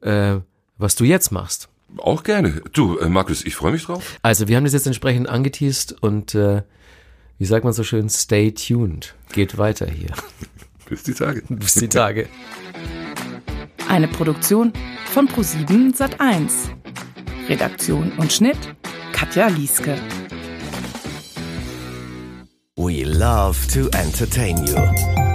äh, 0.00 0.36
was 0.78 0.96
du 0.96 1.04
jetzt 1.04 1.30
machst. 1.30 1.68
Auch 1.98 2.22
gerne. 2.22 2.62
Du, 2.72 2.98
äh, 2.98 3.08
Markus, 3.08 3.44
ich 3.44 3.54
freue 3.54 3.72
mich 3.72 3.84
drauf. 3.84 4.18
Also, 4.22 4.48
wir 4.48 4.56
haben 4.56 4.64
das 4.64 4.72
jetzt 4.72 4.86
entsprechend 4.86 5.28
angeteased 5.28 5.92
und 6.00 6.34
äh, 6.34 6.62
wie 7.38 7.44
sagt 7.44 7.64
man 7.64 7.72
so 7.72 7.84
schön, 7.84 8.08
stay 8.08 8.52
tuned. 8.52 9.14
Geht 9.32 9.58
weiter 9.58 9.86
hier. 9.86 10.10
Bis 10.88 11.02
die 11.02 11.14
Tage. 11.14 11.42
Bis 11.48 11.74
die 11.74 11.88
Tage. 11.88 12.28
Eine 13.88 14.08
Produktion 14.08 14.72
von 15.12 15.28
Pro7 15.28 15.96
Sat1. 15.96 16.70
Redaktion 17.48 18.10
und 18.16 18.32
Schnitt 18.32 18.56
Katja 19.12 19.48
Lieske. 19.48 19.98
We 22.76 23.04
love 23.04 23.58
to 23.72 23.88
entertain 23.96 24.56
you. 24.66 25.33